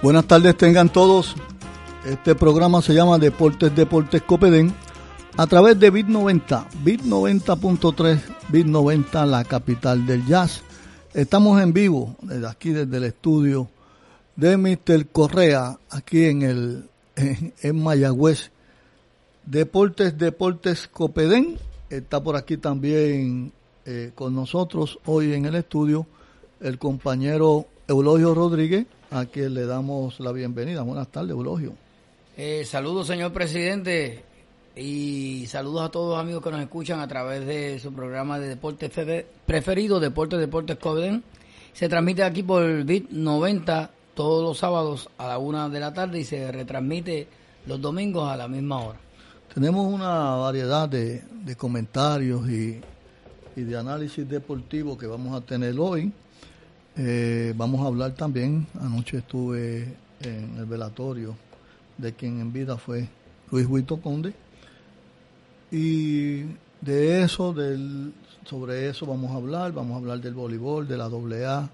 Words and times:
Buenas 0.00 0.26
tardes 0.28 0.56
tengan 0.56 0.90
todos. 0.90 1.34
Este 2.06 2.36
programa 2.36 2.80
se 2.82 2.94
llama 2.94 3.18
Deportes 3.18 3.74
Deportes 3.74 4.22
Copedén 4.22 4.72
a 5.36 5.44
través 5.48 5.80
de 5.80 5.90
Bit 5.90 6.06
90, 6.06 6.68
Bit 6.84 7.02
90.3, 7.02 8.20
Bit 8.48 8.66
90, 8.66 9.26
la 9.26 9.42
capital 9.42 10.06
del 10.06 10.24
jazz. 10.24 10.62
Estamos 11.14 11.60
en 11.60 11.72
vivo 11.72 12.14
desde 12.22 12.46
aquí, 12.46 12.70
desde 12.70 12.96
el 12.96 13.04
estudio 13.04 13.68
de 14.36 14.56
Mr. 14.56 15.08
Correa, 15.08 15.76
aquí 15.90 16.26
en 16.26 16.42
el 16.42 16.88
en, 17.16 17.82
Mayagüez. 17.82 18.52
Deportes 19.46 20.16
Deportes 20.16 20.86
Copedén 20.86 21.58
está 21.90 22.22
por 22.22 22.36
aquí 22.36 22.56
también 22.56 23.50
eh, 23.84 24.12
con 24.14 24.32
nosotros 24.32 25.00
hoy 25.06 25.34
en 25.34 25.46
el 25.46 25.56
estudio 25.56 26.06
el 26.60 26.78
compañero 26.78 27.66
Eulogio 27.88 28.32
Rodríguez 28.32 28.86
a 29.10 29.26
quien 29.26 29.54
le 29.54 29.66
damos 29.66 30.20
la 30.20 30.32
bienvenida. 30.32 30.82
Buenas 30.82 31.08
tardes, 31.08 31.30
Eulogio. 31.30 31.72
Eh, 32.36 32.64
saludos, 32.64 33.06
señor 33.06 33.32
presidente, 33.32 34.24
y 34.76 35.46
saludos 35.48 35.82
a 35.82 35.90
todos 35.90 36.10
los 36.10 36.20
amigos 36.20 36.42
que 36.42 36.50
nos 36.50 36.60
escuchan 36.60 37.00
a 37.00 37.08
través 37.08 37.44
de 37.46 37.80
su 37.80 37.92
programa 37.92 38.38
de 38.38 38.48
deporte 38.48 38.90
preferido, 39.44 39.98
Deportes 39.98 40.38
Deportes 40.38 40.78
Covden. 40.78 41.24
Se 41.72 41.88
transmite 41.88 42.22
aquí 42.22 42.42
por 42.42 42.84
BIT 42.84 43.10
90 43.10 43.90
todos 44.14 44.42
los 44.42 44.58
sábados 44.58 45.08
a 45.18 45.28
la 45.28 45.38
una 45.38 45.68
de 45.68 45.80
la 45.80 45.92
tarde 45.92 46.20
y 46.20 46.24
se 46.24 46.50
retransmite 46.52 47.26
los 47.66 47.80
domingos 47.80 48.30
a 48.30 48.36
la 48.36 48.48
misma 48.48 48.80
hora. 48.80 48.98
Tenemos 49.52 49.92
una 49.92 50.36
variedad 50.36 50.88
de, 50.88 51.22
comentarios 51.56 52.48
y, 52.48 52.80
y 53.56 53.62
de 53.62 53.76
análisis 53.76 54.28
deportivo 54.28 54.96
que 54.96 55.06
vamos 55.06 55.34
a 55.34 55.44
tener 55.44 55.78
hoy. 55.78 56.12
Eh, 57.00 57.54
vamos 57.56 57.80
a 57.82 57.86
hablar 57.86 58.14
también, 58.14 58.66
anoche 58.80 59.18
estuve 59.18 59.94
en 60.20 60.56
el 60.58 60.64
velatorio 60.64 61.36
de 61.96 62.12
quien 62.12 62.40
en 62.40 62.52
vida 62.52 62.76
fue 62.76 63.08
Luis 63.52 63.68
Huito 63.68 64.00
Conde. 64.00 64.34
Y 65.70 66.42
de 66.80 67.22
eso, 67.22 67.52
del, 67.52 68.12
sobre 68.44 68.88
eso 68.88 69.06
vamos 69.06 69.30
a 69.30 69.36
hablar, 69.36 69.70
vamos 69.70 69.94
a 69.94 69.98
hablar 69.98 70.20
del 70.20 70.34
voleibol, 70.34 70.88
de 70.88 70.96
la 70.96 71.04
AA, 71.04 71.70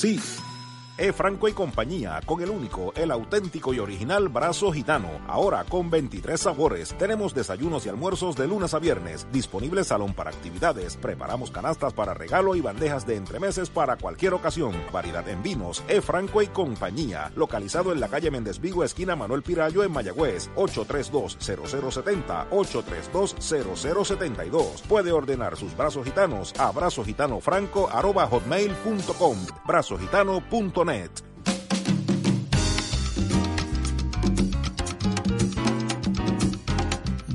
sí. 0.01 0.19
E. 1.01 1.11
Franco 1.13 1.47
y 1.49 1.53
compañía, 1.53 2.21
con 2.27 2.43
el 2.43 2.51
único, 2.51 2.93
el 2.95 3.09
auténtico 3.09 3.73
y 3.73 3.79
original 3.79 4.29
brazo 4.29 4.71
gitano. 4.71 5.09
Ahora 5.27 5.63
con 5.63 5.89
23 5.89 6.39
sabores. 6.39 6.95
Tenemos 6.95 7.33
desayunos 7.33 7.87
y 7.87 7.89
almuerzos 7.89 8.35
de 8.35 8.47
lunes 8.47 8.75
a 8.75 8.79
viernes. 8.79 9.25
Disponible 9.31 9.83
salón 9.83 10.13
para 10.13 10.29
actividades. 10.29 10.97
Preparamos 10.97 11.49
canastas 11.49 11.93
para 11.93 12.13
regalo 12.13 12.55
y 12.55 12.61
bandejas 12.61 13.07
de 13.07 13.15
entremeses 13.15 13.71
para 13.71 13.97
cualquier 13.97 14.35
ocasión. 14.35 14.75
Variedad 14.93 15.27
en 15.27 15.41
vinos. 15.41 15.83
E. 15.87 16.01
Franco 16.01 16.43
y 16.43 16.47
compañía. 16.49 17.31
Localizado 17.35 17.91
en 17.91 17.99
la 17.99 18.07
calle 18.07 18.29
Méndez 18.29 18.59
Vigo, 18.59 18.83
esquina 18.83 19.15
Manuel 19.15 19.41
Pirayo 19.41 19.83
en 19.83 19.91
Mayagüez. 19.91 20.51
832-0070. 20.55 22.47
832-0072. 22.51 24.83
Puede 24.87 25.11
ordenar 25.11 25.57
sus 25.57 25.75
brazos 25.75 26.05
gitanos 26.05 26.53
a 26.59 26.71
brazogitanofranco.hotmail.com. 26.71 29.37
Brazogitano.net 29.65 30.90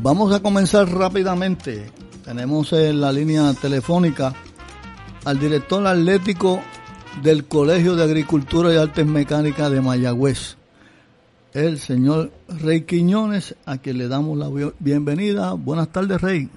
Vamos 0.02 0.34
a 0.34 0.40
comenzar 0.40 0.88
rápidamente. 0.88 1.90
Tenemos 2.24 2.72
en 2.72 3.00
la 3.00 3.12
línea 3.12 3.52
telefónica 3.54 4.32
al 5.24 5.38
director 5.38 5.84
atlético 5.86 6.60
del 7.22 7.48
Colegio 7.48 7.96
de 7.96 8.04
Agricultura 8.04 8.72
y 8.72 8.76
Artes 8.76 9.06
Mecánicas 9.06 9.70
de 9.70 9.80
Mayagüez, 9.80 10.56
el 11.54 11.78
señor 11.78 12.30
Rey 12.62 12.82
Quiñones, 12.82 13.56
a 13.64 13.78
quien 13.78 13.98
le 13.98 14.06
damos 14.06 14.36
la 14.38 14.48
bienvenida. 14.78 15.54
Buenas 15.54 15.88
tardes, 15.88 16.20
Rey. 16.20 16.48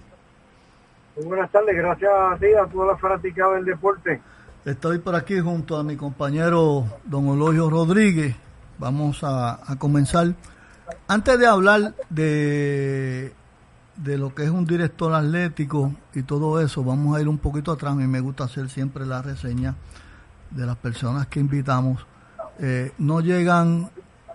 buenas 1.24 1.52
tardes, 1.52 1.76
gracias 1.76 2.12
a 2.12 2.38
ti, 2.38 2.48
a 2.54 2.66
toda 2.66 2.88
la 2.88 2.98
fanática 2.98 3.50
del 3.52 3.66
deporte. 3.66 4.22
Estoy 4.70 5.00
por 5.00 5.16
aquí 5.16 5.40
junto 5.40 5.78
a 5.78 5.84
mi 5.84 5.96
compañero 5.96 6.86
don 7.04 7.28
Ologio 7.28 7.72
Rodríguez. 7.72 8.36
Vamos 8.78 9.22
a, 9.24 9.60
comenzar. 9.80 10.36
Antes 11.08 11.40
de 11.40 11.48
hablar 11.48 11.96
de, 12.12 13.34
de 13.96 14.18
lo 14.20 14.36
que 14.36 14.44
es 14.44 14.52
un 14.52 14.66
director 14.68 15.12
atlético 15.12 15.92
y 16.14 16.22
todo 16.22 16.62
eso, 16.62 16.84
vamos 16.84 17.18
a 17.18 17.22
ir 17.22 17.28
un 17.28 17.40
poquito 17.40 17.72
atrás. 17.72 17.94
A 17.94 17.96
me 17.96 18.20
gusta 18.20 18.44
hacer 18.44 18.70
siempre 18.70 19.08
la 19.08 19.24
reseña 19.24 19.74
de 20.52 20.68
las 20.68 20.76
personas 20.76 21.26
que 21.26 21.40
invitamos. 21.40 22.06
Eh, 22.60 22.92
no 23.00 23.22
llegan 23.22 23.90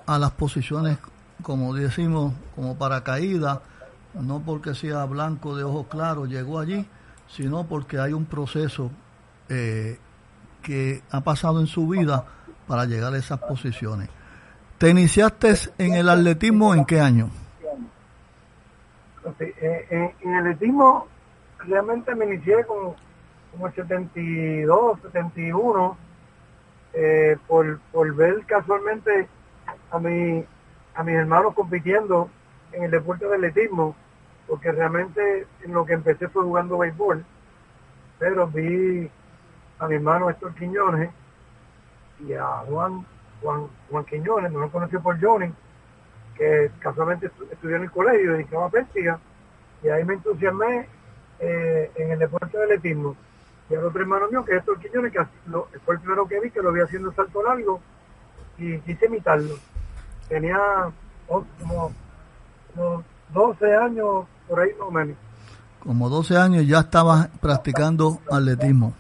a 0.05 0.19
las 0.19 0.33
posiciones, 0.33 0.99
como 1.45 1.73
decimos, 1.75 2.35
como 2.57 2.77
paracaídas, 2.77 3.61
no 4.21 4.41
porque 4.41 4.75
sea 4.75 5.05
blanco 5.05 5.55
de 5.55 5.63
ojos 5.63 5.87
claros, 5.87 6.29
llegó 6.29 6.59
allí, 6.59 6.85
sino 7.29 7.69
porque 7.69 8.01
hay 8.01 8.13
un 8.13 8.25
proceso 8.25 8.91
eh, 9.49 10.01
que 10.65 11.03
ha 11.11 11.21
pasado 11.21 11.61
en 11.61 11.69
su 11.69 11.87
vida 11.87 12.25
para 12.67 12.87
llegar 12.87 13.15
a 13.15 13.19
esas 13.19 13.39
posiciones. 13.39 14.09
¿Te 14.79 14.91
iniciaste 14.91 15.55
en 15.79 15.95
el 15.95 16.09
atletismo 16.09 16.75
en 16.75 16.85
qué 16.85 17.01
año? 17.01 17.31
Eh, 19.39 20.13
en, 20.21 20.33
el 20.35 20.41
atletismo 20.41 21.07
realmente 21.59 22.15
me 22.15 22.25
inicié 22.27 22.65
como, 22.65 22.97
como 23.53 23.67
el 23.69 23.75
72, 23.75 25.01
71, 25.03 25.97
eh, 26.95 27.37
por, 27.47 27.79
por 27.93 28.15
ver 28.15 28.45
casualmente 28.47 29.29
a, 29.91 29.99
mi, 29.99 30.45
a 30.95 31.03
mis 31.03 31.15
hermanos 31.15 31.55
compitiendo 31.55 32.29
en 32.73 32.85
el 32.85 32.91
deporte 32.91 33.27
del 33.27 33.45
atletismo, 33.45 33.95
porque 34.49 34.73
realmente 34.73 35.47
en 35.63 35.73
lo 35.73 35.85
que 35.85 35.95
empecé 35.95 36.29
fue 36.29 36.43
jugando 36.43 36.79
béisbol, 36.79 37.25
pero 38.19 38.47
vi 38.49 39.11
a 39.79 39.89
mi 39.89 39.97
hermano 39.97 40.31
Héctor 40.31 40.55
Quiñones 40.55 41.11
y 42.27 42.33
a 42.33 42.47
Juan, 42.69 43.05
Juan, 43.43 43.67
Juan 43.91 44.05
Quiñones, 44.05 44.53
no 44.53 44.61
lo 44.61 44.71
conocí 44.71 44.97
por 44.99 45.21
Johnny, 45.21 45.53
que 46.37 46.71
casualmente 46.79 47.31
estudió 47.51 47.77
en 47.77 47.83
el 47.83 47.91
colegio, 47.91 48.33
dedicaba 48.33 48.67
a 48.67 48.71
Pértiga, 48.71 49.19
y 49.83 49.89
ahí 49.89 50.05
me 50.05 50.15
entusiasmé 50.15 50.89
eh, 51.41 51.91
en 51.97 52.13
el 52.13 52.19
deporte 52.19 52.57
del 52.57 52.73
atletismo. 52.73 53.17
Y 53.69 53.75
al 53.75 53.85
otro 53.85 54.03
hermano 54.03 54.29
mío, 54.29 54.45
que 54.45 54.53
es 54.53 54.59
Héctor 54.59 54.79
Quiñones, 54.79 55.13
que 55.13 55.79
fue 55.85 55.95
el 55.95 56.01
primero 56.01 56.27
que 56.27 56.41
vi, 56.41 56.51
que 56.51 56.63
lo 56.63 56.73
vi 56.73 56.81
haciendo 56.81 57.13
salto 57.13 57.43
largo, 57.43 57.81
y 58.59 58.79
quise 58.81 59.07
imitarlo. 59.07 59.55
Tenía 60.29 60.59
oh, 61.29 61.45
como, 61.61 61.93
como 62.75 63.05
12 63.33 63.75
años, 63.75 64.27
por 64.49 64.61
ahí 64.61 64.71
no 64.79 64.91
menos. 64.91 65.17
Como 65.81 66.09
12 66.09 66.37
años 66.37 66.67
ya 66.67 66.81
estabas 66.81 67.29
practicando 67.41 68.21
atletismo. 68.31 68.95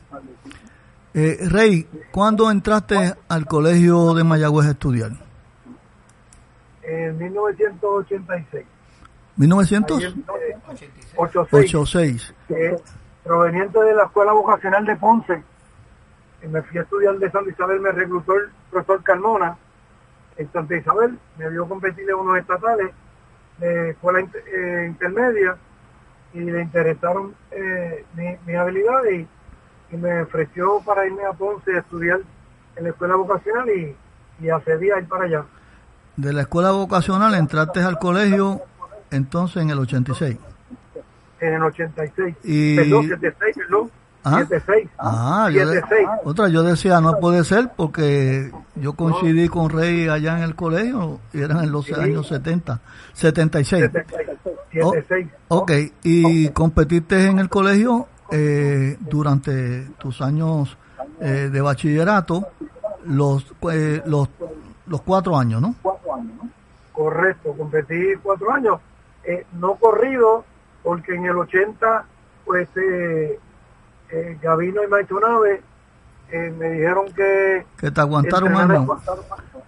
Eh, 1.16 1.38
Rey, 1.48 1.88
¿cuándo 2.10 2.50
entraste 2.50 3.14
al 3.28 3.46
colegio 3.46 4.14
de 4.14 4.24
Mayagüez 4.24 4.66
a 4.66 4.72
estudiar? 4.72 5.12
En 6.82 7.16
1986. 7.16 8.66
¿1986? 9.38 12.34
Eh, 12.48 12.76
proveniente 13.22 13.80
de 13.80 13.94
la 13.94 14.06
Escuela 14.06 14.32
Vocacional 14.32 14.84
de 14.84 14.96
Ponce. 14.96 15.40
Me 16.48 16.62
fui 16.62 16.78
a 16.78 16.82
estudiar 16.82 17.16
de 17.16 17.30
Santa 17.30 17.48
Isabel, 17.48 17.78
me 17.80 17.92
reclutó 17.92 18.34
el 18.34 18.50
profesor 18.72 19.00
Carmona 19.04 19.56
en 20.36 20.50
Santa 20.52 20.76
Isabel, 20.76 21.16
me 21.38 21.48
vio 21.48 21.68
competir 21.68 22.10
en 22.10 22.16
unos 22.16 22.38
estatales 22.38 22.90
de 23.58 23.90
escuela 23.90 24.18
eh, 24.18 24.86
intermedia 24.88 25.56
y 26.32 26.40
le 26.40 26.60
interesaron 26.60 27.36
eh, 27.52 28.04
mi, 28.16 28.36
mi 28.44 28.56
habilidad 28.56 29.04
y 29.12 29.28
y 29.90 29.96
me 29.96 30.22
ofreció 30.22 30.80
para 30.84 31.06
irme 31.06 31.24
a 31.24 31.32
Ponce 31.32 31.74
a 31.74 31.80
estudiar 31.80 32.20
en 32.76 32.84
la 32.84 32.90
escuela 32.90 33.16
vocacional 33.16 33.68
y, 33.70 33.96
y 34.40 34.50
accedí 34.50 34.90
a 34.90 34.98
ir 34.98 35.08
para 35.08 35.24
allá. 35.24 35.44
De 36.16 36.32
la 36.32 36.42
escuela 36.42 36.70
vocacional 36.70 37.34
entraste 37.34 37.80
al 37.80 37.98
colegio 37.98 38.62
entonces 39.10 39.62
en 39.62 39.70
el 39.70 39.78
86. 39.78 40.36
En 41.40 41.54
el 41.54 41.62
86. 41.62 42.36
Y... 42.44 42.76
Perdón, 42.76 43.08
76, 43.08 43.56
perdón. 43.56 43.90
¿Ah? 44.24 44.38
76. 44.38 44.88
Ah, 44.98 45.50
yo 45.52 45.62
otra, 46.24 46.48
yo 46.48 46.62
decía, 46.62 47.00
no 47.00 47.18
puede 47.20 47.44
ser 47.44 47.70
porque 47.76 48.50
yo 48.74 48.94
coincidí 48.94 49.48
con 49.48 49.68
Rey 49.68 50.08
allá 50.08 50.38
en 50.38 50.44
el 50.44 50.54
colegio 50.54 51.20
y 51.34 51.42
eran 51.42 51.62
en 51.62 51.70
los 51.70 51.92
años 51.92 52.28
70, 52.28 52.80
76. 53.12 53.90
76. 54.72 55.28
ok, 55.48 55.72
y 56.02 56.48
competiste 56.48 57.26
en 57.26 57.38
el 57.38 57.50
colegio 57.50 58.08
eh, 58.30 58.96
durante 59.00 59.86
tus 59.98 60.20
años 60.20 60.76
eh, 61.20 61.48
de 61.52 61.60
bachillerato 61.60 62.48
los, 63.06 63.46
eh, 63.72 64.02
los, 64.06 64.28
los 64.86 65.00
cuatro 65.02 65.36
años, 65.36 65.60
¿no? 65.60 65.74
Correcto, 66.92 67.54
competí 67.56 68.14
cuatro 68.22 68.52
años. 68.52 68.80
Eh, 69.24 69.46
no 69.58 69.74
corrido, 69.76 70.44
porque 70.82 71.14
en 71.14 71.26
el 71.26 71.36
80, 71.36 72.04
pues, 72.44 72.68
eh, 72.76 73.38
Gavino 74.40 74.82
y 74.84 74.86
Maestro 74.86 75.20
Nave 75.20 75.62
me 76.30 76.70
dijeron 76.70 77.06
que... 77.14 77.64
Que 77.78 77.90
te 77.90 78.00
aguantaron 78.00 78.52
más, 78.52 78.68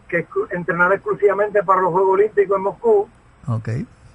Que 0.09 0.27
entrenar 0.51 0.93
exclusivamente 0.93 1.63
para 1.63 1.81
los 1.81 1.93
Juegos 1.93 2.15
Olímpicos 2.15 2.57
en 2.57 2.63
Moscú. 2.63 3.09
Ok. 3.49 3.69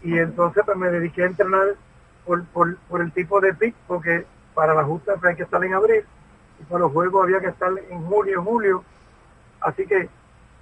Y 0.03 0.17
entonces 0.17 0.63
pues 0.65 0.77
me 0.77 0.89
dediqué 0.89 1.23
a 1.23 1.27
entrenar 1.27 1.75
por, 2.25 2.43
por, 2.45 2.77
por 2.77 3.01
el 3.01 3.11
tipo 3.11 3.39
de 3.41 3.53
pick, 3.53 3.75
porque 3.87 4.25
para 4.53 4.73
la 4.73 4.83
justa 4.83 5.13
hay 5.23 5.35
que 5.35 5.43
estar 5.43 5.63
en 5.63 5.73
abril 5.73 6.03
y 6.59 6.63
para 6.65 6.81
los 6.81 6.91
juegos 6.91 7.23
había 7.23 7.39
que 7.39 7.47
estar 7.47 7.71
en 7.89 8.03
junio, 8.05 8.43
julio. 8.43 8.83
Así 9.61 9.85
que 9.85 10.09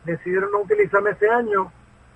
decidieron 0.05 0.51
no 0.51 0.59
utilizarme 0.59 1.11
ese 1.11 1.29
año 1.29 1.71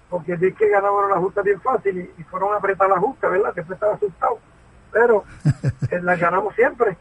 porque 0.09 0.35
vi 0.35 0.53
que 0.53 0.69
ganaban 0.69 1.09
la 1.09 1.17
justa 1.17 1.41
bien 1.41 1.59
fácil 1.61 2.09
y, 2.17 2.23
fueron 2.25 2.53
a 2.53 2.57
apretar 2.57 2.89
la 2.89 2.99
justa, 2.99 3.29
¿verdad? 3.29 3.53
Siempre 3.53 3.73
estaba 3.73 3.95
asustado. 3.95 4.39
Pero 4.91 5.23
eh, 5.89 5.99
la 6.01 6.15
ganamos 6.15 6.53
siempre. 6.55 6.97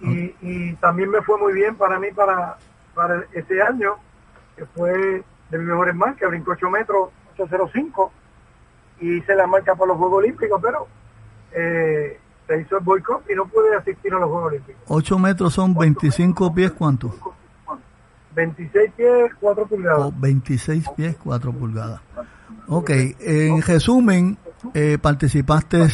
Y, 0.00 0.34
y, 0.40 0.74
también 0.76 1.10
me 1.10 1.22
fue 1.22 1.38
muy 1.38 1.52
bien 1.52 1.76
para 1.76 1.98
mí 1.98 2.10
para, 2.12 2.56
para 2.94 3.24
ese 3.32 3.60
año, 3.60 3.96
que 4.56 4.64
fue 4.64 5.24
de 5.50 5.58
mis 5.58 5.66
mejores 5.66 5.94
marcas, 5.94 6.30
brincó 6.30 6.52
8 6.52 6.70
metros, 6.70 7.10
805, 7.34 8.12
y 9.00 9.16
hice 9.16 9.34
la 9.34 9.46
marca 9.46 9.74
para 9.74 9.88
los 9.88 9.98
Juegos 9.98 10.18
Olímpicos, 10.18 10.60
pero 10.62 10.86
eh, 11.52 12.18
se 12.46 12.60
hizo 12.60 12.78
el 12.78 12.84
boicot 12.84 13.24
y 13.30 13.34
no 13.34 13.46
pude 13.46 13.74
asistir 13.76 14.12
a 14.12 14.18
los 14.18 14.28
Juegos 14.28 14.48
Olímpicos. 14.48 14.82
8 14.88 15.18
metros 15.18 15.54
son 15.54 15.74
25 15.74 16.54
pies, 16.54 16.72
¿cuánto? 16.72 17.14
26 18.34 18.92
pies, 18.96 19.32
4 19.40 19.66
pulgadas. 19.66 20.20
26 20.20 20.88
pies, 20.96 21.16
4 21.22 21.52
pulgadas. 21.52 22.00
Ok, 22.68 22.90
en 22.90 23.62
resumen, 23.62 24.38
eh, 24.74 24.98
participaste 25.00 25.88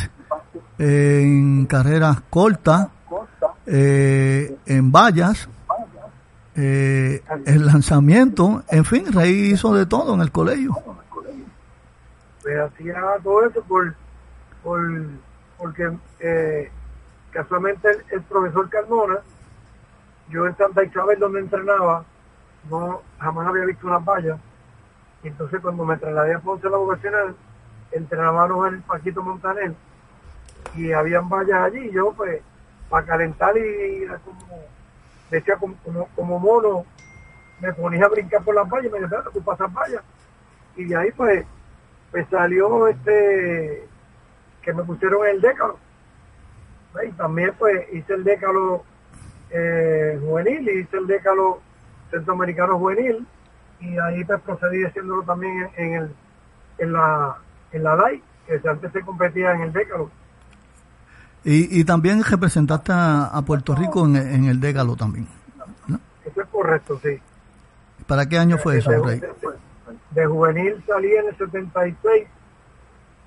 en 0.79 1.67
carreras 1.67 2.20
cortas, 2.29 2.88
eh, 3.67 4.56
en 4.67 4.93
vallas, 4.93 5.49
eh, 6.55 7.23
el 7.44 7.67
lanzamiento, 7.67 8.62
en 8.69 8.85
fin, 8.85 9.12
Rey 9.12 9.52
hizo 9.52 9.75
de 9.75 9.87
todo 9.87 10.14
en 10.14 10.20
el 10.20 10.32
colegio. 10.32 10.75
Pues 12.43 12.59
hacía 12.61 12.94
todo 13.23 13.47
eso 13.47 13.62
por, 13.64 13.94
por 14.62 14.81
porque 15.58 15.91
eh, 16.20 16.70
casualmente 17.31 17.88
el, 18.11 18.23
profesor 18.23 18.69
Carmona, 18.69 19.19
yo 20.29 20.47
en 20.47 20.56
Santa 20.56 20.85
Isabel 20.85 21.19
donde 21.19 21.41
entrenaba, 21.41 22.05
no 22.71 23.02
jamás 23.19 23.47
había 23.47 23.64
visto 23.64 23.87
una 23.87 23.99
valla. 23.99 24.38
Y 25.23 25.28
entonces 25.28 25.61
cuando 25.61 25.85
me 25.85 25.97
trasladé 25.97 26.35
a 26.35 26.40
Ponce 26.40 26.69
la 26.69 26.76
vocacional, 26.76 27.35
entrenábamos 27.92 28.69
en 28.69 28.75
el 28.75 28.83
Paquito 28.83 29.23
Montaner 29.23 29.73
y 30.75 30.92
habían 30.92 31.28
vallas 31.28 31.62
allí. 31.62 31.90
Yo 31.90 32.12
pues 32.12 32.42
para 32.88 33.07
calentar 33.07 33.57
y, 33.57 34.07
como, 34.25 34.62
decía 35.30 35.57
como, 35.57 35.76
como, 36.14 36.38
mono, 36.38 36.85
me 37.61 37.73
ponía 37.73 38.04
a 38.04 38.09
brincar 38.09 38.42
por 38.42 38.54
las 38.54 38.69
vallas 38.69 38.87
y 38.87 38.90
me 38.90 39.00
decía, 39.00 39.23
tú 39.33 39.42
pasas 39.42 39.73
vallas. 39.73 40.02
Y 40.76 40.85
de 40.85 40.97
ahí 40.97 41.11
pues, 41.12 41.45
pues 42.11 42.26
salió 42.28 42.88
este 42.88 43.88
que 44.66 44.75
me 44.75 44.82
pusieron 44.82 45.25
el 45.26 45.40
décalo. 45.40 45.78
Y 47.06 47.12
también 47.12 47.54
pues 47.56 47.87
hice 47.92 48.14
el 48.14 48.25
décalo 48.25 48.85
eh, 49.50 50.18
juvenil 50.20 50.68
y 50.68 50.80
hice 50.80 50.96
el 50.96 51.06
décalo 51.06 51.61
centroamericano 52.11 52.78
juvenil 52.78 53.26
y 53.80 53.96
ahí 53.99 54.25
pues 54.25 54.40
procedí 54.40 54.82
haciéndolo 54.85 55.23
también 55.23 55.70
en, 55.76 55.94
el, 55.94 56.14
en 56.78 56.92
la 56.92 57.37
en 57.73 57.85
la 57.85 57.96
DAI, 57.96 58.23
que 58.46 58.68
antes 58.68 58.92
se 58.92 59.02
competía 59.02 59.52
en 59.52 59.62
el 59.62 59.73
décalo. 59.73 60.11
Y, 61.44 61.80
y 61.80 61.85
también 61.85 62.25
representaste 62.25 62.92
a, 62.92 63.40
Puerto 63.46 63.75
Rico 63.75 64.04
en, 64.04 64.16
en, 64.16 64.44
el 64.46 64.58
décalo 64.58 64.96
también. 64.96 65.28
Eso 66.25 66.42
es 66.42 66.49
correcto, 66.49 66.99
sí. 67.02 67.20
¿Para 68.06 68.26
qué 68.26 68.38
año 68.38 68.58
fue 68.58 68.78
eso, 68.78 68.90
Rey? 69.04 69.20
De, 70.11 70.26
juvenil 70.26 70.82
salí 70.87 71.12
en 71.12 71.28
el 71.28 71.37
76 71.37 72.26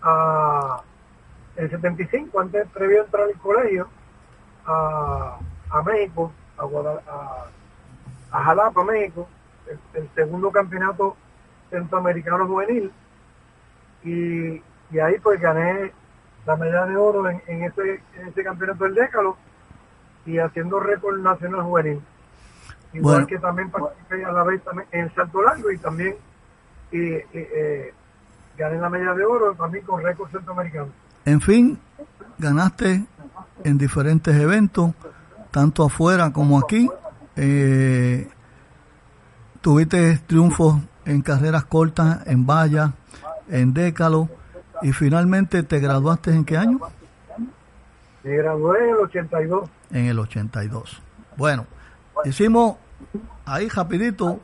a 0.01 0.81
el 1.59 1.69
75, 1.69 2.39
antes, 2.39 2.67
previo 2.69 3.01
a 3.01 3.05
entrar 3.05 3.23
al 3.23 3.33
colegio, 3.33 3.89
a, 4.65 5.37
a 5.69 5.81
México, 5.83 6.31
a, 6.57 6.63
a, 8.31 8.43
Jalapa, 8.43 8.83
México, 8.85 9.27
el, 9.93 10.09
segundo 10.15 10.51
campeonato 10.51 11.17
centroamericano 11.69 12.47
juvenil, 12.47 12.91
y, 14.05 14.63
y, 14.91 14.99
ahí 14.99 15.19
pues 15.21 15.41
gané 15.41 15.91
la 16.45 16.55
medalla 16.55 16.85
de 16.85 16.95
oro 16.95 17.29
en, 17.29 17.41
en, 17.47 17.63
ese, 17.63 18.01
en 18.15 18.27
ese 18.29 18.41
campeonato 18.41 18.85
del 18.85 18.95
Décalo 18.95 19.35
y 20.25 20.37
haciendo 20.37 20.79
récord 20.79 21.19
nacional 21.19 21.63
juvenil. 21.63 22.01
Igual 22.93 23.27
que 23.27 23.37
también 23.37 23.69
participé 23.69 24.23
a 24.23 24.31
la 24.31 24.43
vez 24.43 24.63
también 24.63 24.87
en 24.91 25.01
el 25.01 25.13
salto 25.13 25.41
largo 25.43 25.69
y 25.69 25.77
también 25.77 26.15
y, 26.91 27.15
eh, 27.33 27.93
gané 28.57 28.77
la 28.79 28.89
medalla 28.89 29.13
de 29.13 29.25
oro 29.25 29.53
también 29.55 29.85
con 29.85 30.01
récord 30.01 30.31
centroamericano. 30.31 30.89
En 31.25 31.41
fin, 31.41 31.79
ganaste 32.37 33.05
en 33.63 33.77
diferentes 33.77 34.35
eventos, 34.35 34.91
tanto 35.51 35.83
afuera 35.83 36.31
como 36.31 36.59
aquí. 36.59 36.89
eh, 37.35 38.27
tuviste 39.61 40.17
triunfos 40.27 40.79
en 41.05 41.21
carreras 41.21 41.65
cortas, 41.65 42.25
en 42.27 42.45
valla, 42.45 42.93
en 43.49 43.73
décalo, 43.73 44.29
y 44.81 44.93
finalmente 44.93 45.63
te 45.63 45.79
graduaste 45.79 46.31
en 46.33 46.45
qué 46.45 46.57
año? 46.57 46.79
Me 48.23 48.35
gradué 48.37 48.79
en 48.83 48.89
el 48.89 48.95
82. 48.95 49.69
En 49.91 50.05
el 50.05 50.19
82. 50.19 51.01
Bueno, 51.37 51.65
hicimos 52.25 52.75
ahí 53.45 53.67
rapidito 53.69 54.39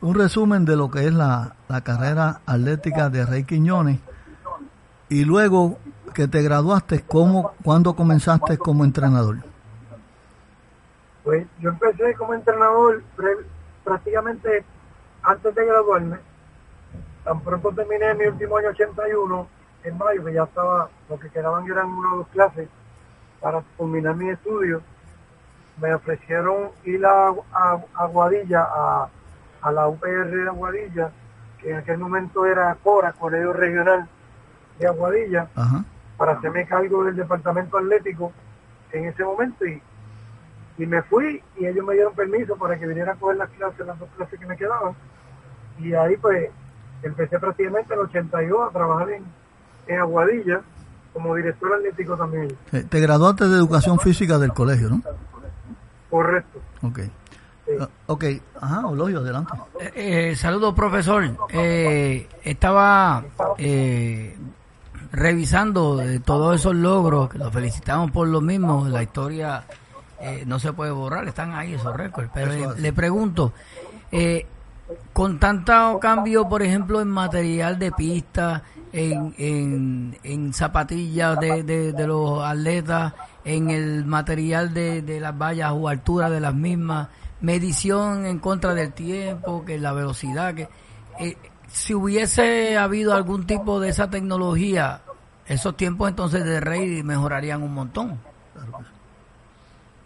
un 0.00 0.14
resumen 0.14 0.64
de 0.64 0.76
lo 0.76 0.90
que 0.90 1.06
es 1.06 1.12
la, 1.12 1.54
la 1.68 1.80
carrera 1.82 2.40
atlética 2.46 3.08
de 3.08 3.26
Rey 3.26 3.44
Quiñones 3.44 3.98
y 5.08 5.24
luego 5.24 5.78
que 6.16 6.26
te 6.26 6.40
graduaste, 6.40 7.02
¿cómo, 7.02 7.52
¿cuándo 7.62 7.94
comenzaste 7.94 8.56
como 8.56 8.84
entrenador? 8.84 9.36
Pues 11.22 11.46
yo 11.60 11.68
empecé 11.68 12.14
como 12.14 12.32
entrenador 12.32 13.02
prácticamente 13.84 14.64
antes 15.22 15.54
de 15.54 15.66
graduarme. 15.66 16.16
Tan 17.22 17.40
pronto 17.40 17.70
terminé 17.72 18.14
mi 18.14 18.24
último 18.28 18.56
año 18.56 18.70
81, 18.70 19.46
en 19.84 19.98
mayo, 19.98 20.24
que 20.24 20.32
ya 20.32 20.44
estaba, 20.44 20.88
lo 21.10 21.18
que 21.18 21.28
quedaban 21.28 21.70
eran 21.70 21.86
una 21.86 22.14
o 22.14 22.16
dos 22.18 22.28
clases 22.28 22.66
para 23.42 23.62
culminar 23.76 24.16
mi 24.16 24.30
estudio, 24.30 24.80
me 25.78 25.92
ofrecieron 25.92 26.70
ir 26.84 27.04
a, 27.04 27.34
a, 27.52 27.78
Aguadilla, 27.94 28.62
a, 28.62 29.08
a, 29.60 29.70
la 29.70 29.86
UPR 29.86 30.30
de 30.30 30.48
Aguadilla, 30.48 31.10
que 31.60 31.72
en 31.72 31.76
aquel 31.76 31.98
momento 31.98 32.46
era 32.46 32.74
CORA, 32.82 33.12
Colegio 33.12 33.52
Regional 33.52 34.08
de 34.78 34.86
Aguadilla, 34.86 35.48
para 36.16 36.32
hacerme 36.32 36.66
cargo 36.66 37.04
del 37.04 37.16
departamento 37.16 37.78
atlético 37.78 38.32
en 38.92 39.06
ese 39.06 39.24
momento 39.24 39.66
y, 39.66 39.82
y 40.78 40.86
me 40.86 41.02
fui 41.02 41.42
y 41.56 41.66
ellos 41.66 41.84
me 41.84 41.94
dieron 41.94 42.14
permiso 42.14 42.56
para 42.56 42.78
que 42.78 42.86
viniera 42.86 43.12
a 43.12 43.16
coger 43.16 43.36
las 43.36 43.50
clases, 43.50 43.86
las 43.86 43.98
dos 43.98 44.08
clases 44.16 44.38
que 44.38 44.46
me 44.46 44.56
quedaban 44.56 44.94
y 45.78 45.92
ahí 45.94 46.16
pues 46.16 46.50
empecé 47.02 47.38
prácticamente 47.38 47.92
en 47.92 48.00
el 48.00 48.06
82 48.06 48.68
a 48.68 48.72
trabajar 48.72 49.10
en, 49.10 49.24
en 49.86 50.00
Aguadilla 50.00 50.62
como 51.12 51.34
director 51.34 51.72
atlético 51.74 52.16
también. 52.16 52.54
Te 52.90 53.00
graduaste 53.00 53.48
de 53.48 53.56
educación 53.56 53.98
física 53.98 54.38
del 54.38 54.52
colegio, 54.52 54.90
¿no? 54.90 55.02
Correcto. 56.10 56.60
Ok. 56.82 57.00
Ah, 57.80 57.88
ok, 58.06 58.24
ajá, 58.60 58.86
Ologio, 58.86 59.18
adelante. 59.18 59.52
Eh, 59.80 59.92
eh, 60.30 60.36
saludos, 60.36 60.74
profesor. 60.74 61.24
Eh, 61.50 62.28
estaba 62.44 63.24
eh, 65.06 65.16
revisando 65.16 66.02
todos 66.24 66.60
esos 66.60 66.74
logros, 66.74 67.28
que 67.28 67.38
los 67.38 67.52
felicitamos 67.52 68.10
por 68.10 68.28
lo 68.28 68.40
mismo, 68.40 68.86
la 68.88 69.02
historia 69.02 69.64
no 70.46 70.58
se 70.58 70.72
puede 70.72 70.90
borrar, 70.90 71.28
están 71.28 71.54
ahí 71.54 71.74
esos 71.74 71.94
récords. 71.94 72.30
Pero 72.32 72.74
le, 72.74 72.92
pregunto, 72.92 73.52
con 75.12 75.38
tanto 75.38 75.98
cambio, 76.00 76.48
por 76.48 76.62
ejemplo, 76.62 77.00
en 77.00 77.08
material 77.08 77.78
de 77.78 77.92
pista, 77.92 78.62
en, 78.92 79.34
en, 79.36 80.18
en 80.22 80.52
zapatillas 80.52 81.38
de, 81.38 81.62
de, 81.62 82.06
los 82.06 82.42
atletas, 82.42 83.12
en 83.44 83.70
el 83.70 84.04
material 84.04 84.72
de, 84.72 85.02
de 85.02 85.20
las 85.20 85.36
vallas 85.36 85.72
o 85.74 85.88
altura 85.88 86.30
de 86.30 86.40
las 86.40 86.54
mismas, 86.54 87.08
medición 87.40 88.26
en 88.26 88.38
contra 88.38 88.74
del 88.74 88.92
tiempo, 88.92 89.64
que 89.64 89.78
la 89.78 89.92
velocidad, 89.92 90.54
que 90.54 90.68
eh, 91.18 91.36
si 91.76 91.92
hubiese 91.94 92.78
habido 92.78 93.12
algún 93.12 93.46
tipo 93.46 93.80
de 93.80 93.90
esa 93.90 94.08
tecnología, 94.08 95.02
esos 95.44 95.76
tiempos 95.76 96.08
entonces 96.08 96.42
de 96.42 96.58
Rey 96.58 97.02
mejorarían 97.02 97.62
un 97.62 97.74
montón. 97.74 98.18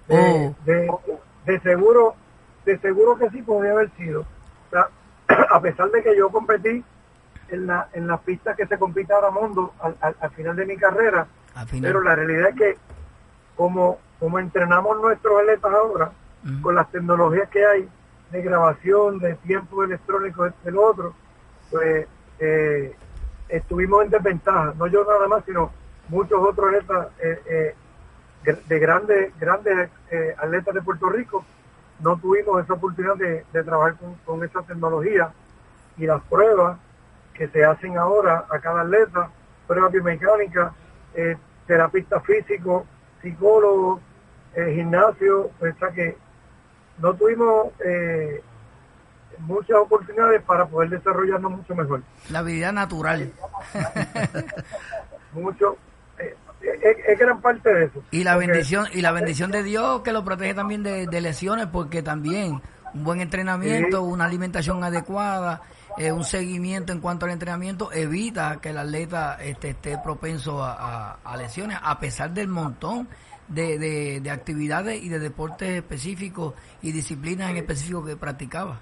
De, 0.09 0.53
de, 0.65 1.61
seguro, 1.61 2.17
de 2.65 2.77
seguro 2.81 3.17
que 3.17 3.31
sí 3.31 3.41
podría 3.43 3.71
haber 3.71 3.91
sido. 3.97 4.27
a 5.29 5.61
pesar 5.61 5.89
de 5.93 6.03
que 6.03 6.17
yo 6.17 6.29
competí 6.31 6.83
en 7.51 7.67
la, 7.69 7.89
en 7.93 8.09
la 8.09 8.19
pista 8.19 8.57
que 8.57 8.67
se 8.67 8.77
compite 8.77 9.13
ahora 9.13 9.31
mundo 9.31 9.73
al, 9.81 9.95
al, 10.21 10.31
final 10.33 10.57
de 10.57 10.67
mi 10.67 10.77
carrera, 10.77 11.29
pero 11.81 12.03
la 12.03 12.17
realidad 12.17 12.49
es 12.49 12.57
que 12.57 12.79
como, 13.55 13.99
como 14.19 14.41
entrenamos 14.41 15.01
nuestros 15.01 15.41
atletas 15.41 15.73
ahora, 15.73 16.11
con 16.63 16.75
las 16.75 16.91
tecnologías 16.91 17.49
que 17.49 17.65
hay 17.65 17.89
de 18.33 18.43
grabación, 18.43 19.21
de 19.21 19.37
tiempo 19.37 19.85
electrónico, 19.85 20.49
lo 20.65 20.83
otro, 20.85 21.15
pues 21.71 22.07
eh, 22.39 22.95
estuvimos 23.49 24.05
en 24.05 24.11
desventaja, 24.11 24.75
no 24.77 24.87
yo 24.87 25.05
nada 25.05 25.29
más, 25.29 25.45
sino 25.45 25.73
muchos 26.09 26.41
otros 26.41 26.69
atletas 26.69 27.09
eh, 27.21 27.43
eh, 27.47 27.75
de 28.67 28.79
grandes 28.79 29.39
grandes 29.39 29.91
atletas 30.39 30.75
de 30.75 30.83
Puerto 30.83 31.11
Rico, 31.11 31.45
no 32.01 32.17
tuvimos 32.19 32.63
esa 32.65 32.73
oportunidad 32.73 33.17
de, 33.17 33.45
trabajar 33.63 33.97
con, 33.97 34.15
con 34.25 34.43
esa 34.43 34.63
tecnología. 34.63 35.31
Y 35.99 36.07
las 36.07 36.23
pruebas 36.23 36.79
que 37.35 37.49
se 37.49 37.63
hacen 37.63 37.99
ahora 37.99 38.47
a 38.49 38.59
cada 38.59 38.81
atleta, 38.81 39.31
pruebas 39.67 39.93
biomecánicas, 39.93 40.73
terapista 41.67 42.21
físico, 42.21 42.87
psicólogo, 43.21 44.01
gimnasio, 44.55 45.51
o 45.61 45.79
sea 45.79 45.91
que 45.91 46.17
no 46.99 47.13
tuvimos 47.13 47.75
muchas 49.41 49.77
oportunidades 49.77 50.43
para 50.43 50.67
poder 50.67 50.91
desarrollarnos 50.91 51.53
mucho 51.53 51.75
mejor. 51.75 52.03
La 52.31 52.43
vida 52.43 52.73
natural. 52.73 53.33
mucho. 55.33 55.77
Eh, 56.19 56.37
es, 57.09 57.19
gran 57.19 57.41
parte 57.41 57.73
de 57.73 57.85
eso. 57.87 58.03
Y 58.11 58.25
la 58.25 58.37
bendición 58.37 58.87
y 58.93 59.01
la 59.01 59.13
bendición 59.13 59.51
de 59.51 59.63
Dios 59.63 60.03
que 60.03 60.13
lo 60.13 60.25
protege 60.25 60.55
también 60.55 60.83
de, 60.83 61.21
lesiones 61.21 61.67
porque 61.67 62.03
también 62.03 62.61
un 62.93 63.05
buen 63.05 63.21
entrenamiento, 63.21 64.03
una 64.03 64.25
alimentación 64.25 64.83
adecuada, 64.83 65.63
eh, 65.97 66.13
un 66.13 66.25
seguimiento 66.25 66.93
en 66.93 67.01
cuanto 67.01 67.27
al 67.27 67.33
entrenamiento 67.33 67.93
evita 67.93 68.61
que 68.61 68.71
el 68.71 68.79
atleta 68.79 69.39
este, 69.41 69.71
esté 69.71 69.99
propenso 69.99 70.63
a, 70.63 71.37
lesiones, 71.39 71.79
a 71.83 71.99
pesar 71.99 72.33
del 72.33 72.49
montón 72.49 73.09
de, 73.49 74.21
de, 74.21 74.31
actividades 74.31 75.03
y 75.03 75.09
de 75.09 75.19
deportes 75.19 75.71
específicos 75.71 76.55
y 76.83 76.93
disciplinas 76.93 77.51
en 77.51 77.59
específico 77.59 78.05
que 78.05 78.17
practicaba. 78.17 78.81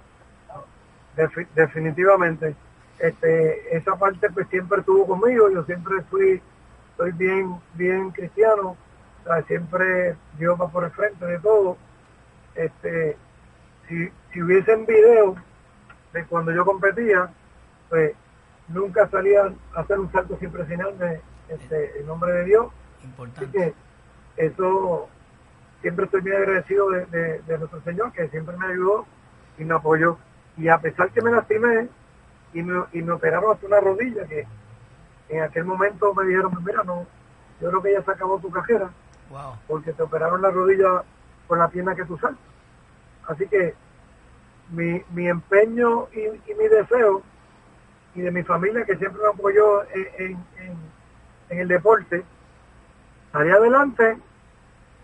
Definitivamente. 1.55 2.55
Este, 2.99 3.77
esa 3.77 3.97
parte 3.97 4.29
pues 4.31 4.49
siempre 4.49 4.81
estuvo 4.81 5.07
conmigo, 5.07 5.49
yo 5.51 5.65
siempre 5.65 6.03
fui, 6.11 6.43
soy 6.97 7.13
bien, 7.13 7.57
bien 7.75 8.11
cristiano, 8.11 8.77
siempre 9.47 10.17
Dios 10.39 10.61
va 10.61 10.69
por 10.69 10.85
el 10.85 10.91
frente 10.91 11.25
de 11.25 11.39
todo. 11.39 11.77
Este, 12.55 13.17
si, 13.89 14.11
si 14.33 14.43
hubiesen 14.43 14.85
videos 14.87 15.37
de 16.13 16.25
cuando 16.25 16.53
yo 16.53 16.65
competía, 16.65 17.31
pues 17.89 18.13
nunca 18.69 19.09
salía 19.09 19.53
a 19.75 19.81
hacer 19.81 19.99
un 19.99 20.11
salto 20.13 20.37
sin 20.39 20.51
presionarme 20.51 21.21
este, 21.49 22.01
en 22.01 22.07
nombre 22.07 22.33
de 22.33 22.45
Dios. 22.45 22.67
Importante. 23.05 23.45
Así 23.45 23.53
que 23.53 23.75
eso 24.47 25.09
siempre 25.81 26.05
estoy 26.05 26.23
muy 26.23 26.33
agradecido 26.33 26.91
de, 26.91 27.43
nuestro 27.59 27.81
Señor, 27.83 28.13
que 28.13 28.29
siempre 28.29 28.57
me 28.57 28.67
ayudó 28.67 29.07
y 29.59 29.65
me 29.65 29.75
apoyó. 29.75 30.19
Y 30.59 30.69
a 30.69 30.79
pesar 30.79 31.11
que 31.11 31.23
me 31.23 31.31
lastimé 31.31 31.89
y 32.53 32.63
me, 32.63 32.85
y 32.93 33.03
me 33.03 33.13
operaron 33.13 33.53
hasta 33.53 33.67
una 33.67 33.81
rodilla, 33.81 34.27
que 34.27 34.47
en 35.29 35.43
aquel 35.43 35.65
momento 35.65 36.15
me 36.15 36.25
dijeron, 36.25 36.51
pues 36.51 36.65
mira, 36.65 36.83
no, 36.83 37.07
yo 37.61 37.69
creo 37.69 37.83
que 37.83 37.93
ya 37.93 38.03
se 38.03 38.11
acabó 38.11 38.39
tu 38.39 38.51
cajera, 38.51 38.91
porque 39.67 39.93
te 39.93 40.03
operaron 40.03 40.43
la 40.43 40.51
rodilla 40.51 41.05
con 41.47 41.59
la 41.59 41.69
pierna 41.69 41.95
que 41.95 42.05
tú 42.05 42.17
saltas. 42.19 42.43
Así 43.27 43.47
que 43.47 43.75
mi, 44.71 45.03
mi 45.11 45.29
empeño 45.29 46.09
y, 46.13 46.55
mi 46.55 46.69
deseo 46.69 47.23
y 48.15 48.23
de 48.23 48.31
mi 48.31 48.43
familia 48.43 48.85
que 48.85 48.97
siempre 48.97 49.23
me 49.23 49.29
apoyó 49.29 49.83
en, 49.91 50.39
en, 51.51 51.59
el 51.59 51.69
deporte, 51.69 52.25
salí 53.33 53.51
adelante 53.51 54.19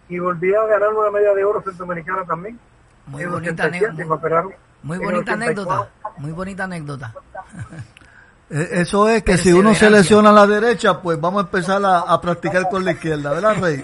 y 0.08 0.18
volví 0.18 0.54
a 0.54 0.64
ganar 0.66 0.92
una 0.92 1.10
medalla 1.10 1.34
de 1.34 1.44
oro 1.44 1.62
centroamericana 1.62 2.24
también. 2.24 2.58
Muy 3.06 3.24
bonita 3.24 3.64
anécdota. 3.64 4.44
Muy 4.84 4.98
bonita 4.98 5.32
anécdota. 5.32 5.88
Muy 6.18 6.32
bonita 6.32 6.64
anécdota. 6.64 7.12
Eso 8.50 9.08
es 9.08 9.22
que 9.24 9.36
si 9.38 9.52
uno 9.52 9.74
se 9.74 9.90
lesiona 9.90 10.30
a 10.30 10.32
la 10.32 10.46
derecha, 10.46 11.00
pues 11.00 11.20
vamos 11.20 11.42
a 11.42 11.46
empezar 11.46 11.84
a, 11.84 12.00
a 12.00 12.20
practicar 12.20 12.68
con 12.68 12.84
la 12.84 12.92
izquierda, 12.92 13.32
¿verdad, 13.32 13.56
Rey? 13.60 13.82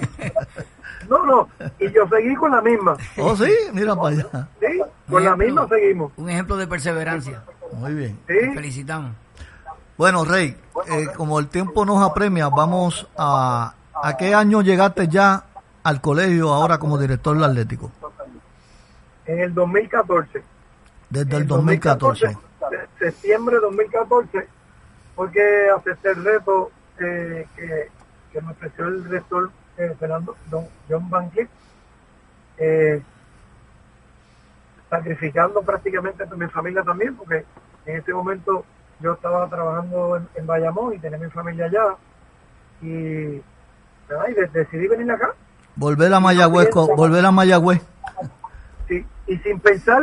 No, 1.09 1.25
no, 1.26 1.49
y 1.80 1.90
yo 1.90 2.07
seguí 2.09 2.37
con 2.37 2.52
la 2.52 2.61
misma. 2.61 2.97
Oh, 3.16 3.35
sí, 3.35 3.50
mira 3.73 3.97
para 3.97 4.09
allá. 4.09 4.49
Sí, 4.61 4.80
con 5.09 5.25
la 5.25 5.35
misma 5.35 5.66
seguimos. 5.66 6.12
Un 6.16 6.30
ejemplo 6.30 6.57
de 6.57 6.69
perseverancia. 6.69 7.42
Muy 7.73 7.95
bien. 7.95 8.19
Sí. 8.28 8.35
felicitamos. 8.54 9.12
Bueno, 9.97 10.25
Rey, 10.25 10.57
eh, 10.87 11.07
como 11.16 11.40
el 11.40 11.49
tiempo 11.49 11.85
nos 11.85 12.02
apremia, 12.02 12.49
vamos 12.49 13.09
a... 13.16 13.75
¿A 14.02 14.16
qué 14.16 14.35
año 14.35 14.62
llegaste 14.62 15.09
ya 15.09 15.45
al 15.83 16.00
colegio 16.00 16.52
ahora 16.52 16.78
como 16.78 16.97
director 16.97 17.35
del 17.35 17.45
Atlético? 17.45 17.90
En 19.26 19.40
el 19.40 19.52
2014. 19.52 20.42
Desde 21.10 21.36
el 21.36 21.46
2014. 21.46 22.36
septiembre 22.98 23.56
de 23.56 23.60
2014, 23.62 24.48
porque 25.16 25.68
acepté 25.76 26.10
el 26.10 26.24
reto 26.24 26.70
eh, 27.00 27.46
que, 27.56 27.88
que 28.32 28.40
me 28.40 28.52
ofreció 28.52 28.86
el 28.86 29.04
rector 29.04 29.50
Fernando, 29.98 30.36
don 30.50 30.66
John 30.88 31.08
Van 31.08 31.30
eh, 32.58 33.02
sacrificando 34.88 35.62
prácticamente 35.62 36.24
a 36.24 36.26
mi 36.34 36.46
familia 36.48 36.82
también, 36.82 37.16
porque 37.16 37.44
en 37.86 37.96
ese 37.96 38.12
momento 38.12 38.64
yo 39.00 39.14
estaba 39.14 39.48
trabajando 39.48 40.20
en, 40.34 40.46
Bayamón 40.46 40.94
y 40.94 40.98
tenía 40.98 41.18
mi 41.18 41.30
familia 41.30 41.66
allá 41.66 41.96
y, 42.82 43.42
decidí 44.52 44.88
venir 44.88 45.10
acá. 45.10 45.32
Volver 45.76 46.12
a 46.12 46.20
Mayagüez, 46.20 46.70
volver 46.74 47.24
a 47.24 47.30
Mayagüez. 47.30 47.82
Sí, 48.88 49.06
y 49.28 49.36
sin 49.36 49.60
pensar, 49.60 50.02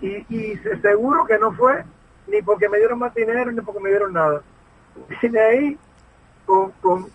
y, 0.00 0.26
y 0.28 0.56
seguro 0.82 1.24
que 1.26 1.38
no 1.38 1.52
fue 1.52 1.84
ni 2.26 2.42
porque 2.42 2.68
me 2.68 2.78
dieron 2.78 2.98
más 2.98 3.14
dinero 3.14 3.50
ni 3.50 3.60
porque 3.60 3.80
me 3.80 3.90
dieron 3.90 4.12
nada. 4.12 4.42
Vine 5.22 5.40
ahí 5.40 5.78
con, 6.46 6.70
con, 6.80 7.06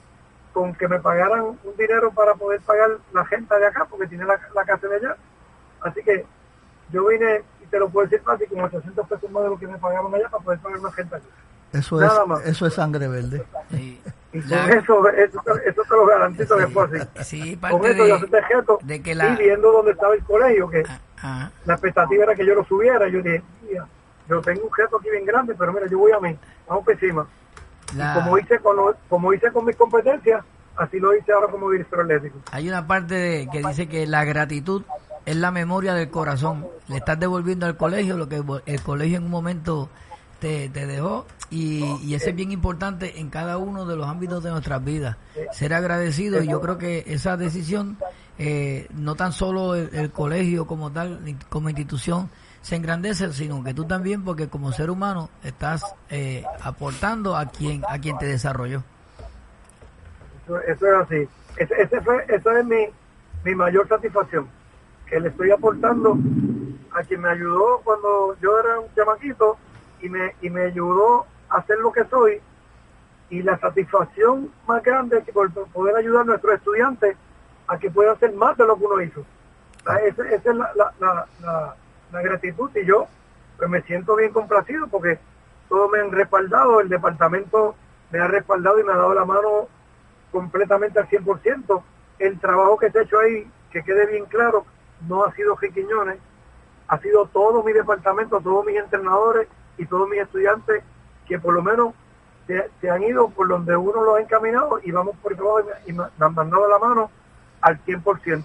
con 0.54 0.74
que 0.76 0.88
me 0.88 1.00
pagaran 1.00 1.42
un 1.42 1.78
dinero 1.78 2.12
para 2.12 2.36
poder 2.36 2.62
pagar 2.62 2.92
la 3.14 3.26
gente 3.26 3.54
de 3.56 3.68
acá, 3.68 3.86
porque 3.86 4.08
tiene 4.08 4.26
la, 4.26 4.40
la 4.54 4.66
casa 4.66 4.88
de 4.88 4.96
allá. 4.96 5.18
Así 5.82 6.02
que 6.04 6.26
yo 6.92 7.08
vine, 7.08 7.44
y 7.62 7.66
te 7.68 7.80
lo 7.80 7.90
puedo 7.90 8.08
decir 8.08 8.24
fácil, 8.24 8.48
como 8.48 8.64
800 8.64 9.08
pesos 9.08 9.32
más 9.32 9.44
de 9.44 9.50
lo 9.50 9.60
que 9.60 9.68
me 9.68 9.78
pagaban 9.78 10.14
allá 10.14 10.30
para 10.30 10.44
poder 10.44 10.60
pagar 10.60 10.80
una 10.80 10.92
gente 10.92 11.16
allá. 11.16 11.26
Eso 11.76 12.02
es, 12.02 12.12
eso 12.46 12.68
es 12.68 12.74
sangre 12.74 13.08
verde. 13.08 13.44
Y 13.72 14.42
con 14.42 14.70
eso, 14.70 15.08
eso, 15.10 15.42
eso, 15.66 15.82
te 15.84 15.96
lo 15.96 16.06
garantizo 16.06 16.58
que 16.58 16.68
fue 16.68 16.84
así. 16.84 17.08
Sí, 17.24 17.56
parte 17.56 17.78
con 17.78 17.86
eso 17.86 18.04
de, 18.04 18.10
yo 18.10 18.20
gesto, 18.48 18.80
de 18.84 19.02
que 19.02 19.16
la... 19.16 19.30
y 19.30 19.38
viendo 19.38 19.72
dónde 19.72 19.92
estaba 19.92 20.14
el 20.14 20.24
colegio, 20.24 20.70
que 20.70 20.84
ah, 20.88 21.00
ah. 21.22 21.50
la 21.66 21.74
expectativa 21.74 22.26
era 22.26 22.36
que 22.36 22.46
yo 22.46 22.54
lo 22.54 22.66
subiera, 22.66 23.08
yo 23.08 23.22
dije, 23.22 23.42
yo 24.28 24.42
tengo 24.42 24.64
un 24.64 24.74
gesto 24.74 24.98
aquí 24.98 25.10
bien 25.10 25.26
grande, 25.26 25.56
pero 25.58 25.72
mira, 25.72 25.88
yo 25.88 26.00
voy 26.00 26.12
a 26.12 26.20
mí, 26.20 26.38
vamos 26.68 26.84
por 26.84 26.94
encima. 26.94 27.26
Y 27.94 28.14
como 28.14 28.38
hice, 28.38 28.60
con, 28.60 28.76
como 29.08 29.34
hice 29.34 29.52
con 29.52 29.64
mis 29.64 29.76
competencias, 29.76 30.44
así 30.76 31.00
lo 31.00 31.16
hice 31.16 31.32
ahora 31.32 31.48
como 31.48 31.72
director 31.72 32.02
atlético. 32.02 32.40
Hay 32.52 32.68
una 32.68 32.86
parte 32.86 33.48
que 33.52 33.62
dice 33.62 33.88
que 33.88 34.06
la 34.06 34.26
gratitud 34.26 34.84
es 35.26 35.36
la 35.36 35.52
memoria 35.52 35.94
del 35.94 36.10
corazón. 36.10 36.68
Le 36.88 36.98
estás 36.98 37.20
devolviendo 37.20 37.66
al 37.66 37.78
colegio 37.78 38.18
lo 38.18 38.28
que 38.28 38.44
el 38.66 38.82
colegio 38.82 39.18
en 39.18 39.24
un 39.24 39.32
momento 39.32 39.90
te, 40.40 40.70
dejó 40.70 41.26
y, 41.50 41.84
y 42.04 42.16
eso 42.16 42.30
es 42.30 42.36
bien 42.36 42.52
importante 42.52 43.20
en 43.20 43.30
cada 43.30 43.58
uno 43.58 43.86
de 43.86 43.96
los 43.96 44.08
ámbitos 44.08 44.44
de 44.44 44.52
nuestras 44.52 44.84
vidas. 44.84 45.18
Ser 45.52 45.74
agradecido 45.74 46.42
y 46.42 46.48
yo 46.48 46.62
creo 46.62 46.78
que 46.78 47.04
esa 47.08 47.38
decisión, 47.38 47.98
eh, 48.38 48.88
no 48.94 49.16
tan 49.16 49.32
solo 49.32 49.76
el, 49.76 50.12
colegio 50.12 50.68
como 50.68 50.92
tal, 50.92 51.20
como 51.50 51.70
institución, 51.70 52.30
se 52.62 52.76
engrandece, 52.76 53.32
sino 53.34 53.64
que 53.64 53.74
tú 53.74 53.86
también, 53.86 54.24
porque 54.24 54.48
como 54.48 54.72
ser 54.72 54.90
humano 54.90 55.30
estás 55.44 55.84
eh, 56.10 56.44
aportando 56.62 57.36
a 57.38 57.46
quien 57.46 57.84
a 57.88 58.00
quien 58.00 58.18
te 58.18 58.26
desarrolló. 58.26 58.84
Eso, 60.46 60.60
es 60.60 60.84
así. 60.84 61.28
Ese, 61.58 62.02
fue, 62.02 62.26
eso 62.28 62.52
es 62.52 62.66
mi, 62.66 62.86
mi 63.44 63.56
mayor 63.56 63.88
satisfacción 63.88 64.48
que 65.08 65.20
le 65.20 65.30
estoy 65.30 65.52
aportando 65.52 66.18
a 66.92 67.04
quien 67.04 67.22
me 67.22 67.30
ayudó 67.30 67.82
cuando 67.84 68.36
yo 68.42 68.60
era 68.60 68.80
un 68.80 68.88
chamaquito 68.96 69.58
y 70.06 70.10
me, 70.10 70.36
y 70.42 70.50
me 70.52 70.62
ayudó 70.66 71.26
a 71.50 71.64
ser 71.64 71.80
lo 71.80 71.92
que 71.92 72.06
soy 72.06 72.40
y 73.32 73.42
la 73.42 73.58
satisfacción 73.58 74.52
más 74.68 74.84
grande 74.84 75.18
es 75.18 75.34
por 75.34 75.52
poder 75.52 75.96
ayudar 75.96 76.22
a 76.22 76.26
nuestros 76.26 76.54
estudiantes 76.54 77.18
a 77.68 77.80
que 77.80 77.90
puedan 77.90 78.16
hacer 78.16 78.32
más 78.34 78.56
de 78.56 78.68
lo 78.68 78.78
que 78.78 78.86
uno 78.86 79.02
hizo. 79.02 79.26
Esa, 80.04 80.30
es 80.30 80.46
la, 80.46 80.72
la, 80.76 81.26
la, 82.12 82.22
gratitud 82.22 82.70
y 82.76 82.86
yo 82.86 83.08
pues 83.58 83.70
me 83.70 83.82
siento 83.82 84.16
bien 84.16 84.32
complacido 84.32 84.88
porque 84.88 85.18
todos 85.70 85.92
me 85.92 86.00
han 86.00 86.12
respaldado, 86.12 86.82
el 86.82 86.90
departamento 86.90 87.76
me 88.12 88.20
ha 88.20 88.28
respaldado 88.28 88.80
y 88.80 88.84
me 88.84 88.94
ha 88.94 88.98
dado 88.98 89.14
la 89.16 89.26
mano 89.26 89.68
completamente 90.32 91.00
al 91.00 91.10
100%. 91.10 91.84
El 92.20 92.40
trabajo 92.40 92.78
que 92.78 92.92
se 92.92 93.00
ha 93.00 93.02
hecho 93.02 93.20
ahí, 93.20 93.52
que 93.72 93.84
quede 93.84 94.06
bien 94.06 94.26
claro, 94.26 94.66
no 95.08 95.24
ha 95.24 95.34
sido 95.34 95.58
Jiquiñones, 95.58 96.20
ha 96.88 97.00
sido 97.00 97.26
todo 97.26 97.64
mi 97.64 97.74
departamento, 97.74 98.40
todos 98.40 98.66
mis 98.66 98.78
entrenadores 98.78 99.48
y 99.78 99.86
todos 99.86 100.10
mis 100.10 100.22
estudiantes 100.22 100.84
que 101.28 101.40
por 101.40 101.54
lo 101.54 101.62
menos 101.62 101.94
se, 102.48 102.90
han 102.90 103.04
ido 103.04 103.30
por 103.30 103.48
donde 103.48 103.76
uno 103.76 104.04
los 104.04 104.18
ha 104.18 104.22
encaminado 104.22 104.80
y 104.84 104.92
vamos 104.92 105.16
por 105.22 105.36
todo 105.36 105.64
y 105.88 105.94
me, 105.94 106.04
han 106.04 106.34
mandado 106.34 106.68
la 106.70 106.80
mano 106.80 107.12
al 107.62 107.84
100%. 107.84 108.44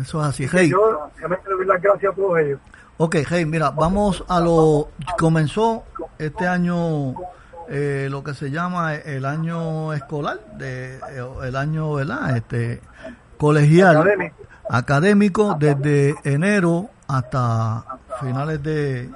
Eso 0.00 0.20
es 0.20 0.26
así, 0.28 0.48
Hey. 0.50 0.70
Yo 0.70 1.10
realmente 1.16 1.48
le 1.48 1.56
doy 1.56 1.66
las 1.66 1.80
gracias 1.80 2.12
a 2.12 2.16
todos 2.16 2.38
ellos. 2.38 2.60
Ok, 2.96 3.16
Hey, 3.28 3.44
mira, 3.46 3.70
vamos 3.70 4.24
a 4.28 4.40
lo... 4.40 4.88
Comenzó 5.16 5.84
este 6.18 6.46
año 6.46 7.14
eh, 7.68 8.08
lo 8.10 8.24
que 8.24 8.34
se 8.34 8.50
llama 8.50 8.96
el 8.96 9.24
año 9.24 9.92
escolar, 9.92 10.38
de, 10.56 10.98
el 11.44 11.56
año, 11.56 11.94
¿verdad? 11.94 12.36
Este, 12.36 12.80
colegial 13.36 14.32
académico 14.68 15.56
desde 15.58 16.14
enero 16.24 16.90
hasta 17.06 17.84
finales 18.20 18.62
de, 18.62 19.10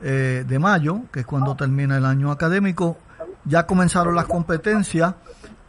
eh, 0.00 0.44
de 0.46 0.58
mayo, 0.58 1.02
que 1.12 1.20
es 1.20 1.26
cuando 1.26 1.56
termina 1.56 1.96
el 1.96 2.04
año 2.04 2.30
académico. 2.30 2.96
Ya 3.44 3.66
comenzaron 3.66 4.14
las 4.14 4.26
competencias, 4.26 5.14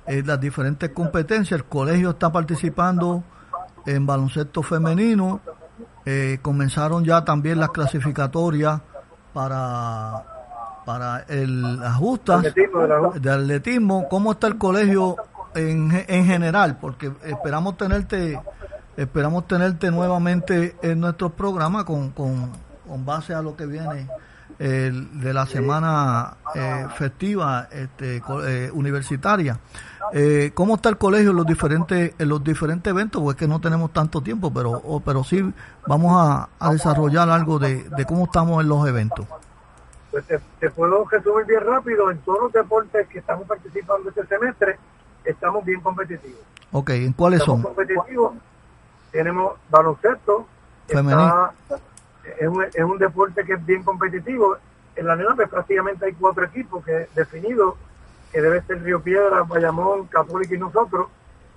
eh, 0.06 0.24
las 0.26 0.40
diferentes 0.40 0.90
competencias. 0.92 1.60
El 1.60 1.66
colegio 1.66 2.12
está 2.12 2.32
participando 2.32 3.24
en 3.86 4.06
baloncesto 4.06 4.62
femenino. 4.64 5.42
Eh, 6.06 6.40
comenzaron 6.42 7.04
ya 7.04 7.24
también 7.24 7.60
las 7.60 7.70
clasificatorias 7.70 8.82
para 9.34 10.26
para 10.86 11.20
el 11.28 11.84
ajustas 11.84 12.42
de 13.22 13.32
atletismo. 13.32 14.08
¿Cómo 14.10 14.32
está 14.32 14.48
el 14.48 14.58
colegio 14.58 15.18
en, 15.54 16.04
en 16.08 16.26
general? 16.26 16.78
Porque 16.82 17.12
esperamos 17.24 17.78
tenerte 17.78 18.40
Esperamos 19.00 19.48
tenerte 19.48 19.92
nuevamente 19.92 20.76
en 20.82 21.00
nuestro 21.00 21.30
programa 21.30 21.86
con, 21.86 22.10
con, 22.10 22.52
base 22.98 23.34
a 23.34 23.42
lo 23.42 23.56
que 23.56 23.66
viene 23.66 24.08
de 24.58 25.34
la 25.34 25.46
semana 25.46 26.36
eh, 26.54 26.88
festiva 26.98 27.68
este, 27.72 28.22
eh, 28.46 28.70
universitaria. 28.74 29.58
Eh, 30.12 30.52
¿Cómo 30.54 30.76
está 30.76 30.90
el 30.90 30.98
colegio 30.98 31.30
en 31.30 31.38
los 31.38 31.46
diferentes 31.46 32.14
en 32.18 32.30
los 32.30 32.44
diferentes 32.44 32.90
eventos? 32.92 33.22
Pues 33.22 33.38
que 33.38 33.48
no 33.48 33.62
tenemos 33.62 33.94
tanto 33.94 34.22
tiempo, 34.22 34.52
pero 34.52 35.02
pero 35.06 35.24
sí 35.24 35.54
vamos 35.88 36.50
a, 36.60 36.72
desarrollar 36.72 37.30
algo 37.30 37.60
de, 37.60 37.86
cómo 38.08 38.26
estamos 38.26 38.62
en 38.62 38.70
los 38.70 38.88
eventos. 38.88 39.26
Pues 40.12 40.26
te, 40.26 40.70
puedo 40.72 41.06
resumir 41.06 41.46
bien 41.46 41.62
rápido. 41.66 42.10
En 42.10 42.18
todos 42.20 42.40
los 42.42 42.52
deportes 42.52 43.08
que 43.08 43.20
estamos 43.20 43.48
participando 43.48 44.10
este 44.10 44.26
semestre, 44.26 44.78
estamos 45.24 45.64
bien 45.64 45.80
competitivos. 45.80 46.40
Ok, 46.72 46.90
¿en 46.92 47.14
cuáles 47.14 47.44
son? 47.44 47.62
Competitivos 47.62 48.34
tenemos 49.12 49.54
baloncesto, 49.70 50.46
está, 50.88 51.54
es, 52.40 52.48
un, 52.48 52.64
es 52.64 52.84
un 52.84 52.98
deporte 52.98 53.44
que 53.46 53.54
es 53.54 53.66
bien 53.66 53.84
competitivo. 53.84 54.58
En 54.96 55.08
la 55.08 55.16
nena 55.16 55.36
pues, 55.36 55.50
prácticamente 55.50 56.06
hay 56.06 56.14
cuatro 56.14 56.44
equipos 56.46 56.84
que 56.84 57.08
definidos, 57.16 57.76
que 58.32 58.42
debe 58.42 58.62
ser 58.64 58.84
Río 58.84 59.02
Piedra, 59.02 59.44
Bayamón, 59.44 60.08
Católica 60.08 60.54
y 60.54 60.58
nosotros. 60.58 61.08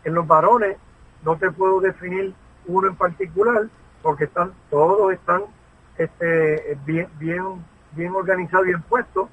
En 0.04 0.14
los 0.14 0.26
varones 0.26 0.76
no 1.24 1.36
te 1.36 1.50
puedo 1.50 1.80
definir 1.80 2.34
uno 2.66 2.88
en 2.88 2.96
particular, 2.96 3.66
porque 4.02 4.24
están 4.24 4.52
todos 4.70 5.12
están 5.12 5.42
este 5.98 6.76
bien 6.84 7.08
bien 7.18 7.64
bien 7.92 8.14
organizados 8.14 8.66
bien 8.66 8.82
puestos. 8.82 9.28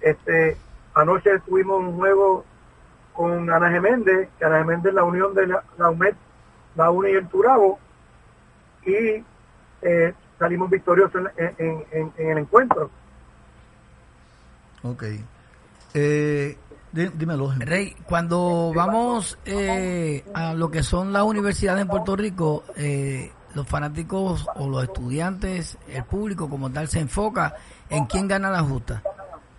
Este 0.00 0.56
anoche 0.94 1.38
tuvimos 1.40 1.80
un 1.80 1.96
juego 1.96 2.44
con 3.12 3.50
Ana 3.50 3.70
Geméndez, 3.70 4.28
que 4.38 4.44
Ana 4.44 4.58
Geméndez 4.58 4.90
es 4.90 4.94
la 4.94 5.04
unión 5.04 5.34
de 5.34 5.46
la, 5.46 5.64
la 5.78 5.92
la 6.76 6.90
UNI 6.90 7.10
y 7.10 7.14
el 7.14 7.28
Turabo 7.28 7.78
y 8.84 9.24
eh, 9.82 10.14
salimos 10.38 10.70
victoriosos 10.70 11.22
en, 11.36 12.12
el 12.16 12.38
encuentro. 12.38 12.90
Ok. 14.82 15.04
Eh, 15.94 16.56
dímelo. 16.92 17.52
Rey, 17.58 17.96
cuando 18.06 18.72
vamos 18.74 19.38
eh, 19.44 20.24
a 20.34 20.54
lo 20.54 20.70
que 20.70 20.82
son 20.82 21.12
las 21.12 21.22
universidades 21.22 21.82
en 21.82 21.88
Puerto 21.88 22.16
Rico, 22.16 22.64
eh, 22.76 23.32
los 23.54 23.66
fanáticos 23.66 24.46
o 24.56 24.68
los 24.68 24.84
estudiantes, 24.84 25.78
el 25.88 26.04
público 26.04 26.48
como 26.48 26.70
tal, 26.70 26.88
se 26.88 27.00
enfoca 27.00 27.54
en 27.88 28.06
quién 28.06 28.28
gana 28.28 28.50
la 28.50 28.62
justa. 28.62 29.02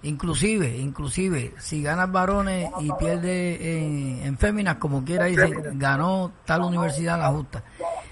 Inclusive, 0.04 0.78
inclusive, 0.78 1.56
si 1.58 1.82
ganas 1.82 2.12
varones 2.12 2.70
y 2.80 2.92
pierde 2.92 4.24
en, 4.24 4.38
féminas, 4.38 4.76
como 4.76 5.04
quiera, 5.04 5.26
dice, 5.26 5.52
ganó 5.74 6.32
tal 6.46 6.62
universidad 6.62 7.18
la 7.18 7.30
justa. 7.30 7.64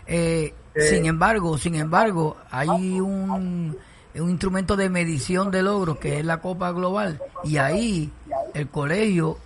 Eh, 0.07 0.53
sin 0.75 1.05
embargo, 1.05 1.57
sin 1.57 1.75
embargo, 1.75 2.37
hay 2.49 2.99
un, 2.99 3.77
un 4.15 4.29
instrumento 4.29 4.75
de 4.75 4.89
medición 4.89 5.51
de 5.51 5.61
logros 5.61 5.97
que 5.97 6.19
es 6.19 6.25
la 6.25 6.41
Copa 6.41 6.71
Global 6.71 7.21
y 7.43 7.57
ahí 7.57 8.11
el 8.53 8.67
colegio, 8.69 9.37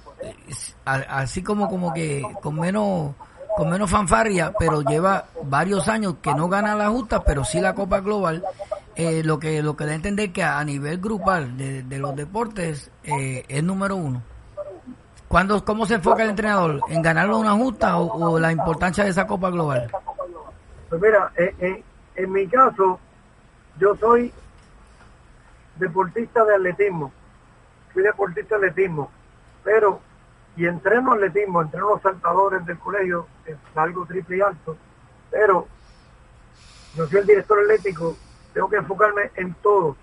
así 0.85 1.43
como 1.43 1.69
como 1.69 1.93
que 1.93 2.23
con 2.41 2.59
menos 2.59 3.13
con 3.55 3.69
menos 3.69 3.89
fanfarria, 3.89 4.53
pero 4.59 4.83
lleva 4.83 5.25
varios 5.43 5.87
años 5.87 6.15
que 6.21 6.33
no 6.33 6.47
gana 6.47 6.75
la 6.75 6.89
justa, 6.89 7.23
pero 7.23 7.43
sí 7.43 7.59
la 7.59 7.73
Copa 7.73 8.01
Global 8.01 8.43
eh, 8.97 9.21
lo 9.23 9.37
que 9.37 9.61
lo 9.61 9.77
que 9.77 9.85
da 9.85 9.91
a 9.91 9.95
entender 9.95 10.31
que 10.31 10.43
a 10.43 10.63
nivel 10.63 10.97
grupal 10.97 11.55
de, 11.55 11.97
los 11.99 12.15
deportes 12.15 12.89
eh, 13.03 13.45
es 13.47 13.63
número 13.63 13.95
uno. 13.95 14.23
¿Cuándo, 15.27 15.63
¿Cómo 15.63 15.85
se 15.85 15.95
enfoca 15.95 16.23
el 16.23 16.31
entrenador? 16.31 16.81
¿En 16.89 17.03
ganarlo 17.03 17.37
una 17.37 17.53
justa 17.53 17.97
o, 17.99 18.39
la 18.39 18.51
importancia 18.51 19.03
de 19.03 19.11
esa 19.11 19.27
Copa 19.27 19.51
Global? 19.51 19.91
Pues 20.89 21.01
mira, 21.01 21.31
en 22.15 22.31
mi 22.31 22.47
caso, 22.47 22.99
yo 23.77 23.95
soy 23.97 24.33
deportista 25.75 26.45
de 26.45 26.55
atletismo, 26.55 27.11
soy 27.93 28.03
deportista 28.03 28.57
de 28.57 28.67
atletismo, 28.67 29.11
pero, 29.63 29.99
y 30.55 30.65
entreno 30.65 31.13
atletismo, 31.13 31.61
entreno 31.61 31.89
los 31.89 32.01
saltadores 32.01 32.65
del 32.65 32.79
colegio, 32.79 33.27
salgo 33.73 34.05
triple 34.05 34.37
y 34.37 34.41
alto, 34.41 34.77
pero 35.29 35.67
yo 36.95 37.05
soy 37.07 37.19
el 37.19 37.27
director 37.27 37.59
atlético, 37.59 38.15
tengo 38.53 38.69
que 38.69 38.77
enfocarme 38.77 39.29
en 39.35 39.53
todo. 39.55 39.95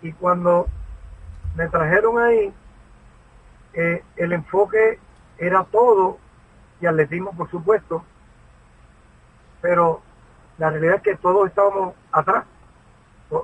Y 0.00 0.12
cuando 0.12 0.68
me 1.56 1.68
trajeron 1.68 2.18
ahí, 2.18 2.54
eh, 3.74 4.02
el 4.16 4.32
enfoque 4.32 4.98
era 5.38 5.64
todo, 5.64 6.18
y 6.80 6.86
atletismo 6.86 7.36
por 7.36 7.50
supuesto, 7.50 8.04
pero 9.60 10.00
la 10.60 10.68
realidad 10.68 10.96
es 10.96 11.02
que 11.02 11.16
todos 11.16 11.48
estábamos 11.48 11.94
atrás. 12.12 12.44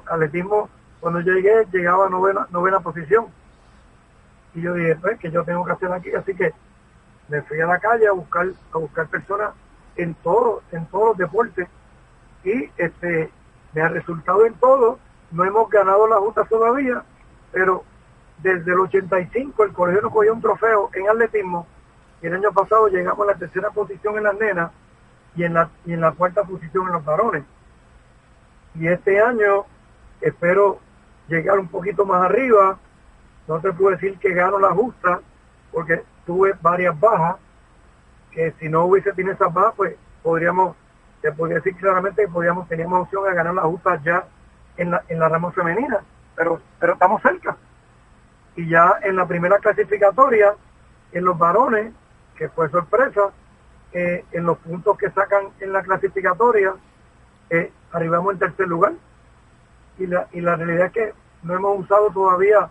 Atletismo, 0.06 0.68
cuando 1.00 1.20
yo 1.20 1.32
llegué, 1.32 1.66
llegaba 1.72 2.06
a 2.06 2.10
novena, 2.10 2.46
novena 2.50 2.80
posición. 2.80 3.28
Y 4.54 4.60
yo 4.60 4.74
dije, 4.74 4.96
pues, 4.96 5.18
que 5.18 5.30
yo 5.30 5.42
tengo 5.42 5.64
que 5.64 5.72
hacer 5.72 5.90
aquí, 5.92 6.12
así 6.12 6.34
que 6.34 6.52
me 7.28 7.40
fui 7.40 7.58
a 7.58 7.66
la 7.66 7.78
calle 7.78 8.06
a 8.06 8.12
buscar, 8.12 8.48
a 8.70 8.78
buscar 8.78 9.08
personas 9.08 9.54
en 9.96 10.12
todos, 10.16 10.62
en 10.72 10.84
todos 10.88 11.08
los 11.08 11.16
deportes. 11.16 11.66
Y 12.44 12.70
este 12.76 13.30
me 13.72 13.80
ha 13.80 13.88
resultado 13.88 14.44
en 14.44 14.52
todo. 14.54 14.98
No 15.30 15.42
hemos 15.42 15.70
ganado 15.70 16.06
la 16.06 16.16
Junta 16.16 16.44
todavía, 16.44 17.02
pero 17.50 17.82
desde 18.42 18.72
el 18.72 18.80
85 18.80 19.64
el 19.64 19.72
colegio 19.72 20.02
nos 20.02 20.12
cogió 20.12 20.34
un 20.34 20.42
trofeo 20.42 20.90
en 20.92 21.08
atletismo 21.08 21.66
y 22.20 22.26
el 22.26 22.34
año 22.34 22.52
pasado 22.52 22.88
llegamos 22.88 23.26
a 23.26 23.32
la 23.32 23.38
tercera 23.38 23.70
posición 23.70 24.18
en 24.18 24.24
las 24.24 24.38
nenas 24.38 24.70
y 25.36 25.44
en 25.44 25.54
la, 25.54 25.68
y 25.84 25.92
en 25.92 26.00
la 26.00 26.12
cuarta 26.12 26.42
posición 26.44 26.86
en 26.86 26.94
los 26.94 27.04
varones. 27.04 27.44
Y 28.74 28.88
este 28.88 29.20
año 29.20 29.66
espero 30.20 30.80
llegar 31.28 31.58
un 31.58 31.68
poquito 31.68 32.04
más 32.04 32.22
arriba. 32.22 32.78
No 33.46 33.60
te 33.60 33.72
puedo 33.72 33.90
decir 33.90 34.18
que 34.18 34.34
gano 34.34 34.58
la 34.58 34.70
justa, 34.70 35.20
porque 35.70 36.02
tuve 36.24 36.54
varias 36.60 36.98
bajas, 36.98 37.36
que 38.32 38.52
si 38.58 38.68
no 38.68 38.86
hubiese 38.86 39.12
tenido 39.12 39.34
esas 39.34 39.52
bajas, 39.52 39.74
pues 39.76 39.96
podríamos, 40.22 40.74
te 41.20 41.30
podría 41.32 41.56
decir 41.56 41.76
claramente 41.76 42.22
que 42.22 42.28
podríamos, 42.28 42.66
teníamos 42.68 43.02
opción 43.02 43.28
a 43.28 43.34
ganar 43.34 43.54
la 43.54 43.62
justa 43.62 44.00
ya 44.02 44.26
en 44.76 44.90
la, 44.90 45.04
en 45.08 45.18
la 45.18 45.28
rama 45.28 45.52
femenina, 45.52 46.00
pero, 46.34 46.60
pero 46.80 46.94
estamos 46.94 47.22
cerca. 47.22 47.56
Y 48.56 48.68
ya 48.68 48.96
en 49.02 49.16
la 49.16 49.26
primera 49.26 49.58
clasificatoria, 49.58 50.54
en 51.12 51.24
los 51.24 51.38
varones, 51.38 51.92
que 52.36 52.48
fue 52.48 52.68
sorpresa, 52.70 53.30
eh, 53.92 54.24
en 54.32 54.44
los 54.44 54.58
puntos 54.58 54.96
que 54.98 55.10
sacan 55.10 55.48
en 55.60 55.72
la 55.72 55.82
clasificatoria, 55.82 56.74
eh, 57.50 57.70
arribamos 57.92 58.34
en 58.34 58.38
tercer 58.38 58.68
lugar. 58.68 58.92
Y 59.98 60.06
la, 60.06 60.28
y 60.32 60.40
la 60.40 60.56
realidad 60.56 60.86
es 60.86 60.92
que 60.92 61.14
no 61.42 61.54
hemos 61.54 61.80
usado 61.80 62.10
todavía 62.10 62.68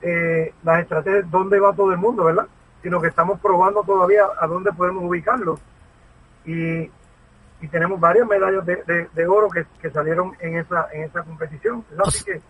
eh, 0.00 0.52
las 0.62 0.80
estrategias 0.80 1.28
dónde 1.30 1.58
va 1.58 1.74
todo 1.74 1.90
el 1.90 1.98
mundo, 1.98 2.24
¿verdad? 2.24 2.46
Sino 2.82 3.00
que 3.00 3.08
estamos 3.08 3.40
probando 3.40 3.82
todavía 3.82 4.22
a 4.40 4.46
dónde 4.46 4.72
podemos 4.72 5.02
ubicarlo. 5.04 5.58
Y, 6.44 6.90
y 7.60 7.68
tenemos 7.70 7.98
varias 7.98 8.26
medallas 8.28 8.64
de, 8.64 9.08
de, 9.12 9.26
oro 9.26 9.48
que, 9.48 9.66
que, 9.82 9.90
salieron 9.90 10.36
en 10.38 10.58
esa 10.58 10.86
en 10.92 11.02
esa 11.02 11.22
competición. 11.24 11.84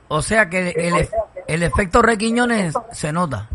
O, 0.08 0.20
sea 0.20 0.50
que 0.50 0.68
el, 0.70 1.08
el, 1.46 1.62
efecto 1.62 2.02
Requiñones 2.02 2.74
se 2.92 3.12
nota. 3.12 3.48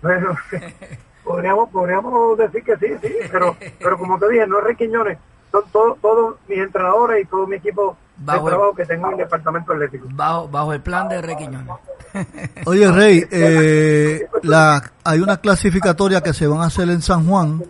bueno, 0.00 0.36
podríamos, 1.26 1.68
podríamos 1.70 2.38
decir 2.38 2.62
que 2.62 2.76
sí, 2.76 2.86
sí, 3.02 3.14
pero, 3.30 3.56
pero 3.78 3.98
como 3.98 4.18
te 4.18 4.28
dije, 4.28 4.46
no 4.46 4.58
es 4.58 4.64
Requiñones, 4.64 5.18
son 5.50 5.64
todos, 5.72 5.98
todos 6.00 6.36
mis 6.48 6.58
entrenadores 6.58 7.24
y 7.24 7.26
todo 7.26 7.46
mi 7.46 7.56
equipo 7.56 7.96
bajo 8.18 8.44
de 8.44 8.50
trabajo 8.50 8.74
que 8.74 8.86
tengo 8.86 9.06
en 9.08 9.12
el 9.12 9.18
departamento 9.18 9.72
atlético. 9.72 10.06
Bajo, 10.10 10.48
bajo 10.48 10.72
el 10.72 10.80
plan 10.80 11.08
de 11.08 11.20
Requiñones. 11.20 11.74
Oye, 12.66 12.90
Rey, 12.90 13.26
eh, 13.30 14.28
la, 14.42 14.82
hay 15.04 15.20
unas 15.20 15.38
clasificatorias 15.38 16.22
que 16.22 16.32
se 16.32 16.46
van 16.46 16.60
a 16.60 16.66
hacer 16.66 16.88
en 16.88 17.02
San 17.02 17.26
Juan 17.26 17.62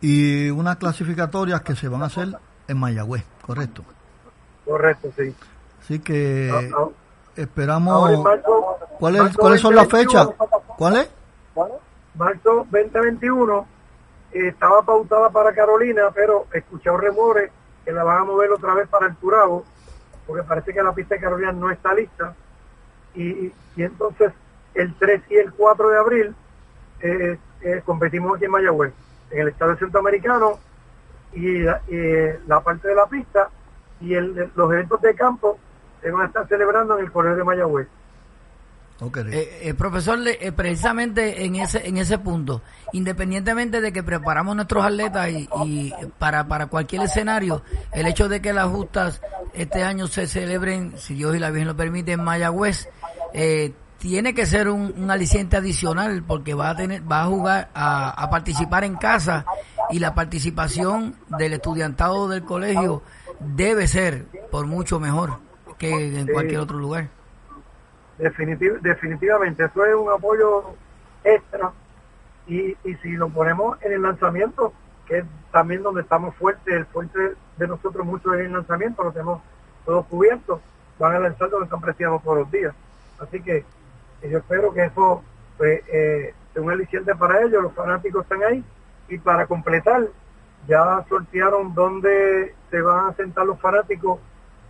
y 0.00 0.50
unas 0.50 0.76
clasificatorias 0.76 1.62
que 1.62 1.74
se 1.74 1.88
van 1.88 2.02
a 2.02 2.06
hacer 2.06 2.28
en 2.68 2.78
Mayagüez, 2.78 3.24
¿correcto? 3.42 3.82
Correcto, 4.64 5.08
sí. 5.16 5.34
Así 5.80 5.98
que 6.00 6.50
ah, 6.52 6.76
ah. 6.78 6.88
esperamos... 7.36 8.24
¿Cuáles 8.98 9.60
son 9.60 9.74
las 9.74 9.88
fechas? 9.88 10.28
¿Cuáles? 10.76 11.08
Marzo 12.16 12.66
2021 12.70 13.66
eh, 14.32 14.48
estaba 14.48 14.82
pautada 14.82 15.30
para 15.30 15.54
Carolina, 15.54 16.10
pero 16.14 16.46
escuché 16.52 16.90
remores 16.96 17.50
que 17.84 17.92
la 17.92 18.04
van 18.04 18.22
a 18.22 18.24
mover 18.24 18.50
otra 18.50 18.74
vez 18.74 18.88
para 18.88 19.06
el 19.06 19.16
Turabo, 19.16 19.64
porque 20.26 20.42
parece 20.42 20.72
que 20.72 20.82
la 20.82 20.94
pista 20.94 21.14
de 21.14 21.20
Carolina 21.20 21.52
no 21.52 21.70
está 21.70 21.94
lista. 21.94 22.34
Y, 23.14 23.52
entonces 23.76 24.32
el 24.74 24.94
3 24.94 25.22
y 25.30 25.36
el 25.36 25.52
4 25.52 25.88
de 25.88 25.98
abril 25.98 26.34
eh, 27.00 27.38
eh, 27.62 27.82
competimos 27.84 28.36
aquí 28.36 28.44
en 28.44 28.50
Mayagüez, 28.50 28.92
en 29.30 29.40
el 29.40 29.48
estado 29.48 29.76
centroamericano, 29.76 30.58
y, 31.32 31.62
la 31.62 32.60
parte 32.62 32.88
de 32.88 32.94
la 32.94 33.06
pista 33.06 33.50
y 34.00 34.14
los 34.14 34.72
eventos 34.72 35.00
de 35.02 35.14
campo 35.14 35.58
se 36.00 36.10
van 36.10 36.22
a 36.22 36.26
estar 36.26 36.48
celebrando 36.48 36.98
en 36.98 37.04
el 37.04 37.12
Colegio 37.12 37.36
de 37.36 37.44
Mayagüez. 37.44 37.88
Eh, 38.98 39.58
eh, 39.62 39.74
profesor, 39.74 40.18
eh, 40.26 40.52
precisamente 40.52 41.44
en 41.44 41.56
ese 41.56 41.86
en 41.86 41.98
ese 41.98 42.18
punto, 42.18 42.62
independientemente 42.92 43.82
de 43.82 43.92
que 43.92 44.02
preparamos 44.02 44.56
nuestros 44.56 44.86
atletas 44.86 45.28
y, 45.30 45.92
para, 46.18 46.48
para 46.48 46.68
cualquier 46.68 47.02
escenario, 47.02 47.62
el 47.92 48.06
hecho 48.06 48.30
de 48.30 48.40
que 48.40 48.54
las 48.54 48.68
justas 48.68 49.20
este 49.52 49.82
año 49.82 50.06
se 50.06 50.26
celebren, 50.26 50.94
si 50.96 51.12
Dios 51.12 51.36
y 51.36 51.38
la 51.38 51.50
Virgen 51.50 51.68
lo 51.68 51.76
permite, 51.76 52.12
en 52.12 52.24
Mayagüez, 52.24 52.88
tiene 53.98 54.34
que 54.34 54.46
ser 54.46 54.70
un, 54.70 55.10
aliciente 55.10 55.58
adicional 55.58 56.22
porque 56.26 56.54
va 56.54 56.70
a 56.70 56.76
tener 56.76 57.02
va 57.10 57.22
a 57.22 57.26
jugar 57.26 57.70
a, 57.74 58.10
a 58.10 58.30
participar 58.30 58.84
en 58.84 58.96
casa 58.96 59.44
y 59.90 59.98
la 59.98 60.14
participación 60.14 61.16
del 61.36 61.52
estudiantado 61.52 62.28
del 62.28 62.44
colegio 62.44 63.02
debe 63.40 63.88
ser 63.88 64.24
por 64.50 64.66
mucho 64.66 64.98
mejor 65.00 65.38
que 65.76 66.18
en 66.18 66.26
cualquier 66.28 66.60
otro 66.60 66.78
lugar 66.78 67.15
definitivamente, 68.18 69.64
eso 69.64 69.84
es 69.84 69.94
un 69.94 70.10
apoyo 70.10 70.74
extra 71.24 71.72
y, 72.46 72.76
y 72.84 72.94
si 73.02 73.12
lo 73.12 73.28
ponemos 73.28 73.80
en 73.82 73.92
el 73.92 74.02
lanzamiento, 74.02 74.72
que 75.06 75.18
es 75.18 75.24
también 75.52 75.82
donde 75.82 76.02
estamos 76.02 76.34
fuertes, 76.36 76.74
el 76.74 76.86
fuerte 76.86 77.34
de 77.56 77.68
nosotros 77.68 78.06
mucho 78.06 78.34
es 78.34 78.46
el 78.46 78.52
lanzamiento, 78.52 79.04
lo 79.04 79.12
tenemos 79.12 79.42
todos 79.84 80.06
cubiertos, 80.06 80.60
van 80.98 81.16
a 81.16 81.18
lanzar 81.18 81.50
donde 81.50 81.64
están 81.64 81.80
prestigiando 81.80 82.20
todos 82.20 82.38
los 82.38 82.50
días. 82.50 82.74
Así 83.18 83.40
que 83.40 83.64
yo 84.22 84.38
espero 84.38 84.72
que 84.72 84.84
eso 84.84 85.22
pues, 85.56 85.82
eh, 85.88 86.34
sea 86.52 86.62
un 86.62 86.70
aliciente 86.70 87.14
para 87.14 87.42
ellos, 87.42 87.62
los 87.62 87.72
fanáticos 87.72 88.22
están 88.22 88.42
ahí 88.42 88.64
y 89.08 89.18
para 89.18 89.46
completar, 89.46 90.06
ya 90.66 91.04
sortearon 91.08 91.74
dónde 91.74 92.54
se 92.70 92.80
van 92.80 93.06
a 93.06 93.14
sentar 93.14 93.46
los 93.46 93.60
fanáticos 93.60 94.18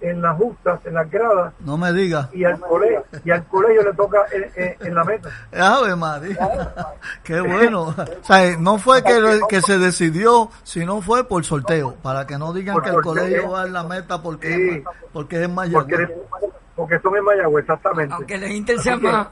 en 0.00 0.22
las 0.22 0.36
justas, 0.36 0.80
en 0.84 0.94
las 0.94 1.10
gradas. 1.10 1.52
No 1.60 1.76
me 1.76 1.92
diga. 1.92 2.28
Y 2.32 2.44
al 2.44 2.58
colegio, 2.60 3.04
y 3.24 3.30
al 3.30 3.44
colegio 3.46 3.82
le 3.82 3.92
toca 3.94 4.18
en, 4.80 4.94
la 4.94 5.04
meta. 5.04 5.30
Ave 5.52 5.96
María. 5.96 6.74
Qué 7.22 7.40
bueno. 7.40 7.88
O 7.88 8.24
sea, 8.24 8.56
no 8.58 8.78
fue 8.78 9.02
que, 9.02 9.40
que 9.48 9.60
se 9.62 9.78
decidió, 9.78 10.50
sino 10.62 11.00
fue 11.00 11.24
por 11.24 11.44
sorteo, 11.44 11.94
para 12.02 12.26
que 12.26 12.38
no 12.38 12.52
digan 12.52 12.80
que 12.80 12.90
el 12.90 13.00
colegio 13.00 13.50
va 13.50 13.66
en 13.66 13.72
la 13.72 13.84
meta 13.84 14.22
porque, 14.22 14.78
es, 14.78 14.84
porque 15.12 15.44
es. 15.44 15.48
Porque, 15.48 16.08
son 17.02 17.16
en 17.16 17.24
Mayagüez, 17.24 17.62
exactamente. 17.62 18.14
Aunque 18.14 18.38
les 18.38 18.50
interese 18.50 18.96
más. 18.96 19.28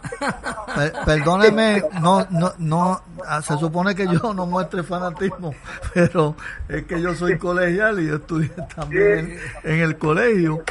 Perdóneme, 1.04 1.82
no, 2.00 2.26
no, 2.30 2.52
no, 2.58 3.02
ah, 3.26 3.42
se 3.42 3.56
supone 3.58 3.94
que 3.94 4.06
yo 4.06 4.32
no 4.32 4.46
muestre 4.46 4.82
fanatismo, 4.82 5.54
pero 5.94 6.34
es 6.68 6.84
que 6.84 7.00
yo 7.00 7.14
soy 7.14 7.38
colegial 7.38 8.00
y 8.00 8.08
yo 8.08 8.16
estudié 8.16 8.50
también 8.74 9.38
en 9.62 9.80
el 9.80 9.98
colegio 9.98 10.64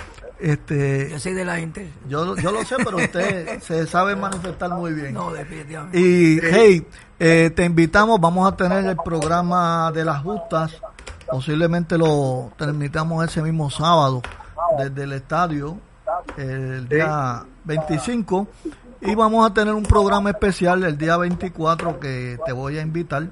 este, 0.44 1.10
yo 1.10 1.20
soy 1.20 1.34
de 1.34 1.46
la 1.46 1.56
gente. 1.56 1.90
Yo, 2.10 2.36
yo 2.36 2.52
lo 2.52 2.66
sé, 2.66 2.76
pero 2.84 2.98
usted 2.98 3.62
se 3.62 3.88
sabe 3.88 4.14
manifestar 4.14 4.70
muy 4.72 4.92
bien. 4.92 5.14
No, 5.14 5.32
definitivamente. 5.32 5.98
Y, 5.98 6.38
hey, 6.44 6.86
eh, 7.18 7.50
te 7.56 7.64
invitamos, 7.64 8.20
vamos 8.20 8.52
a 8.52 8.58
tener 8.58 8.86
el 8.86 8.98
programa 8.98 9.90
de 9.94 10.04
las 10.04 10.22
justas. 10.22 10.82
Posiblemente 11.30 11.98
lo 11.98 12.52
terminamos 12.58 13.24
ese 13.24 13.42
mismo 13.42 13.70
sábado 13.70 14.22
desde 14.78 15.04
el 15.04 15.14
estadio, 15.14 15.78
el 16.38 16.88
día 16.88 17.44
25. 17.66 18.48
Y 19.02 19.16
vamos 19.16 19.50
a 19.50 19.54
tener 19.54 19.74
un 19.74 19.84
programa 19.84 20.30
especial 20.30 20.84
el 20.84 20.98
día 20.98 21.18
24 21.18 22.00
que 22.00 22.40
te 22.46 22.54
voy 22.54 22.78
a 22.78 22.82
invitar. 22.82 23.28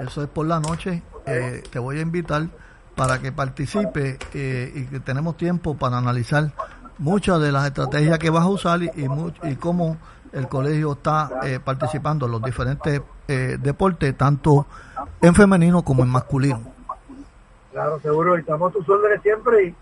Eso 0.00 0.22
es 0.22 0.28
por 0.28 0.46
la 0.46 0.60
noche. 0.60 1.02
Eh, 1.26 1.62
te 1.70 1.78
voy 1.78 1.98
a 1.98 2.00
invitar 2.00 2.48
para 2.94 3.20
que 3.20 3.32
participe 3.32 4.18
eh, 4.34 4.72
y 4.74 4.84
que 4.86 5.00
tenemos 5.00 5.36
tiempo 5.36 5.76
para 5.76 5.98
analizar 5.98 6.52
muchas 6.98 7.40
de 7.40 7.52
las 7.52 7.66
estrategias 7.66 8.18
que 8.18 8.30
vas 8.30 8.44
a 8.44 8.48
usar 8.48 8.82
y, 8.82 8.90
y, 9.42 9.56
cómo 9.56 9.96
el 10.32 10.48
colegio 10.48 10.92
está 10.92 11.30
eh, 11.42 11.60
participando 11.62 12.26
en 12.26 12.32
los 12.32 12.42
diferentes 12.42 13.02
eh, 13.28 13.58
deportes, 13.60 14.16
tanto 14.16 14.66
en 15.20 15.34
femenino 15.34 15.82
como 15.82 16.02
en 16.02 16.10
masculino. 16.10 16.60
Claro, 17.72 17.98
seguro, 18.00 18.36
y 18.36 18.40
estamos 18.40 18.70
a 18.70 18.78
tus 18.78 18.88
órdenes 18.88 19.22
siempre 19.22 19.66
y, 19.68 19.74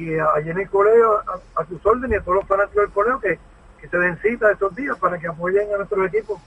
y 0.00 0.18
allí 0.18 0.50
en 0.50 0.60
el 0.60 0.70
colegio 0.70 1.18
a, 1.54 1.64
sus 1.66 1.84
órdenes 1.84 2.18
y 2.18 2.20
a 2.20 2.24
todos 2.24 2.36
los 2.36 2.46
fanáticos 2.46 2.84
del 2.84 2.90
colegio 2.92 3.20
que, 3.20 3.38
que 3.80 3.88
se 3.88 3.98
den 3.98 4.18
cita 4.18 4.50
estos 4.50 4.74
días 4.74 4.96
para 4.98 5.18
que 5.18 5.26
apoyen 5.26 5.72
a 5.74 5.78
nuestros 5.78 6.06
equipos 6.06 6.40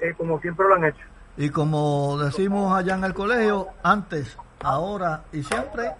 eh, 0.00 0.14
como 0.16 0.40
siempre 0.40 0.66
lo 0.68 0.74
han 0.74 0.84
hecho. 0.84 1.04
Y 1.36 1.50
como 1.50 2.18
decimos 2.18 2.76
allá 2.76 2.94
en 2.94 3.04
el 3.04 3.14
colegio, 3.14 3.68
antes, 3.82 4.36
ahora 4.60 5.24
y 5.32 5.42
siempre. 5.42 5.92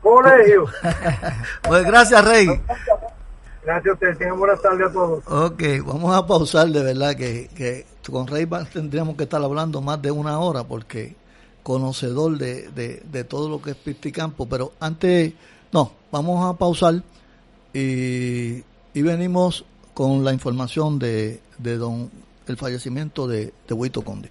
Colegio. 0.00 0.66
pues 1.62 1.84
gracias, 1.84 2.24
Rey. 2.24 2.46
Gracias 3.64 3.86
a 3.86 3.92
ustedes. 3.94 4.18
Tengan 4.18 4.38
buenas 4.38 4.60
tardes 4.60 4.88
a 4.88 4.92
todos. 4.92 5.24
Ok, 5.26 5.62
vamos 5.86 6.14
a 6.14 6.26
pausar 6.26 6.68
de 6.68 6.82
verdad 6.82 7.16
que, 7.16 7.48
que 7.56 7.86
con 8.10 8.26
Rey 8.26 8.46
tendríamos 8.72 9.16
que 9.16 9.24
estar 9.24 9.42
hablando 9.42 9.80
más 9.80 10.00
de 10.02 10.10
una 10.10 10.38
hora 10.38 10.64
porque 10.64 11.16
conocedor 11.62 12.36
de, 12.36 12.68
de, 13.02 13.24
todo 13.24 13.48
lo 13.48 13.62
que 13.62 13.70
es 13.70 13.76
Pisticampo. 13.76 14.46
Pero 14.46 14.72
antes, 14.78 15.32
no, 15.72 15.92
vamos 16.14 16.48
a 16.48 16.56
pausar 16.56 17.02
y, 17.72 18.62
venimos 18.94 19.64
con 19.94 20.24
la 20.24 20.32
información 20.32 21.00
de, 21.00 21.40
de 21.58 21.76
don 21.76 22.08
el 22.46 22.56
fallecimiento 22.56 23.26
de, 23.26 23.52
de 23.66 23.74
Huito 23.74 24.02
Conde. 24.02 24.30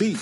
sí. 0.01 0.17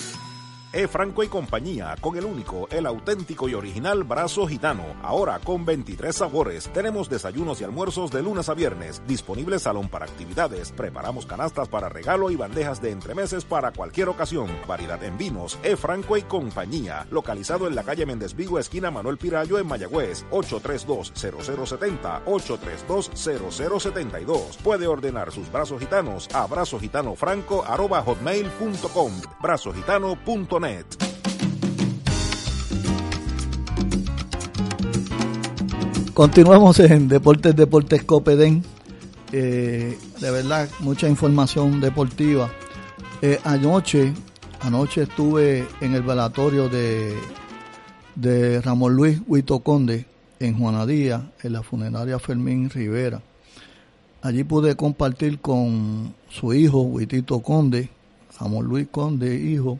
E. 0.72 0.86
Franco 0.86 1.24
y 1.24 1.28
compañía, 1.28 1.96
con 2.00 2.16
el 2.16 2.24
único, 2.24 2.68
el 2.70 2.86
auténtico 2.86 3.48
y 3.48 3.54
original 3.54 4.04
brazo 4.04 4.46
gitano. 4.46 4.84
Ahora 5.02 5.40
con 5.40 5.64
23 5.64 6.14
sabores. 6.14 6.70
Tenemos 6.72 7.10
desayunos 7.10 7.60
y 7.60 7.64
almuerzos 7.64 8.12
de 8.12 8.22
lunes 8.22 8.48
a 8.48 8.54
viernes. 8.54 9.02
Disponible 9.04 9.58
salón 9.58 9.88
para 9.88 10.04
actividades. 10.04 10.70
Preparamos 10.70 11.26
canastas 11.26 11.68
para 11.68 11.88
regalo 11.88 12.30
y 12.30 12.36
bandejas 12.36 12.80
de 12.80 12.92
entremeses 12.92 13.44
para 13.44 13.72
cualquier 13.72 14.08
ocasión. 14.08 14.48
Variedad 14.68 15.02
en 15.02 15.18
vinos. 15.18 15.58
E. 15.64 15.76
Franco 15.76 16.16
y 16.16 16.22
compañía. 16.22 17.04
Localizado 17.10 17.66
en 17.66 17.74
la 17.74 17.82
calle 17.82 18.06
Méndez 18.06 18.36
Vigo, 18.36 18.60
esquina 18.60 18.92
Manuel 18.92 19.18
Pirayo, 19.18 19.58
en 19.58 19.66
Mayagüez. 19.66 20.24
832-0070. 20.30 22.26
832-0072. 22.26 24.56
Puede 24.62 24.86
ordenar 24.86 25.32
sus 25.32 25.50
brazos 25.50 25.80
gitanos 25.80 26.28
a 26.32 26.46
brazogitanofranco.com. 26.46 29.12
Brazogitano.com 29.42 30.59
Continuamos 36.12 36.78
en 36.80 37.08
Deportes 37.08 37.56
Deportes 37.56 38.04
Copedén. 38.04 38.62
Eh, 39.32 39.96
de 40.20 40.30
verdad, 40.30 40.68
mucha 40.80 41.08
información 41.08 41.80
deportiva. 41.80 42.50
Eh, 43.22 43.38
anoche, 43.44 44.12
anoche 44.60 45.04
estuve 45.04 45.66
en 45.80 45.94
el 45.94 46.02
velatorio 46.02 46.68
de, 46.68 47.14
de 48.16 48.60
Ramón 48.60 48.96
Luis 48.96 49.18
Huito 49.26 49.60
Conde 49.60 50.04
en 50.40 50.58
Juanadía, 50.58 51.32
en 51.42 51.54
la 51.54 51.62
funeraria 51.62 52.18
Fermín 52.18 52.68
Rivera. 52.68 53.22
Allí 54.20 54.44
pude 54.44 54.76
compartir 54.76 55.40
con 55.40 56.14
su 56.28 56.52
hijo, 56.52 56.82
Huitito 56.82 57.40
Conde, 57.40 57.88
Ramón 58.38 58.66
Luis 58.66 58.88
Conde, 58.90 59.36
hijo, 59.36 59.78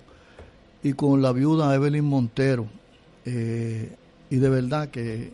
y 0.83 0.93
con 0.95 1.21
la 1.21 1.33
viuda 1.33 1.75
Evelyn 1.75 2.05
Montero. 2.05 2.67
Eh, 3.25 3.97
y 4.31 4.37
de 4.37 4.49
verdad 4.49 4.89
que 4.89 5.33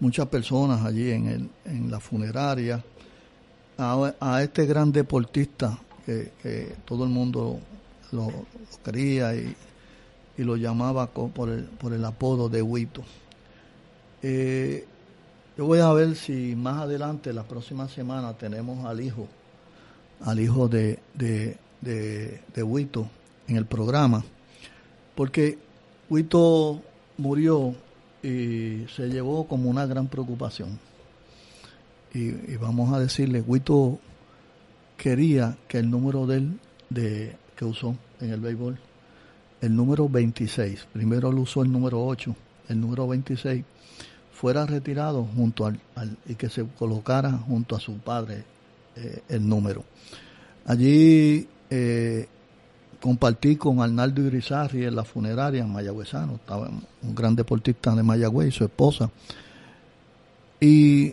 muchas 0.00 0.26
personas 0.28 0.84
allí 0.84 1.10
en, 1.10 1.26
el, 1.26 1.50
en 1.64 1.90
la 1.90 2.00
funeraria, 2.00 2.82
a, 3.78 4.42
este 4.42 4.66
gran 4.66 4.92
deportista 4.92 5.78
que, 6.04 6.74
todo 6.84 7.04
el 7.04 7.10
mundo 7.10 7.58
lo, 8.12 8.30
quería 8.84 9.34
y, 9.34 9.54
lo 10.38 10.56
llamaba 10.56 11.06
por 11.06 11.48
el, 11.48 11.64
por 11.64 11.92
el 11.92 12.04
apodo 12.04 12.48
de 12.48 12.62
Huito. 12.62 13.02
Eh, 14.22 14.86
yo 15.56 15.66
voy 15.66 15.78
a 15.78 15.92
ver 15.92 16.16
si 16.16 16.56
más 16.56 16.82
adelante, 16.82 17.32
la 17.32 17.44
próxima 17.44 17.88
semana, 17.88 18.34
tenemos 18.34 18.84
al 18.86 19.00
hijo, 19.00 19.28
al 20.24 20.40
hijo 20.40 20.68
de, 20.68 20.98
de, 21.14 21.56
de, 21.80 22.40
de 22.54 22.62
Huito 22.62 23.08
en 23.46 23.56
el 23.56 23.66
programa 23.66 24.24
porque 25.14 25.58
Huito 26.08 26.80
murió 27.18 27.74
y 28.22 28.86
se 28.94 29.08
llevó 29.08 29.46
como 29.46 29.70
una 29.70 29.86
gran 29.86 30.06
preocupación. 30.08 30.78
Y, 32.14 32.56
vamos 32.56 32.92
a 32.92 33.00
decirle, 33.00 33.40
Huito 33.40 33.98
quería 34.96 35.56
que 35.66 35.78
el 35.78 35.90
número 35.90 36.26
de 36.26 36.36
él 36.36 36.60
de, 36.90 37.36
que 37.56 37.64
usó 37.64 37.96
en 38.20 38.30
el 38.30 38.40
béisbol, 38.40 38.78
el 39.62 39.74
número 39.74 40.08
26, 40.08 40.88
primero 40.92 41.32
lo 41.32 41.42
usó 41.42 41.62
el 41.62 41.72
número 41.72 42.04
8, 42.04 42.36
el 42.68 42.80
número 42.80 43.08
26, 43.08 43.64
fuera 44.32 44.66
retirado 44.66 45.24
junto 45.24 45.66
al, 45.66 45.80
y 46.26 46.34
que 46.34 46.50
se 46.50 46.66
colocara 46.78 47.32
junto 47.32 47.76
a 47.76 47.80
su 47.80 47.98
padre 47.98 48.44
eh, 48.96 49.22
el 49.28 49.48
número. 49.48 49.84
Allí 50.66 51.48
eh, 51.70 52.28
compartí 53.02 53.56
con 53.56 53.80
Arnaldo 53.80 54.22
Irizarri 54.22 54.84
en 54.84 54.94
la 54.94 55.02
funeraria 55.02 55.60
en 55.60 55.72
Mayagüezano, 55.72 56.36
estaba 56.36 56.68
un 56.68 57.14
gran 57.14 57.34
deportista 57.34 57.92
de 57.96 58.04
Mayagüez 58.04 58.48
y 58.48 58.52
su 58.52 58.64
esposa. 58.64 59.10
Y 60.60 61.12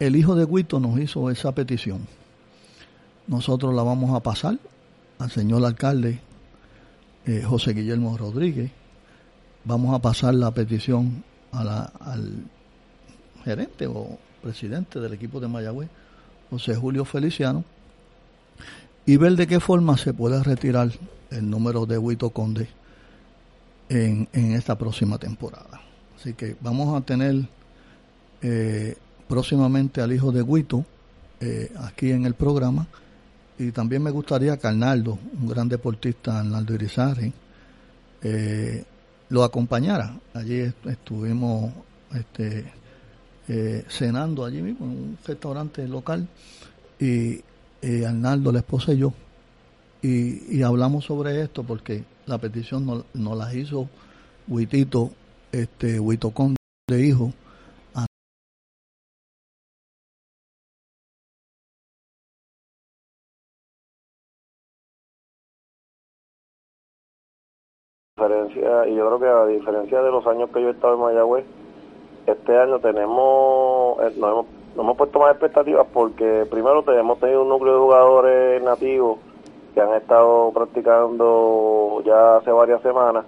el 0.00 0.16
hijo 0.16 0.34
de 0.34 0.44
Guito 0.46 0.80
nos 0.80 0.98
hizo 0.98 1.30
esa 1.30 1.52
petición. 1.52 2.00
Nosotros 3.28 3.72
la 3.72 3.84
vamos 3.84 4.16
a 4.16 4.20
pasar 4.20 4.58
al 5.20 5.30
señor 5.30 5.64
alcalde 5.64 6.18
eh, 7.24 7.44
José 7.48 7.72
Guillermo 7.72 8.18
Rodríguez. 8.18 8.72
Vamos 9.62 9.94
a 9.94 10.00
pasar 10.00 10.34
la 10.34 10.50
petición 10.50 11.22
al 11.52 12.42
gerente 13.44 13.86
o 13.86 14.18
presidente 14.42 14.98
del 14.98 15.12
equipo 15.12 15.38
de 15.38 15.46
Mayagüez, 15.46 15.88
José 16.50 16.74
Julio 16.74 17.04
Feliciano, 17.04 17.62
y 19.06 19.16
ver 19.18 19.36
de 19.36 19.46
qué 19.46 19.60
forma 19.60 19.96
se 19.96 20.12
puede 20.12 20.42
retirar 20.42 20.90
el 21.30 21.48
número 21.48 21.86
de 21.86 21.98
Huito 21.98 22.30
Conde 22.30 22.68
en, 23.88 24.28
en 24.32 24.52
esta 24.52 24.76
próxima 24.76 25.18
temporada. 25.18 25.80
Así 26.18 26.34
que 26.34 26.56
vamos 26.60 27.00
a 27.00 27.04
tener 27.04 27.48
eh, 28.42 28.96
próximamente 29.28 30.00
al 30.00 30.12
hijo 30.12 30.32
de 30.32 30.42
Huito 30.42 30.84
eh, 31.40 31.72
aquí 31.78 32.10
en 32.10 32.24
el 32.24 32.34
programa. 32.34 32.86
Y 33.58 33.70
también 33.72 34.02
me 34.02 34.10
gustaría 34.10 34.56
que 34.56 34.66
Arnaldo, 34.66 35.18
un 35.40 35.48
gran 35.48 35.68
deportista, 35.68 36.40
Arnaldo 36.40 36.74
Irizarri, 36.74 37.32
eh, 38.22 38.84
lo 39.28 39.44
acompañara. 39.44 40.18
Allí 40.34 40.72
estuvimos 40.84 41.72
este, 42.14 42.72
cenando 43.88 44.44
allí 44.44 44.62
mismo 44.62 44.86
en 44.86 44.92
un 44.92 45.18
restaurante 45.24 45.86
local 45.86 46.28
y 46.98 47.42
Arnaldo, 48.04 48.52
la 48.52 48.58
esposa 48.58 48.92
y 48.92 48.98
yo, 48.98 49.12
y, 50.02 50.62
hablamos 50.62 51.04
sobre 51.06 51.42
esto 51.42 51.64
porque 51.64 52.04
la 52.26 52.38
petición 52.38 52.86
nos 52.86 53.04
no 53.14 53.34
la 53.34 53.52
hizo 53.54 53.88
Huitito 54.46 55.10
este 55.52 55.98
Huitocón 55.98 56.56
de 56.88 57.06
hijo 57.06 57.32
y 68.86 68.94
yo 68.94 69.06
creo 69.06 69.20
que 69.20 69.26
a 69.26 69.46
diferencia 69.46 70.02
de 70.02 70.10
los 70.10 70.26
años 70.26 70.50
que 70.50 70.60
yo 70.60 70.68
he 70.68 70.72
estado 70.72 70.94
en 70.94 71.00
Mayagüez 71.00 71.44
este 72.26 72.56
año 72.56 72.78
tenemos 72.80 73.98
eh, 74.00 74.12
nos 74.16 74.30
hemos, 74.30 74.46
nos 74.74 74.84
hemos 74.84 74.96
puesto 74.96 75.18
más 75.20 75.32
expectativas 75.32 75.86
porque 75.92 76.46
primero 76.50 76.82
tenemos 76.82 77.18
tenido 77.20 77.42
un 77.42 77.48
núcleo 77.48 77.74
de 77.74 77.80
jugadores 77.80 78.62
nativos 78.62 79.18
que 79.74 79.80
han 79.80 79.94
estado 79.94 80.50
practicando 80.52 82.02
ya 82.04 82.36
hace 82.36 82.50
varias 82.50 82.82
semanas 82.82 83.24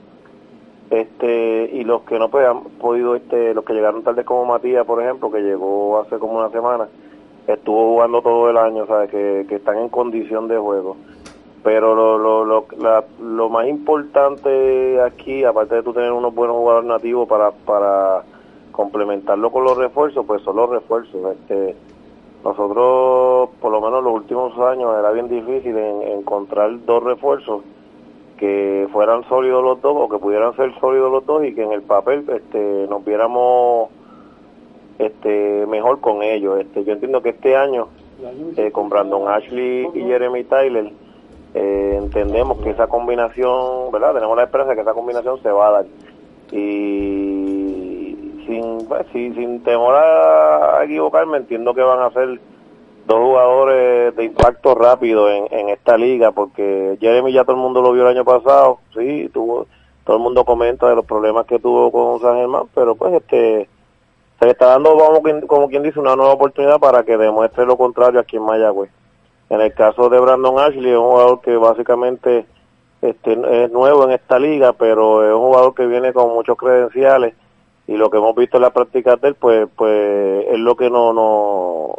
este 0.91 1.71
y 1.73 1.85
los 1.85 2.03
que 2.03 2.19
no 2.19 2.29
pues, 2.29 2.47
han 2.47 2.65
podido 2.81 3.15
este 3.15 3.55
los 3.55 3.65
que 3.65 3.75
llegaron 3.75 4.03
tarde 4.03 4.25
como 4.25 4.45
Matías 4.45 4.85
por 4.85 5.03
ejemplo 5.03 5.31
que 5.31 5.41
llegó 5.41 6.01
hace 6.01 6.19
como 6.19 6.39
una 6.39 6.51
semana 6.51 6.89
estuvo 7.47 7.93
jugando 7.93 8.23
todo 8.23 8.51
el 8.51 8.57
año 8.57 8.87
sabes 8.87 9.11
que, 9.11 9.47
que 9.49 9.57
están 9.57 9.79
en 9.79 9.89
condición 9.89 10.49
de 10.49 10.59
juego. 10.59 10.97
Pero 11.63 11.95
lo, 11.95 12.17
lo, 12.17 12.45
lo, 12.45 12.67
lo 13.23 13.49
más 13.51 13.69
importante 13.69 15.01
aquí 15.03 15.45
aparte 15.45 15.77
de 15.77 15.83
tú 15.83 15.93
tener 15.93 16.11
unos 16.11 16.35
buenos 16.35 16.57
jugadores 16.57 16.89
nativos 16.89 17.29
para 17.29 17.51
para 17.51 18.23
complementarlo 18.73 19.51
con 19.51 19.65
los 19.65 19.77
refuerzos 19.77 20.25
pues 20.25 20.43
son 20.43 20.57
los 20.57 20.71
refuerzos 20.71 21.37
este 21.37 21.77
nosotros 22.45 23.51
por 23.61 23.71
lo 23.71 23.81
menos 23.81 24.03
los 24.03 24.15
últimos 24.15 24.59
años 24.59 24.95
era 24.99 25.11
bien 25.11 25.29
difícil 25.29 25.77
encontrar 25.77 26.71
dos 26.87 27.03
refuerzos 27.03 27.63
que 28.39 28.89
fueran 28.93 29.23
sólidos 29.29 29.63
los 29.63 29.83
dos 29.83 29.95
o 29.95 30.09
que 30.09 30.19
pudieran 30.19 30.57
ser 30.57 30.73
sólidos 30.81 31.13
los 31.13 31.27
dos 31.27 31.45
y 31.45 31.55
que 31.55 31.63
en 31.63 31.73
el 31.73 31.83
papel 31.83 32.25
este 32.29 32.87
nos 32.89 33.05
viéramos 33.05 33.91
este 34.99 35.67
mejor 35.67 36.01
con 36.01 36.23
ellos. 36.23 36.59
Este 36.59 36.83
yo 36.85 36.95
entiendo 36.95 37.21
que 37.21 37.31
este 37.31 37.55
año 37.55 37.89
eh, 38.57 38.71
con 38.73 38.89
Brandon 38.89 39.29
Ashley 39.29 39.89
y 39.95 40.01
Jeremy 40.01 40.45
Tyler 40.45 40.91
eh, 41.53 41.99
entendemos 41.99 42.59
que 42.63 42.71
esa 42.71 42.87
combinación 42.87 43.93
verdad 43.93 44.15
tenemos 44.15 44.37
la 44.37 44.45
esperanza 44.45 44.71
de 44.71 44.77
que 44.77 44.83
esa 44.83 44.95
combinación 44.95 45.43
se 45.43 45.51
va 45.51 45.69
a 45.69 45.73
dar. 45.73 45.87
Y 46.53 47.60
sin 48.47 48.87
pues, 48.87 49.07
sin 49.13 49.63
temor 49.63 49.95
a 49.95 50.85
equivocarme 50.85 51.39
entiendo 51.39 51.75
que 51.75 51.83
van 51.83 52.01
a 52.01 52.11
ser 52.11 52.41
dos 53.07 53.19
jugadores 53.19 54.15
de 54.15 54.25
impacto 54.25 54.75
rápido 54.75 55.29
en, 55.31 55.47
en 55.51 55.69
esta 55.71 55.97
liga, 55.97 56.33
porque 56.33 56.97
Jeremy 57.01 57.33
ya 57.33 57.45
todo 57.45 57.57
el 57.57 57.63
mundo 57.63 57.83
lo 57.83 57.93
vio 57.93 58.03
el 58.03 58.17
año 58.17 58.25
pasado, 58.25 58.79
sí, 58.95 59.29
tuvo, 59.33 59.67
todo 60.05 60.17
el 60.17 60.23
mundo 60.23 60.45
comenta 60.45 60.89
de 60.89 60.95
los 60.95 61.05
problemas 61.05 61.47
que 61.47 61.59
tuvo 61.59 61.91
con 61.91 62.21
San 62.21 62.37
Germán, 62.37 62.65
pero 62.75 62.95
pues 62.95 63.15
este 63.15 63.69
se 64.39 64.47
le 64.47 64.53
está 64.53 64.67
dando, 64.67 64.97
como 65.47 65.69
quien 65.69 65.83
dice, 65.83 66.01
una 66.01 66.17
nueva 66.17 66.33
oportunidad 66.33 66.79
para 66.81 67.03
que 67.03 67.19
demuestre 67.19 67.67
lo 67.67 67.77
contrario 67.77 68.21
aquí 68.21 68.37
en 68.37 68.45
Mayagüez. 68.45 68.91
En 69.51 69.61
el 69.61 69.75
caso 69.75 70.09
de 70.09 70.19
Brandon 70.19 70.59
Ashley, 70.59 70.93
es 70.93 70.97
un 70.97 71.11
jugador 71.11 71.41
que 71.43 71.57
básicamente 71.57 72.47
este, 73.03 73.65
es 73.65 73.71
nuevo 73.71 74.05
en 74.05 74.13
esta 74.13 74.39
liga, 74.39 74.73
pero 74.73 75.27
es 75.29 75.35
un 75.35 75.41
jugador 75.41 75.75
que 75.75 75.87
viene 75.87 76.15
con 76.15 76.33
muchos 76.33 76.57
credenciales 76.57 77.35
y 77.91 77.97
lo 77.97 78.09
que 78.09 78.19
hemos 78.19 78.37
visto 78.37 78.57
en 78.57 78.63
la 78.63 78.71
práctica 78.71 79.17
de 79.17 79.29
él, 79.29 79.35
pues, 79.35 79.69
pues 79.75 80.47
es 80.49 80.61
lo 80.61 80.77
que 80.77 80.89
no, 80.89 81.13
no, 81.13 81.97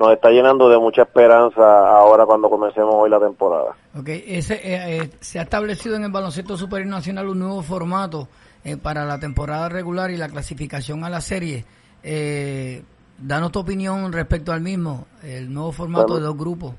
nos 0.00 0.12
está 0.12 0.30
llenando 0.30 0.68
de 0.68 0.78
mucha 0.78 1.02
esperanza 1.02 1.62
ahora 1.96 2.26
cuando 2.26 2.50
comencemos 2.50 2.92
hoy 2.92 3.08
la 3.08 3.20
temporada. 3.20 3.76
Ok, 3.96 4.08
ese, 4.08 4.54
eh, 4.54 4.96
eh, 4.96 5.10
se 5.20 5.38
ha 5.38 5.42
establecido 5.42 5.94
en 5.94 6.02
el 6.02 6.10
baloncesto 6.10 6.56
superior 6.56 6.90
nacional 6.90 7.28
un 7.28 7.38
nuevo 7.38 7.62
formato 7.62 8.26
eh, 8.64 8.76
para 8.76 9.04
la 9.04 9.20
temporada 9.20 9.68
regular 9.68 10.10
y 10.10 10.16
la 10.16 10.28
clasificación 10.28 11.04
a 11.04 11.08
la 11.08 11.20
serie. 11.20 11.64
Eh, 12.02 12.82
danos 13.16 13.52
tu 13.52 13.60
opinión 13.60 14.12
respecto 14.12 14.50
al 14.50 14.60
mismo, 14.60 15.06
el 15.22 15.54
nuevo 15.54 15.70
formato 15.70 16.08
Pues, 16.08 16.20
de 16.20 16.26
dos 16.26 16.36
grupos. 16.36 16.74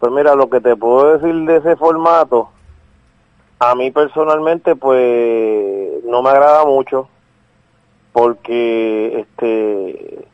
Pues 0.00 0.10
mira, 0.10 0.34
lo 0.34 0.50
que 0.50 0.60
te 0.60 0.74
puedo 0.74 1.16
decir 1.16 1.32
de 1.46 1.58
ese 1.58 1.76
formato, 1.76 2.48
a 3.60 3.72
mí 3.76 3.92
personalmente 3.92 4.74
pues 4.74 6.04
no 6.06 6.22
me 6.22 6.30
agrada 6.30 6.64
mucho 6.64 7.08
porque 8.12 9.20
este 9.20 10.26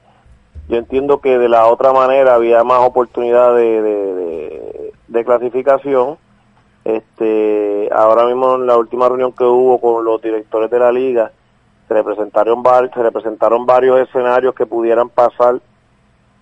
yo 0.68 0.76
entiendo 0.76 1.20
que 1.20 1.38
de 1.38 1.48
la 1.48 1.66
otra 1.66 1.94
manera 1.94 2.34
había 2.34 2.62
más 2.62 2.80
oportunidad 2.80 3.54
de, 3.54 4.92
clasificación. 5.24 6.18
Este, 6.84 7.88
ahora 7.92 8.24
mismo 8.26 8.54
en 8.54 8.66
la 8.66 8.76
última 8.76 9.08
reunión 9.08 9.32
que 9.32 9.44
hubo 9.44 9.80
con 9.80 10.04
los 10.04 10.22
directores 10.22 10.70
de 10.70 10.78
la 10.78 10.92
liga, 10.92 11.32
se 11.86 11.94
representaron, 11.94 12.62
se 12.94 13.02
representaron 13.02 13.66
varios 13.66 13.98
escenarios 14.00 14.54
que 14.54 14.66
pudieran 14.66 15.08
pasar 15.08 15.60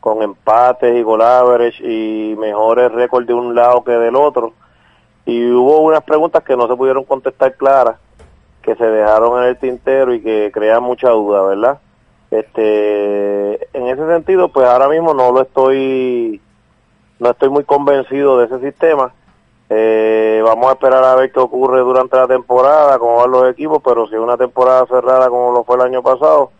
con 0.00 0.22
empates 0.22 0.96
y 0.96 1.02
goal 1.02 1.22
average 1.22 1.82
y 1.84 2.36
mejores 2.36 2.92
récords 2.92 3.26
de 3.26 3.34
un 3.34 3.54
lado 3.54 3.82
que 3.82 3.92
del 3.92 4.16
otro. 4.16 4.52
Y 5.24 5.50
hubo 5.50 5.78
unas 5.80 6.02
preguntas 6.02 6.42
que 6.44 6.56
no 6.56 6.68
se 6.68 6.76
pudieron 6.76 7.04
contestar 7.04 7.56
claras, 7.56 7.96
que 8.66 8.74
se 8.74 8.84
dejaron 8.84 9.42
en 9.42 9.48
el 9.48 9.56
tintero 9.56 10.12
y 10.12 10.20
que 10.20 10.50
crean 10.52 10.82
mucha 10.82 11.10
duda, 11.10 11.42
¿verdad? 11.42 11.78
Este, 12.32 13.78
en 13.78 13.86
ese 13.86 14.04
sentido, 14.08 14.48
pues 14.48 14.66
ahora 14.66 14.88
mismo 14.88 15.14
no 15.14 15.30
lo 15.30 15.42
estoy, 15.42 16.40
no 17.20 17.30
estoy 17.30 17.48
muy 17.48 17.62
convencido 17.62 18.38
de 18.38 18.46
ese 18.46 18.58
sistema. 18.58 19.12
Eh, 19.70 20.42
vamos 20.44 20.66
a 20.66 20.72
esperar 20.72 21.04
a 21.04 21.14
ver 21.14 21.30
qué 21.30 21.38
ocurre 21.38 21.80
durante 21.80 22.16
la 22.16 22.26
temporada, 22.26 22.98
cómo 22.98 23.16
van 23.16 23.30
los 23.30 23.48
equipos, 23.48 23.80
pero 23.84 24.08
si 24.08 24.16
una 24.16 24.36
temporada 24.36 24.84
cerrada 24.86 25.28
como 25.28 25.52
lo 25.52 25.62
fue 25.62 25.76
el 25.76 25.82
año 25.82 26.02
pasado, 26.02 26.50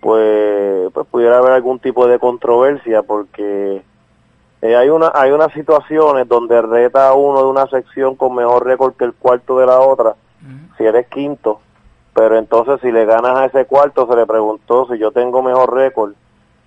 pues, 0.00 0.92
pues 0.92 1.06
pudiera 1.06 1.38
haber 1.38 1.52
algún 1.52 1.78
tipo 1.78 2.06
de 2.06 2.18
controversia 2.18 3.02
porque 3.02 3.82
eh, 4.62 4.76
hay 4.76 4.88
una 4.90 5.10
hay 5.14 5.30
unas 5.30 5.52
situaciones 5.52 6.28
donde 6.28 6.60
reta 6.60 7.12
uno 7.14 7.40
de 7.40 7.48
una 7.48 7.66
sección 7.66 8.14
con 8.14 8.34
mejor 8.34 8.66
récord 8.66 8.94
que 8.94 9.04
el 9.04 9.14
cuarto 9.14 9.58
de 9.58 9.66
la 9.66 9.80
otra, 9.80 10.16
si 10.80 10.86
eres 10.86 11.08
quinto, 11.08 11.60
pero 12.14 12.38
entonces 12.38 12.80
si 12.80 12.90
le 12.90 13.04
ganas 13.04 13.36
a 13.36 13.44
ese 13.44 13.66
cuarto 13.66 14.06
se 14.06 14.16
le 14.16 14.24
preguntó 14.24 14.88
si 14.90 14.98
yo 14.98 15.12
tengo 15.12 15.42
mejor 15.42 15.74
récord, 15.74 16.14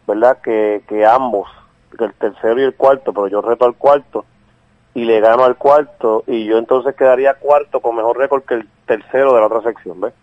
¿verdad? 0.08 0.38
Que, 0.44 0.84
que 0.88 1.04
ambos, 1.04 1.50
que 1.98 2.06
el 2.06 2.14
tercero 2.14 2.60
y 2.62 2.64
el 2.64 2.76
cuarto, 2.76 3.12
pero 3.12 3.28
yo 3.28 3.42
reto 3.42 3.66
al 3.66 3.74
cuarto 3.74 4.24
y 4.94 5.06
le 5.06 5.20
gano 5.20 5.44
al 5.44 5.58
cuarto 5.58 6.24
y 6.28 6.46
yo 6.46 6.60
entonces 6.60 6.96
quedaría 6.96 7.34
cuarto 7.34 7.80
con 7.80 7.96
mejor 7.96 8.16
récord 8.20 8.44
que 8.44 8.54
el 8.54 8.70
tercero 8.86 9.34
de 9.34 9.40
la 9.40 9.48
otra 9.48 9.64
sección, 9.64 10.00
¿ves? 10.00 10.14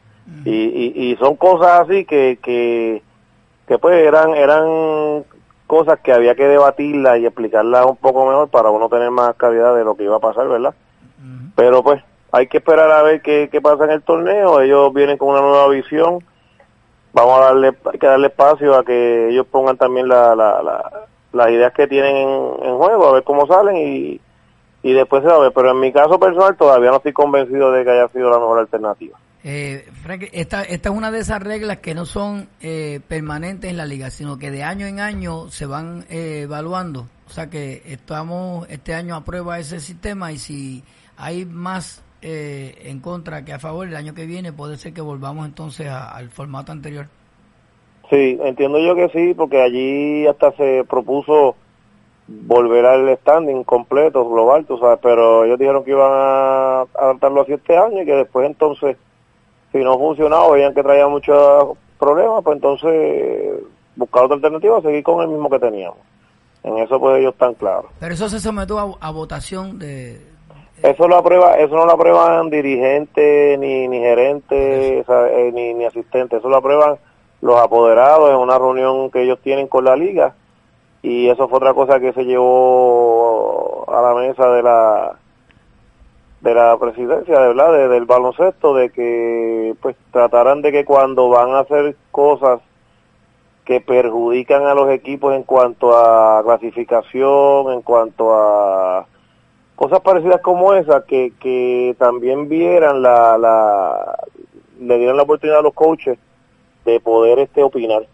y, 0.44 0.50
y, 0.53 1.11
y 1.11 1.16
son 1.16 1.35
cosas 1.35 1.81
así 1.81 2.05
que, 2.05 2.38
que, 2.40 3.03
que 3.66 3.79
pues 3.79 3.96
eran, 4.07 4.37
eran 4.37 5.24
cosas 5.66 5.98
que 5.98 6.12
había 6.12 6.37
que 6.37 6.46
debatirlas 6.46 7.18
y 7.18 7.26
explicarlas 7.26 7.87
un 7.87 7.96
poco 7.96 8.24
mejor 8.24 8.48
para 8.50 8.70
uno 8.70 8.88
tener 8.88 9.11
más 9.11 9.35
claridad 9.35 9.74
de 9.74 9.83
lo 9.83 9.96
que 9.96 10.05
iba 10.05 10.14
a 10.14 10.20
pasar, 10.20 10.46
¿verdad? 10.46 10.74
Pero 11.57 11.83
pues 11.83 12.00
hay 12.32 12.46
que 12.46 12.58
esperar 12.58 12.90
a 12.90 13.02
ver 13.02 13.22
qué, 13.22 13.48
pasa 13.62 13.84
en 13.84 13.90
el 13.90 14.02
torneo, 14.02 14.60
ellos 14.60 14.92
vienen 14.94 15.18
con 15.18 15.30
una 15.30 15.40
nueva 15.40 15.68
visión, 15.68 16.24
vamos 17.12 17.38
a 17.40 17.44
darle, 17.46 17.72
hay 17.92 17.98
que 17.98 18.06
darle 18.06 18.28
espacio 18.28 18.74
a 18.76 18.84
que 18.84 19.28
ellos 19.30 19.46
pongan 19.50 19.76
también 19.76 20.08
la, 20.08 20.34
la, 20.34 20.62
la- 20.62 21.06
las 21.32 21.48
ideas 21.50 21.72
que 21.72 21.86
tienen 21.86 22.16
en, 22.16 22.76
juego, 22.76 23.08
a 23.08 23.12
ver 23.12 23.22
cómo 23.22 23.46
salen 23.46 23.76
y, 23.76 24.20
y 24.82 24.92
después 24.92 25.22
se 25.22 25.28
va 25.28 25.36
a 25.36 25.38
ver, 25.38 25.52
pero 25.52 25.70
en 25.70 25.78
mi 25.78 25.92
caso 25.92 26.18
personal 26.18 26.56
todavía 26.56 26.90
no 26.90 26.96
estoy 26.96 27.12
convencido 27.12 27.70
de 27.70 27.84
que 27.84 27.90
haya 27.90 28.08
sido 28.08 28.30
la 28.30 28.38
mejor 28.38 28.58
alternativa. 28.58 29.16
Eh, 29.44 29.88
Frank, 30.02 30.24
esta, 30.32 30.64
esta 30.64 30.88
es 30.90 30.94
una 30.94 31.10
de 31.12 31.20
esas 31.20 31.40
reglas 31.40 31.78
que 31.78 31.94
no 31.94 32.04
son 32.04 32.48
eh, 32.60 33.00
permanentes 33.06 33.70
en 33.70 33.76
la 33.76 33.86
liga, 33.86 34.10
sino 34.10 34.38
que 34.38 34.50
de 34.50 34.64
año 34.64 34.86
en 34.86 34.98
año 35.00 35.48
se 35.50 35.66
van 35.66 36.04
eh, 36.10 36.40
evaluando. 36.42 37.06
O 37.28 37.30
sea 37.30 37.48
que 37.48 37.80
estamos 37.86 38.68
este 38.68 38.92
año 38.94 39.14
a 39.14 39.24
prueba 39.24 39.59
ese 39.61 39.78
sistema 39.78 40.32
y 40.32 40.38
si 40.38 40.82
hay 41.16 41.44
más 41.46 42.02
eh, 42.22 42.82
en 42.84 43.00
contra 43.00 43.44
que 43.44 43.52
a 43.52 43.58
favor, 43.58 43.86
el 43.88 43.96
año 43.96 44.14
que 44.14 44.26
viene 44.26 44.52
puede 44.52 44.76
ser 44.76 44.92
que 44.92 45.00
volvamos 45.00 45.46
entonces 45.46 45.88
a- 45.88 46.10
al 46.10 46.30
formato 46.30 46.72
anterior. 46.72 47.06
Sí, 48.10 48.38
entiendo 48.42 48.78
yo 48.80 48.94
que 48.96 49.08
sí, 49.10 49.34
porque 49.34 49.62
allí 49.62 50.26
hasta 50.26 50.52
se 50.52 50.84
propuso 50.88 51.54
volver 52.26 52.84
al 52.86 53.16
standing 53.18 53.64
completo, 53.64 54.28
global, 54.28 54.64
tú 54.66 54.78
sabes, 54.78 54.98
pero 55.02 55.44
ellos 55.44 55.58
dijeron 55.58 55.84
que 55.84 55.90
iban 55.92 56.10
a 56.12 56.80
adaptarlo 56.98 57.42
así 57.42 57.52
este 57.52 57.76
año 57.76 58.02
y 58.02 58.06
que 58.06 58.14
después 58.14 58.46
entonces, 58.46 58.96
si 59.72 59.78
no 59.78 59.98
funcionaba, 59.98 60.50
veían 60.52 60.74
que 60.74 60.82
traía 60.82 61.06
muchos 61.08 61.76
problemas, 61.98 62.42
pues 62.44 62.56
entonces 62.56 63.60
buscar 63.96 64.24
otra 64.24 64.36
alternativa, 64.36 64.80
seguir 64.82 65.02
con 65.02 65.22
el 65.22 65.28
mismo 65.28 65.50
que 65.50 65.58
teníamos. 65.58 65.98
En 66.62 66.78
eso 66.78 67.00
pues 67.00 67.18
ellos 67.20 67.32
están 67.32 67.54
claros. 67.54 67.86
Pero 67.98 68.14
eso 68.14 68.28
se 68.28 68.38
sometió 68.40 68.78
a, 68.78 68.94
a 69.00 69.10
votación 69.10 69.78
de... 69.78 70.30
Eso 70.83 71.09
lo 71.09 71.16
aprueba, 71.16 71.57
eso 71.57 71.76
no 71.76 71.85
lo 71.85 71.93
aprueban 71.93 72.49
dirigentes, 72.49 73.59
ni, 73.59 73.87
ni 73.87 73.99
gerentes, 73.99 75.05
eh, 75.09 75.51
ni, 75.53 75.74
ni 75.74 75.85
asistentes, 75.85 76.39
eso 76.39 76.49
lo 76.49 76.57
aprueban 76.57 76.97
los 77.43 77.61
apoderados 77.61 78.31
en 78.31 78.37
una 78.37 78.59
reunión 78.59 79.11
que 79.11 79.22
ellos 79.22 79.39
tienen 79.43 79.66
con 79.68 79.85
la 79.85 79.97
liga. 79.97 80.35
Y 81.03 81.28
eso 81.28 81.49
fue 81.49 81.59
otra 81.59 81.74
cosa 81.74 82.01
que 82.01 82.12
se 82.12 82.24
llevó 82.24 83.85
a 83.89 84.01
la 84.03 84.14
mesa 84.14 84.49
de 84.51 84.62
la 84.62 85.16
de 86.41 86.55
la 86.55 86.78
presidencia, 86.78 87.39
de 87.39 87.49
verdad, 87.49 87.91
del 87.91 88.07
baloncesto, 88.07 88.74
de 88.74 88.89
que 88.91 89.74
pues 89.83 89.95
tratarán 90.11 90.62
de 90.62 90.72
que 90.72 90.87
cuando 90.87 91.28
van 91.28 91.51
a 91.51 91.61
hacer 91.61 91.95
cosas 92.11 92.61
que 93.66 93.83
perjudican 93.83 94.64
a 94.66 94.74
los 94.74 94.91
equipos 94.91 95.35
en 95.35 95.43
cuanto 95.43 95.95
a 95.95 96.43
clasificación, 96.43 97.72
en 97.72 97.83
cuanto 97.83 98.35
a 98.35 99.07
cosas 99.81 100.01
parecidas 100.01 100.43
como 100.43 100.74
esa, 100.74 101.07
que, 101.07 101.33
que 101.41 101.97
también 101.99 102.51
vieran 102.51 103.01
la, 103.01 103.39
la, 103.39 104.18
le 104.78 104.99
dieran 104.99 105.16
la 105.16 105.22
oportunidad 105.22 105.61
a 105.61 105.62
los 105.62 105.72
coaches 105.72 106.18
de 106.85 107.01
poder 107.01 107.39
este 107.39 107.62
opinar. 107.62 108.07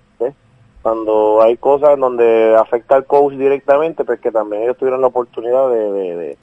Cuando 0.80 1.42
hay 1.42 1.56
cosas 1.56 1.94
en 1.94 2.00
donde 2.00 2.54
afecta 2.56 2.94
al 2.94 3.06
coach 3.06 3.32
directamente, 3.32 4.04
pues 4.04 4.20
que 4.20 4.30
también 4.30 4.62
ellos 4.62 4.76
tuvieran 4.76 5.00
la 5.00 5.08
oportunidad 5.08 5.68
de, 5.68 6.36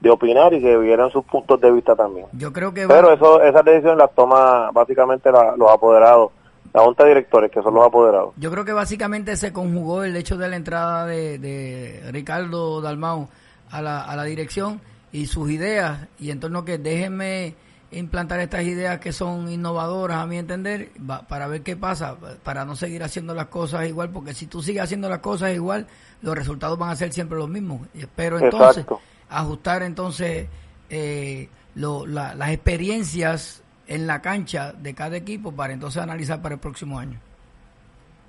de, 0.00 0.10
opinar 0.10 0.52
y 0.52 0.60
que 0.60 0.76
vieran 0.76 1.10
sus 1.10 1.24
puntos 1.24 1.58
de 1.58 1.72
vista 1.72 1.96
también. 1.96 2.26
Yo 2.34 2.52
creo 2.52 2.74
que... 2.74 2.86
Pero 2.86 3.10
eso, 3.10 3.40
esa 3.40 3.62
decisión 3.62 3.96
la 3.96 4.08
toma 4.08 4.70
básicamente 4.72 5.30
los 5.32 5.70
apoderados 5.70 6.32
la 6.74 6.82
junta 6.82 7.04
de 7.04 7.08
directores, 7.08 7.50
que 7.50 7.62
son 7.62 7.72
los 7.72 7.86
apoderados. 7.86 8.34
Yo 8.36 8.50
creo 8.50 8.66
que 8.66 8.74
básicamente 8.74 9.34
se 9.36 9.50
conjugó 9.50 10.04
el 10.04 10.14
hecho 10.14 10.36
de 10.36 10.48
la 10.48 10.56
entrada 10.56 11.06
de, 11.06 11.38
de 11.38 12.02
Ricardo 12.12 12.82
Dalmau 12.82 13.28
a 13.70 13.82
la, 13.82 14.02
a 14.02 14.16
la 14.16 14.24
dirección 14.24 14.80
y 15.12 15.26
sus 15.26 15.50
ideas, 15.50 16.06
y 16.18 16.30
en 16.30 16.40
torno 16.40 16.60
a 16.60 16.64
que 16.64 16.78
déjenme 16.78 17.54
implantar 17.90 18.40
estas 18.40 18.64
ideas 18.64 18.98
que 18.98 19.12
son 19.12 19.50
innovadoras, 19.50 20.18
a 20.18 20.26
mi 20.26 20.36
entender, 20.36 20.90
para 21.28 21.46
ver 21.46 21.62
qué 21.62 21.76
pasa, 21.76 22.16
para 22.42 22.64
no 22.64 22.76
seguir 22.76 23.02
haciendo 23.02 23.34
las 23.34 23.46
cosas 23.46 23.88
igual, 23.88 24.10
porque 24.10 24.34
si 24.34 24.46
tú 24.46 24.60
sigues 24.60 24.82
haciendo 24.82 25.08
las 25.08 25.20
cosas 25.20 25.54
igual, 25.54 25.86
los 26.20 26.36
resultados 26.36 26.78
van 26.78 26.90
a 26.90 26.96
ser 26.96 27.12
siempre 27.12 27.38
los 27.38 27.48
mismos. 27.48 27.80
Espero 27.94 28.38
entonces 28.38 28.84
ajustar 29.30 29.82
entonces 29.82 30.48
eh, 30.90 31.48
las 31.74 32.50
experiencias 32.50 33.62
en 33.86 34.06
la 34.06 34.20
cancha 34.20 34.72
de 34.72 34.94
cada 34.94 35.16
equipo 35.16 35.52
para 35.52 35.72
entonces 35.72 36.02
analizar 36.02 36.42
para 36.42 36.56
el 36.56 36.60
próximo 36.60 36.98
año. 36.98 37.18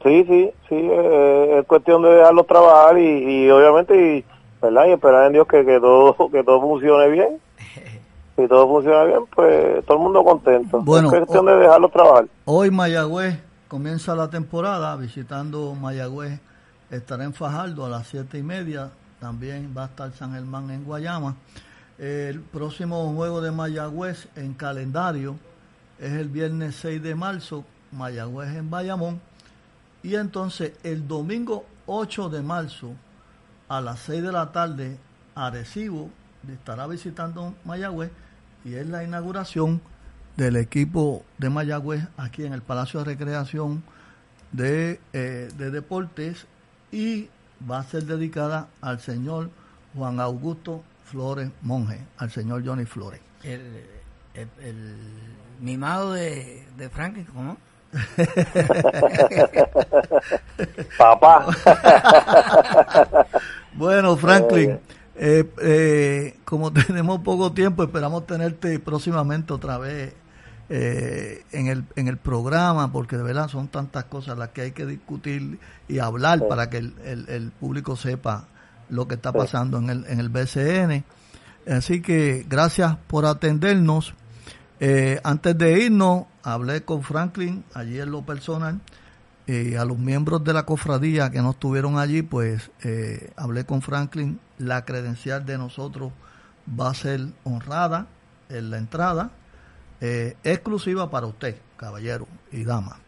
Sí, 0.04 0.24
sí, 0.30 0.50
sí, 0.70 0.76
eh, 0.76 1.58
es 1.60 1.66
cuestión 1.66 2.02
de 2.04 2.10
dejarlos 2.10 2.48
trabajar 2.48 2.98
y, 2.98 3.50
obviamente 3.52 4.18
y, 4.18 4.26
¿verdad? 4.62 4.88
y 4.88 4.92
esperar 4.92 5.28
en 5.28 5.34
Dios 5.34 5.48
que, 5.48 5.66
que 5.66 5.80
todo 5.80 6.30
que 6.32 6.44
todo 6.44 6.62
funcione 6.62 7.10
bien. 7.10 7.40
si 8.36 8.48
todo 8.48 8.68
funciona 8.68 9.04
bien, 9.04 9.22
pues 9.36 9.86
todo 9.86 9.98
el 9.98 10.04
mundo 10.04 10.24
contento. 10.24 10.82
Bueno, 10.82 11.12
es 11.12 11.18
cuestión 11.20 11.46
de 11.46 11.56
dejarlos 11.56 11.92
trabajar. 11.92 12.26
Hoy 12.46 12.72
Mayagüez 12.72 13.40
comienza 13.68 14.16
la 14.16 14.30
temporada 14.30 14.96
visitando 14.96 15.76
Mayagüez. 15.76 16.40
Estará 16.90 17.24
en 17.24 17.34
Fajardo 17.34 17.86
a 17.86 17.90
las 17.90 18.08
siete 18.08 18.38
y 18.38 18.44
media. 18.44 18.90
También 19.20 19.74
va 19.78 19.84
a 19.84 19.86
estar 19.88 20.12
San 20.14 20.34
Germán 20.34 20.72
en 20.72 20.86
Guayama. 20.86 21.36
El 22.00 22.40
próximo 22.40 23.14
juego 23.14 23.42
de 23.42 23.52
Mayagüez 23.52 24.30
en 24.38 24.54
calendario 24.54 25.36
es 26.00 26.14
el 26.14 26.30
viernes 26.30 26.76
6 26.78 27.04
de 27.04 27.14
marzo, 27.14 27.66
Mayagüez 27.92 28.56
en 28.56 28.70
Bayamón. 28.70 29.20
Y 30.02 30.16
entonces 30.16 30.74
el 30.84 31.08
domingo 31.08 31.66
8 31.88 32.30
de 32.30 32.42
marzo 32.42 32.92
a 33.70 33.82
las 33.82 34.00
6 34.00 34.24
de 34.24 34.32
la 34.32 34.52
tarde, 34.52 34.98
Arecibo 35.36 36.10
estará 36.52 36.88
visitando 36.88 37.56
Mayagüez 37.64 38.12
y 38.66 38.74
es 38.74 38.88
la 38.88 39.04
inauguración 39.04 39.82
del 40.36 40.56
equipo 40.56 41.24
de 41.38 41.50
Mayagüez 41.50 42.08
aquí 42.18 42.46
en 42.46 42.54
el 42.54 42.62
Palacio 42.62 43.00
de 43.00 43.06
Recreación 43.06 43.84
de, 44.52 45.00
eh, 45.14 45.50
de 45.56 45.72
Deportes 45.72 46.48
y 46.92 47.30
va 47.70 47.80
a 47.80 47.84
ser 47.84 48.06
dedicada 48.06 48.68
al 48.82 49.00
señor 49.00 49.52
Juan 49.96 50.20
Augusto 50.20 50.84
Flores 51.06 51.52
Monje, 51.62 52.00
al 52.18 52.32
señor 52.32 52.66
Johnny 52.66 52.86
Flores. 52.86 53.22
El, 53.44 53.62
el, 54.34 54.96
mimado 55.60 56.14
de, 56.14 56.66
de 56.78 56.90
Franklin, 56.90 57.26
¿cómo? 57.26 57.58
Papá. 60.98 61.46
bueno, 63.74 64.16
Franklin, 64.18 64.80
eh, 65.16 65.50
eh, 65.62 66.38
como 66.46 66.72
tenemos 66.88 67.22
poco 67.22 67.52
tiempo, 67.52 67.84
esperamos 67.84 68.26
tenerte 68.26 68.80
próximamente 68.80 69.54
otra 69.54 69.78
vez 69.78 70.16
eh, 70.70 71.44
en, 71.52 71.68
el, 71.68 71.84
en 71.96 72.08
el 72.08 72.18
programa, 72.18 72.92
porque 72.92 73.18
de 73.18 73.24
verdad 73.24 73.50
son 73.50 73.68
tantas 73.68 74.06
cosas 74.06 74.36
las 74.38 74.50
que 74.50 74.62
hay 74.62 74.72
que 74.72 74.86
discutir 74.86 75.60
y 75.88 76.00
hablar 76.00 76.48
para 76.48 76.70
que 76.70 76.78
el, 76.78 76.94
el, 77.04 77.52
público 77.52 77.96
sepa 77.96 78.48
lo 78.90 79.08
que 79.08 79.16
está 79.16 79.34
pasando 79.34 79.80
en 79.80 79.90
el, 79.90 80.06
en 80.08 80.20
el 80.20 80.30
BCN. 80.30 81.04
Así 81.68 82.02
que 82.02 82.46
gracias 82.48 82.96
por 83.08 83.26
atendernos. 83.26 84.14
antes 85.24 85.58
de 85.58 85.84
irnos, 85.84 86.26
hablé 86.50 86.84
con 86.84 87.04
Franklin 87.04 87.64
allí 87.74 88.00
en 88.00 88.12
lo 88.12 88.24
personal. 88.24 88.80
y 89.48 89.76
a 89.76 89.84
los 89.84 89.98
miembros 89.98 90.44
de 90.44 90.54
la 90.54 90.64
cofradía 90.64 91.32
que 91.32 91.42
no 91.42 91.52
estuvieron 91.52 91.98
allí, 91.98 92.22
pues 92.22 92.70
hablé 93.36 93.66
con 93.66 93.82
Franklin 93.82 94.40
la 94.60 94.86
credencial 94.86 95.46
de 95.46 95.58
nosotros 95.58 96.12
va 96.80 96.90
a 96.90 96.94
ser 96.94 97.22
honrada 97.44 98.08
en 98.50 98.70
la 98.70 98.78
entrada, 98.78 99.32
eh, 100.02 100.36
exclusiva 100.44 101.10
para 101.10 101.28
usted, 101.28 101.58
caballero 101.78 102.28
y 102.52 102.64
dama. 102.64 103.00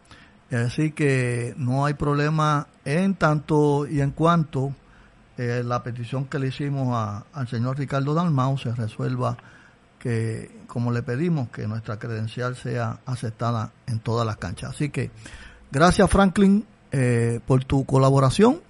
Así 0.50 0.92
que 0.92 1.54
no 1.56 1.86
hay 1.86 1.94
problema 1.94 2.66
en 2.84 3.14
tanto 3.14 3.86
y 3.86 4.00
en 4.00 4.10
cuanto 4.10 4.74
eh, 5.38 5.62
la 5.64 5.82
petición 5.82 6.26
que 6.26 6.38
le 6.38 6.48
hicimos 6.48 7.24
al 7.32 7.48
señor 7.48 7.78
Ricardo 7.78 8.12
Dalmau 8.12 8.58
se 8.58 8.74
resuelva 8.74 9.38
que, 9.98 10.50
como 10.72 10.90
le 10.90 11.02
pedimos, 11.02 11.50
que 11.50 11.66
nuestra 11.66 11.98
credencial 11.98 12.56
sea 12.56 13.00
aceptada 13.04 13.72
en 13.86 14.00
todas 14.00 14.26
las 14.26 14.38
canchas. 14.38 14.70
Así 14.70 14.88
que 14.88 15.10
gracias 15.70 16.08
Franklin 16.08 16.64
eh, 16.90 17.40
por 17.46 17.62
tu 17.66 17.84
colaboración 17.84 18.62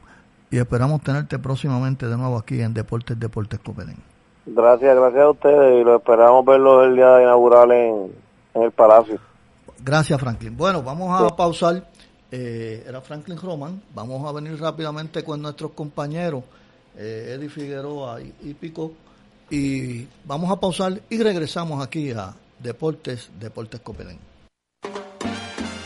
y 0.50 0.58
esperamos 0.58 1.00
tenerte 1.02 1.38
próximamente 1.38 2.08
de 2.08 2.16
nuevo 2.16 2.38
aquí 2.38 2.60
en 2.60 2.74
Deportes 2.74 3.20
Deportes 3.20 3.60
Copenhague. 3.60 4.00
Gracias, 4.46 4.96
gracias 4.96 5.22
a 5.22 5.30
ustedes 5.30 5.80
y 5.80 5.84
lo 5.84 5.98
esperamos 5.98 6.44
verlo 6.44 6.82
el 6.82 6.96
día 6.96 7.22
inaugural 7.22 7.70
en, 7.70 8.12
en 8.54 8.62
el 8.62 8.72
Palacio. 8.72 9.20
Gracias, 9.78 10.20
Franklin. 10.20 10.56
Bueno, 10.56 10.82
vamos 10.82 11.22
a 11.22 11.36
pausar. 11.36 11.88
Eh, 12.32 12.84
era 12.84 13.00
Franklin 13.00 13.38
Roman. 13.38 13.80
Vamos 13.94 14.28
a 14.28 14.32
venir 14.32 14.60
rápidamente 14.60 15.22
con 15.22 15.40
nuestros 15.40 15.70
compañeros, 15.70 16.42
eh, 16.96 17.36
Eddie 17.36 17.48
Figueroa 17.48 18.20
y, 18.20 18.34
y 18.42 18.54
Pico. 18.54 18.90
Y 19.52 20.08
vamos 20.24 20.50
a 20.50 20.58
pausar 20.58 21.02
y 21.10 21.22
regresamos 21.22 21.84
aquí 21.84 22.10
a 22.10 22.34
Deportes 22.58 23.28
Deportes 23.38 23.82
Copenhague. 23.82 24.31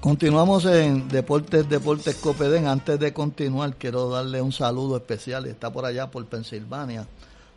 Continuamos 0.00 0.66
en 0.66 1.08
Deportes 1.08 1.68
Deportes 1.68 2.16
Copedén. 2.16 2.66
Antes 2.66 3.00
de 3.00 3.12
continuar, 3.12 3.74
quiero 3.76 4.10
darle 4.10 4.42
un 4.42 4.52
saludo 4.52 4.96
especial. 4.96 5.46
Está 5.46 5.72
por 5.72 5.86
allá, 5.86 6.10
por 6.10 6.26
Pensilvania. 6.26 7.06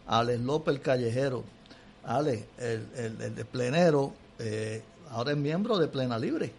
Alex 0.08 0.40
López 0.42 0.80
Callejero. 0.80 1.44
Alex, 2.06 2.46
el, 2.58 3.36
de 3.36 3.46
plenero, 3.46 4.14
eh, 4.40 4.82
ahora 5.12 5.32
es 5.32 5.38
miembro 5.38 5.78
de 5.78 5.88
Plena 5.90 6.18
Libre. 6.18 6.54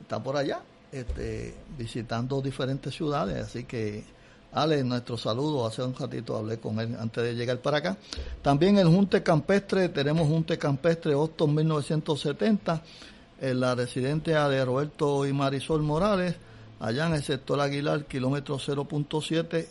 Está 0.00 0.20
por 0.20 0.36
allá, 0.36 0.60
este, 0.90 1.54
visitando 1.78 2.42
diferentes 2.42 2.92
ciudades. 2.92 3.44
Así 3.44 3.62
que, 3.62 4.04
Alex, 4.52 4.84
nuestro 4.84 5.16
saludo. 5.16 5.66
Hace 5.66 5.82
un 5.82 5.94
ratito 5.94 6.36
hablé 6.36 6.58
con 6.58 6.78
él 6.78 6.94
antes 7.00 7.24
de 7.24 7.34
llegar 7.34 7.58
para 7.58 7.78
acá. 7.78 7.96
También 8.42 8.76
el 8.78 8.86
Junte 8.86 9.22
Campestre, 9.22 9.88
tenemos 9.88 10.28
Junte 10.28 10.58
Campestre 10.58 11.14
Austin 11.14 11.54
1970 11.54 12.82
en 13.40 13.60
la 13.60 13.74
residencia 13.74 14.46
de 14.48 14.62
Roberto 14.64 15.26
y 15.26 15.32
Marisol 15.32 15.82
Morales, 15.82 16.36
allá 16.80 17.06
en 17.06 17.14
el 17.14 17.22
sector 17.22 17.58
Aguilar, 17.60 18.04
kilómetro 18.04 18.58
0.7, 18.58 19.66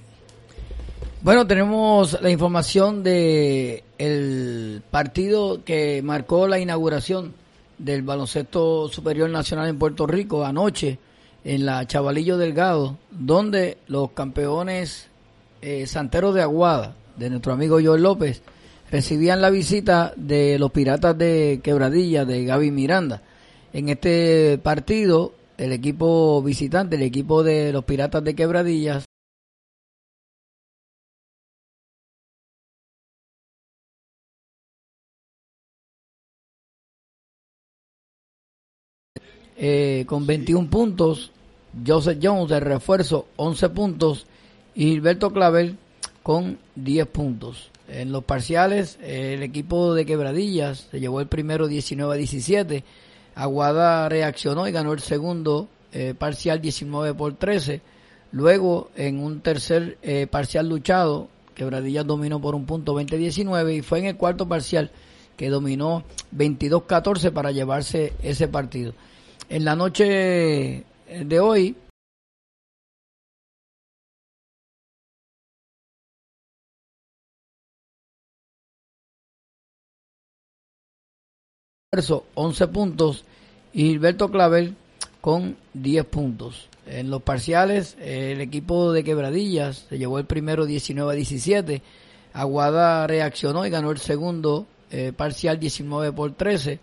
Bueno, 1.21 1.45
tenemos 1.47 2.19
la 2.21 2.29
información 2.29 3.01
de 3.03 3.83
el 3.97 4.83
partido 4.89 5.63
que 5.63 6.01
marcó 6.03 6.47
la 6.47 6.59
inauguración 6.59 7.33
del 7.77 8.03
baloncesto 8.03 8.87
superior 8.89 9.29
nacional 9.29 9.67
en 9.67 9.77
Puerto 9.77 10.07
Rico 10.07 10.45
anoche 10.45 10.97
en 11.43 11.65
la 11.65 11.85
Chavalillo 11.85 12.37
Delgado, 12.37 12.97
donde 13.11 13.77
los 13.87 14.11
campeones 14.11 15.09
eh, 15.61 15.85
santeros 15.87 16.33
de 16.35 16.41
Aguada, 16.41 16.95
de 17.17 17.29
nuestro 17.29 17.53
amigo 17.53 17.79
Joel 17.83 18.03
López, 18.03 18.41
recibían 18.91 19.41
la 19.41 19.49
visita 19.49 20.13
de 20.15 20.57
los 20.59 20.71
piratas 20.71 21.17
de 21.17 21.59
Quebradilla, 21.63 22.25
de 22.25 22.45
Gaby 22.45 22.71
Miranda. 22.71 23.21
En 23.73 23.89
este 23.89 24.57
partido, 24.59 25.33
el 25.57 25.71
equipo 25.73 26.41
visitante, 26.41 26.95
el 26.95 27.03
equipo 27.03 27.43
de 27.43 27.73
los 27.73 27.83
Piratas 27.83 28.23
de 28.23 28.35
Quebradillas, 28.35 29.05
eh, 39.57 40.05
con 40.07 40.25
21 40.25 40.69
puntos, 40.69 41.31
Joseph 41.85 42.19
Jones 42.21 42.49
de 42.49 42.59
refuerzo 42.59 43.27
11 43.35 43.69
puntos 43.69 44.25
y 44.75 44.91
Gilberto 44.91 45.31
Clavel 45.31 45.77
con 46.27 46.57
10 46.75 47.07
puntos. 47.07 47.71
En 47.87 48.11
los 48.11 48.21
parciales, 48.21 48.99
el 49.01 49.43
equipo 49.43 49.93
de 49.93 50.05
Quebradillas 50.05 50.89
se 50.91 50.99
llevó 50.99 51.21
el 51.21 51.27
primero 51.27 51.69
19 51.69 52.13
a 52.13 52.17
17 52.17 52.83
Aguada 53.33 54.09
reaccionó 54.09 54.67
y 54.67 54.73
ganó 54.73 54.91
el 54.91 54.99
segundo 54.99 55.69
eh, 55.93 56.13
parcial 56.19 56.59
19 56.59 57.13
por 57.13 57.35
13. 57.35 57.79
Luego, 58.33 58.91
en 58.97 59.23
un 59.23 59.39
tercer 59.39 59.99
eh, 60.01 60.27
parcial 60.29 60.67
luchado, 60.67 61.29
Quebradillas 61.55 62.05
dominó 62.05 62.41
por 62.41 62.55
un 62.55 62.65
punto 62.65 62.93
20-19 62.99 63.77
y 63.77 63.81
fue 63.81 63.99
en 63.99 64.07
el 64.07 64.17
cuarto 64.17 64.49
parcial 64.49 64.91
que 65.37 65.49
dominó 65.49 66.03
22-14 66.35 67.31
para 67.31 67.53
llevarse 67.53 68.11
ese 68.21 68.49
partido. 68.49 68.91
En 69.47 69.63
la 69.63 69.77
noche 69.77 70.83
de 71.07 71.39
hoy, 71.39 71.77
11 82.35 82.67
puntos 82.67 83.23
y 83.73 83.89
Gilberto 83.89 84.29
Clavel 84.29 84.75
con 85.21 85.57
10 85.73 86.05
puntos. 86.05 86.69
En 86.85 87.09
los 87.09 87.21
parciales, 87.21 87.97
el 87.99 88.39
equipo 88.39 88.93
de 88.93 89.03
Quebradillas 89.03 89.85
se 89.89 89.97
llevó 89.97 90.19
el 90.19 90.25
primero 90.25 90.65
19 90.65 91.11
a 91.11 91.15
17. 91.15 91.81
Aguada 92.33 93.07
reaccionó 93.07 93.65
y 93.65 93.69
ganó 93.69 93.91
el 93.91 93.97
segundo 93.97 94.65
eh, 94.89 95.11
parcial 95.15 95.59
19 95.59 96.13
por 96.13 96.31
13. 96.33 96.79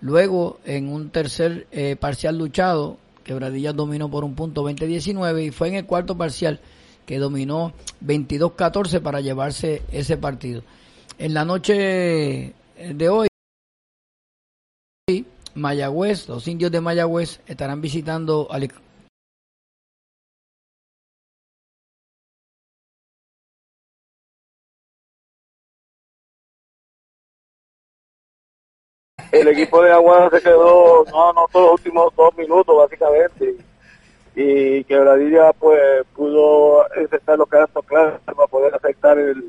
Luego, 0.00 0.60
en 0.64 0.88
un 0.88 1.10
tercer 1.10 1.66
eh, 1.72 1.96
parcial 1.96 2.38
luchado, 2.38 2.98
Quebradillas 3.24 3.74
dominó 3.74 4.08
por 4.08 4.24
un 4.24 4.34
punto 4.34 4.62
20-19 4.62 5.46
y 5.46 5.50
fue 5.50 5.68
en 5.68 5.74
el 5.74 5.86
cuarto 5.86 6.16
parcial 6.16 6.60
que 7.04 7.18
dominó 7.18 7.72
22-14 8.04 9.00
para 9.00 9.20
llevarse 9.20 9.82
ese 9.90 10.16
partido. 10.16 10.62
En 11.18 11.34
la 11.34 11.44
noche 11.44 12.54
de 12.78 13.08
hoy, 13.08 13.27
Mayagüez, 15.54 16.28
los 16.28 16.46
indios 16.46 16.70
de 16.70 16.80
Mayagüez 16.80 17.40
estarán 17.46 17.80
visitando 17.80 18.46
al 18.50 18.68
el 29.32 29.48
equipo 29.48 29.82
de 29.82 29.92
Aguada 29.92 30.30
se 30.30 30.42
quedó, 30.42 31.04
no 31.04 31.30
anotó 31.30 31.60
los 31.60 31.72
últimos 31.72 32.14
dos 32.16 32.36
minutos 32.36 32.76
básicamente. 32.76 33.56
Y 34.34 34.84
Quebradilla 34.84 35.52
pues 35.52 36.04
pudo 36.14 36.82
aceptar 36.92 37.38
los 37.38 37.48
casos 37.48 37.84
claros 37.86 38.20
para 38.24 38.46
poder 38.46 38.74
aceptar 38.74 39.18
el, 39.18 39.42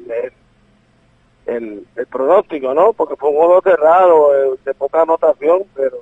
el, 1.55 1.87
pronóstico, 2.07 2.73
¿no? 2.73 2.93
Porque 2.93 3.15
fue 3.15 3.29
un 3.29 3.37
juego 3.37 3.61
cerrado, 3.61 4.35
eh, 4.35 4.57
de 4.65 4.73
poca 4.73 5.01
anotación, 5.01 5.63
pero 5.75 5.97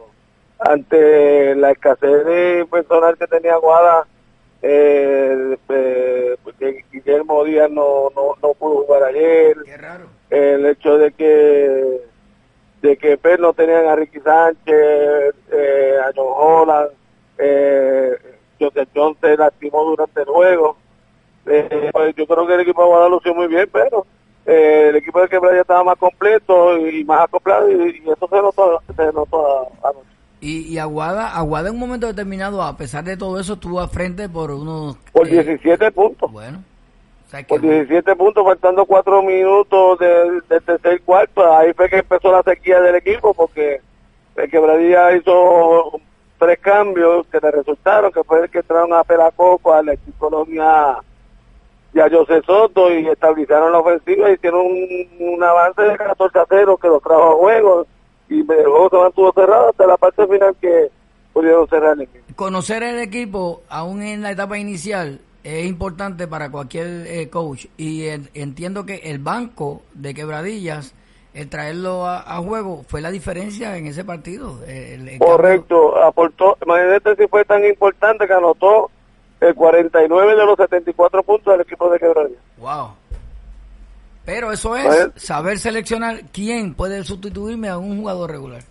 ante 0.60 1.56
la 1.56 1.72
escasez 1.72 2.26
de 2.26 2.68
personal 2.70 3.18
que 3.18 3.28
tenía 3.28 3.58
Guada, 3.58 4.08
eh, 4.62 5.58
eh, 5.70 6.36
Guillermo 6.92 7.44
Díaz 7.44 7.70
no, 7.70 8.10
no, 8.16 8.36
no 8.42 8.54
pudo 8.54 8.84
jugar 8.84 9.04
ayer. 9.04 9.56
El 10.30 10.66
hecho 10.66 10.98
de 10.98 11.12
que 11.12 12.02
de 12.82 12.98
que 12.98 13.18
pues, 13.18 13.40
no 13.40 13.54
tenían 13.54 13.88
a 13.88 13.96
Ricky 13.96 14.20
Sánchez, 14.20 15.36
eh, 15.52 15.98
a 16.04 16.12
John 16.16 16.34
Holland, 16.36 16.90
eh, 17.38 18.16
Joseph 18.60 18.90
John 18.96 19.16
se 19.22 19.38
lastimó 19.38 19.84
durante 19.84 20.22
el 20.22 20.28
juego. 20.28 20.78
Eh, 21.46 21.90
pues, 21.92 22.16
yo 22.16 22.28
creo 22.28 22.48
que 22.48 22.54
el 22.54 22.60
equipo 22.62 22.82
de 22.82 22.88
Guada 22.88 23.10
lució 23.10 23.34
muy 23.34 23.48
bien, 23.48 23.70
pero 23.72 24.06
eh, 24.48 24.88
el 24.90 24.96
equipo 24.96 25.20
de 25.20 25.28
Quebra 25.28 25.54
ya 25.54 25.62
estaba 25.62 25.84
más 25.84 25.98
completo 25.98 26.78
y, 26.78 27.04
más 27.04 27.26
acoplado 27.26 27.70
y, 27.70 28.02
eso 28.08 28.28
se 28.30 28.42
notó, 28.42 28.82
se 28.96 29.12
notó 29.12 29.68
anoche. 29.84 30.08
Y, 30.40 30.74
y, 30.74 30.78
Aguada, 30.78 31.36
Aguada 31.36 31.68
en 31.68 31.74
un 31.74 31.82
momento 31.82 32.08
determinado, 32.08 32.64
a 32.64 32.78
pesar 32.78 33.04
de 33.04 33.18
todo 33.18 33.42
eso, 33.42 33.54
estuvo 33.54 33.82
a 33.82 33.90
frente 33.90 34.30
por 34.30 34.52
unos... 34.52 34.96
Por 35.12 35.28
17 35.28 35.86
eh, 35.86 35.92
puntos. 35.92 36.32
Bueno. 36.32 36.64
por 37.50 37.60
17 37.60 38.16
puntos, 38.16 38.46
faltando 38.46 38.86
4 38.86 39.22
minutos 39.22 40.00
del, 40.00 40.42
tercer 40.64 41.02
cuarto. 41.02 41.54
Ahí 41.54 41.74
fue 41.74 41.90
que 41.90 41.98
empezó 41.98 42.32
la 42.32 42.44
sequía 42.44 42.80
del 42.80 42.96
equipo, 42.96 43.34
porque 43.34 43.82
el 44.38 44.50
Quebradilla 44.50 45.14
hizo 45.18 46.00
tres 46.40 46.60
cambios 46.60 47.28
que 47.28 47.40
le 47.42 47.52
resultaron, 47.52 48.14
que 48.14 48.24
fue 48.24 48.44
el 48.44 48.50
que 48.50 48.60
entraron 48.60 48.94
a 48.94 49.04
Pelacoco, 49.04 49.74
a 49.74 49.84
la 49.84 49.96
Colonia 50.18 51.00
y 51.94 52.00
a 52.00 52.10
José 52.10 52.42
Soto 52.46 52.92
y 52.94 53.08
estabilizaron 53.08 53.72
la 53.72 53.80
ofensiva 53.80 54.30
y 54.30 54.34
hicieron 54.34 54.62
un, 54.62 55.44
avance 55.44 55.82
de 55.82 55.98
14 55.98 56.40
a 56.40 56.46
0 56.48 56.78
que 56.78 56.88
los 56.88 57.02
trajo 57.02 57.32
a 57.32 57.36
juego 57.36 57.88
y 58.30 58.40
el 58.40 58.46
juego 58.46 58.90
se 58.90 58.98
mantuvo 58.98 59.34
cerrado 59.34 59.70
hasta 59.70 59.88
la 59.88 59.98
parte 59.98 60.28
final 60.28 60.56
que 60.60 60.90
pudieron 61.34 61.68
cerrar 61.68 61.94
el 61.94 62.02
equipo. 62.02 62.26
Conocer 62.36 62.84
el 62.84 63.00
equipo, 63.00 63.62
aún 63.70 64.02
en 64.02 64.22
la 64.22 64.32
etapa 64.32 64.58
inicial, 64.58 65.22
es 65.44 65.66
importante 65.66 66.28
para 66.28 66.52
cualquier 66.52 67.08
eh, 67.08 67.30
coach 67.30 67.68
y 67.78 68.08
entiendo 68.34 68.86
que 68.86 68.96
el 68.96 69.20
banco 69.20 69.82
de 69.94 70.14
quebradillas 70.14 70.94
el 71.38 71.50
traerlo 71.50 72.08
a, 72.08 72.38
juego 72.38 72.84
fue 72.88 73.00
la 73.00 73.12
diferencia 73.12 73.78
en 73.78 73.86
ese 73.86 74.04
partido. 74.04 74.60
Correcto, 75.20 75.96
aportó, 76.04 76.58
imagínate 76.66 77.16
si 77.16 77.28
fue 77.28 77.46
tan 77.46 77.64
importante 77.64 78.26
que 78.26 78.34
anotó 78.34 78.90
el 79.40 79.56
49 79.56 80.36
de 80.36 80.46
los 80.46 80.58
74 80.58 81.24
puntos 81.24 81.54
del 81.54 81.62
equipo 81.62 81.90
de 81.90 82.00
Quebradilla. 82.00 82.40
Wow. 82.58 82.90
Pero 84.26 84.52
eso 84.52 84.76
es 84.76 85.10
saber 85.16 85.58
seleccionar 85.58 86.22
quién 86.34 86.74
puede 86.74 87.04
sustituirme 87.04 87.70
a 87.70 87.78
un 87.78 88.00
jugador 88.00 88.32
regular. 88.32 88.62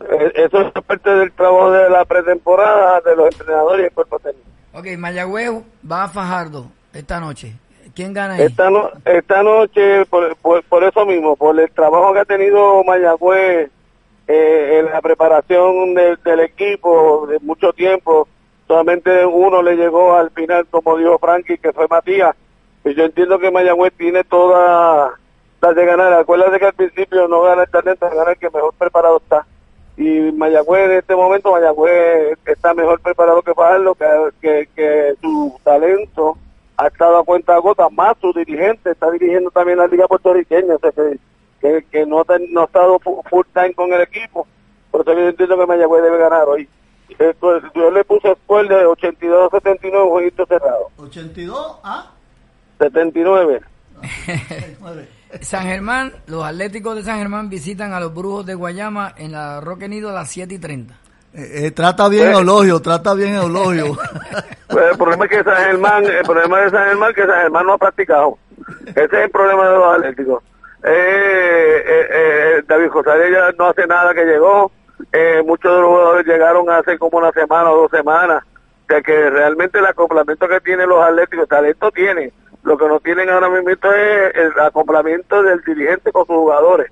Eh, 0.00 0.32
eso 0.34 0.60
es 0.60 0.84
parte 0.84 1.10
del 1.10 1.32
trabajo 1.32 1.70
de 1.70 1.88
la 1.88 2.04
pretemporada 2.04 3.00
de 3.00 3.16
los 3.16 3.26
entrenadores 3.26 3.84
y 3.84 3.86
el 3.86 3.92
cuerpo 3.92 4.18
técnico. 4.18 4.48
Ok, 4.74 4.86
Mayagüez 4.98 5.50
va 5.90 6.04
a 6.04 6.08
Fajardo 6.08 6.66
esta 6.92 7.20
noche. 7.20 7.54
¿Quién 7.94 8.12
gana 8.12 8.34
ahí? 8.34 8.42
Esta, 8.42 8.68
esta 9.06 9.42
noche, 9.42 10.04
por, 10.06 10.36
por, 10.36 10.84
eso 10.84 11.06
mismo, 11.06 11.36
por 11.36 11.58
el 11.58 11.70
trabajo 11.70 12.12
que 12.12 12.20
ha 12.20 12.24
tenido 12.24 12.84
Mayagüez 12.84 13.70
eh, 14.28 14.78
en 14.78 14.86
la 14.92 15.00
preparación 15.00 15.94
del 15.94 16.40
equipo 16.40 17.26
de 17.26 17.38
mucho 17.40 17.72
tiempo, 17.72 18.28
solamente 18.68 19.26
uno 19.26 19.62
le 19.62 19.76
llegó 19.76 20.14
al 20.14 20.30
final, 20.30 20.66
como 20.70 20.96
dijo 20.96 21.18
Frankie, 21.18 21.58
que 21.58 21.72
fue 21.72 21.88
Matías. 21.88 22.36
Y 22.84 22.94
yo 22.94 23.04
entiendo 23.04 23.38
que 23.38 23.50
Mayagüez 23.50 23.92
tiene 23.94 24.22
toda 24.22 25.14
la 25.60 25.72
de 25.72 25.84
ganar. 25.84 26.12
Acuérdate 26.12 26.60
que 26.60 26.66
al 26.66 26.74
principio 26.74 27.26
no 27.26 27.42
gana 27.42 27.62
el 27.62 27.70
talento, 27.70 28.08
gana 28.08 28.30
el 28.30 28.38
que 28.38 28.50
mejor 28.50 28.74
preparado 28.74 29.16
está. 29.16 29.46
Y 29.96 30.30
Mayagüez 30.32 30.84
en 30.84 30.98
este 30.98 31.16
momento, 31.16 31.50
Mayagüez 31.50 32.38
está 32.44 32.74
mejor 32.74 33.00
preparado 33.00 33.42
que 33.42 33.54
Fajardo, 33.54 33.96
que, 33.96 34.06
que, 34.40 34.68
que 34.76 35.14
su 35.20 35.58
talento 35.64 36.38
ha 36.76 36.86
estado 36.86 37.18
a 37.18 37.24
cuenta 37.24 37.58
gota, 37.58 37.88
más 37.88 38.16
su 38.20 38.32
dirigente 38.32 38.92
está 38.92 39.10
dirigiendo 39.10 39.50
también 39.50 39.78
la 39.78 39.88
liga 39.88 40.06
puertorriqueña, 40.06 40.76
o 40.76 40.78
sea 40.78 40.92
que, 40.92 41.84
que, 41.90 42.06
no, 42.06 42.24
no 42.50 42.60
ha 42.60 42.64
estado 42.64 43.00
full 43.00 43.46
time 43.52 43.74
con 43.74 43.92
el 43.92 44.02
equipo, 44.02 44.46
por 44.92 45.00
eso 45.00 45.12
yo 45.12 45.28
entiendo 45.28 45.58
que 45.58 45.66
Mayagüez 45.66 46.04
debe 46.04 46.18
ganar 46.18 46.46
hoy. 46.48 46.68
Yo 47.74 47.90
le 47.90 48.04
puse 48.04 48.34
score 48.44 48.68
de 48.68 48.84
82 48.86 49.52
a 49.52 49.56
79, 49.60 50.08
jueguito 50.10 50.46
cerrado. 50.46 50.90
82 50.98 51.76
a 51.82 52.10
79. 52.78 53.60
San 55.40 55.64
Germán, 55.64 56.12
los 56.26 56.44
Atléticos 56.44 56.96
de 56.96 57.02
San 57.02 57.18
Germán 57.18 57.50
visitan 57.50 57.92
a 57.92 58.00
los 58.00 58.14
Brujos 58.14 58.46
de 58.46 58.54
Guayama 58.54 59.14
en 59.16 59.32
la 59.32 59.60
Roque 59.60 59.88
Nido 59.88 60.10
a 60.10 60.12
las 60.12 60.30
7 60.30 60.54
y 60.54 60.58
30. 60.58 60.94
Eh, 61.34 61.66
eh, 61.66 61.70
trata 61.72 62.08
bien 62.08 62.26
pues, 62.26 62.38
Eulogio, 62.38 62.80
trata 62.80 63.14
bien 63.14 63.34
Eulogio. 63.34 63.96
Pues 64.68 64.84
el 64.92 64.98
problema 64.98 65.24
es 65.24 65.30
que 65.30 65.42
San 65.44 65.56
Germán, 65.56 66.04
el 66.04 66.24
problema 66.24 66.60
de 66.60 66.70
San 66.70 66.88
Germán 66.88 67.08
es 67.08 67.16
que 67.16 67.26
San 67.26 67.40
Germán 67.40 67.66
no 67.66 67.72
ha 67.72 67.78
practicado. 67.78 68.36
Ese 68.84 69.04
es 69.04 69.12
el 69.14 69.30
problema 69.30 69.66
de 69.66 69.74
los 69.78 69.94
atléticos. 69.94 70.44
Eh, 70.84 71.84
eh 71.86 72.62
David 72.66 72.90
José 72.90 73.10
ya 73.32 73.50
no 73.58 73.68
hace 73.68 73.86
nada 73.86 74.12
que 74.12 74.26
llegó. 74.26 74.70
Muchos 75.44 75.74
de 75.74 75.80
los 75.80 75.90
jugadores 75.90 76.26
llegaron 76.26 76.70
hace 76.70 76.98
como 76.98 77.18
una 77.18 77.32
semana 77.32 77.70
o 77.70 77.82
dos 77.82 77.90
semanas. 77.90 78.44
De 78.88 79.02
que 79.02 79.28
realmente 79.28 79.78
el 79.78 79.86
acoplamiento 79.86 80.48
que 80.48 80.60
tienen 80.60 80.88
los 80.88 81.02
atléticos, 81.02 81.48
talento 81.48 81.90
tiene. 81.90 82.32
Lo 82.62 82.78
que 82.78 82.88
no 82.88 83.00
tienen 83.00 83.28
ahora 83.28 83.50
mismo 83.50 83.70
es 83.70 84.34
el 84.34 84.58
acoplamiento 84.60 85.42
del 85.42 85.60
dirigente 85.60 86.10
con 86.10 86.26
sus 86.26 86.36
jugadores. 86.36 86.90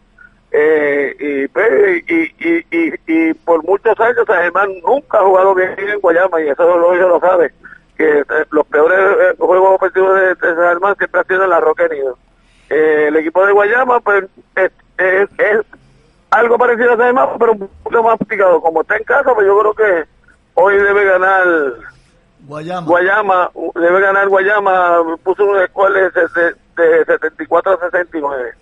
Eh, 0.53 1.49
pues, 1.53 2.05
y, 2.09 3.35
por 3.45 3.65
muchos 3.65 3.99
años 4.01 4.25
San 4.27 4.43
Germán 4.43 4.71
nunca 4.87 5.19
ha 5.19 5.23
jugado 5.23 5.55
bien 5.55 5.75
en 5.79 6.01
Guayama 6.01 6.41
y 6.41 6.49
eso 6.49 6.79
lo, 6.79 6.95
lo 6.95 7.21
sabe 7.21 7.53
que 7.97 8.21
eh, 8.21 8.25
los 8.51 8.67
peores 8.67 8.99
eh, 8.99 9.35
juegos 9.39 9.75
ofensivos 9.75 10.15
de, 10.15 10.37
San 10.37 10.57
Germán 10.57 10.97
siempre 10.97 11.21
han 11.21 11.27
sido 11.27 11.45
en 11.45 11.51
la 11.51 11.61
Nido 11.91 12.19
el 12.69 13.17
equipo 13.17 13.45
de 13.45 13.53
Guayama 13.53 14.01
pues 14.01 14.25
es, 14.57 14.71
es, 14.99 15.29
algo 16.37 16.59
parecido 16.59 16.93
a 16.93 16.97
Germán 16.97 17.29
pero 17.39 17.53
un 17.53 17.69
poco 17.83 18.03
más 18.03 18.19
picado 18.29 18.61
como 18.61 18.83
está 18.83 18.97
en 18.97 19.05
casa 19.05 19.35
pues 19.35 19.47
yo 19.47 19.59
creo 19.59 19.75
que 19.75 20.09
hoy 20.55 20.77
debe 20.77 21.05
ganar 21.05 21.45
Guayama, 22.41 22.87
Guayama 22.87 23.51
debe 23.75 24.01
ganar 24.01 24.29
Guayama 24.29 25.17
puso 25.25 25.45
un 25.45 25.57
de, 25.57 26.11
de, 26.11 26.55
de 26.77 27.05
74 27.05 27.73
a 27.73 27.91
69 27.91 28.55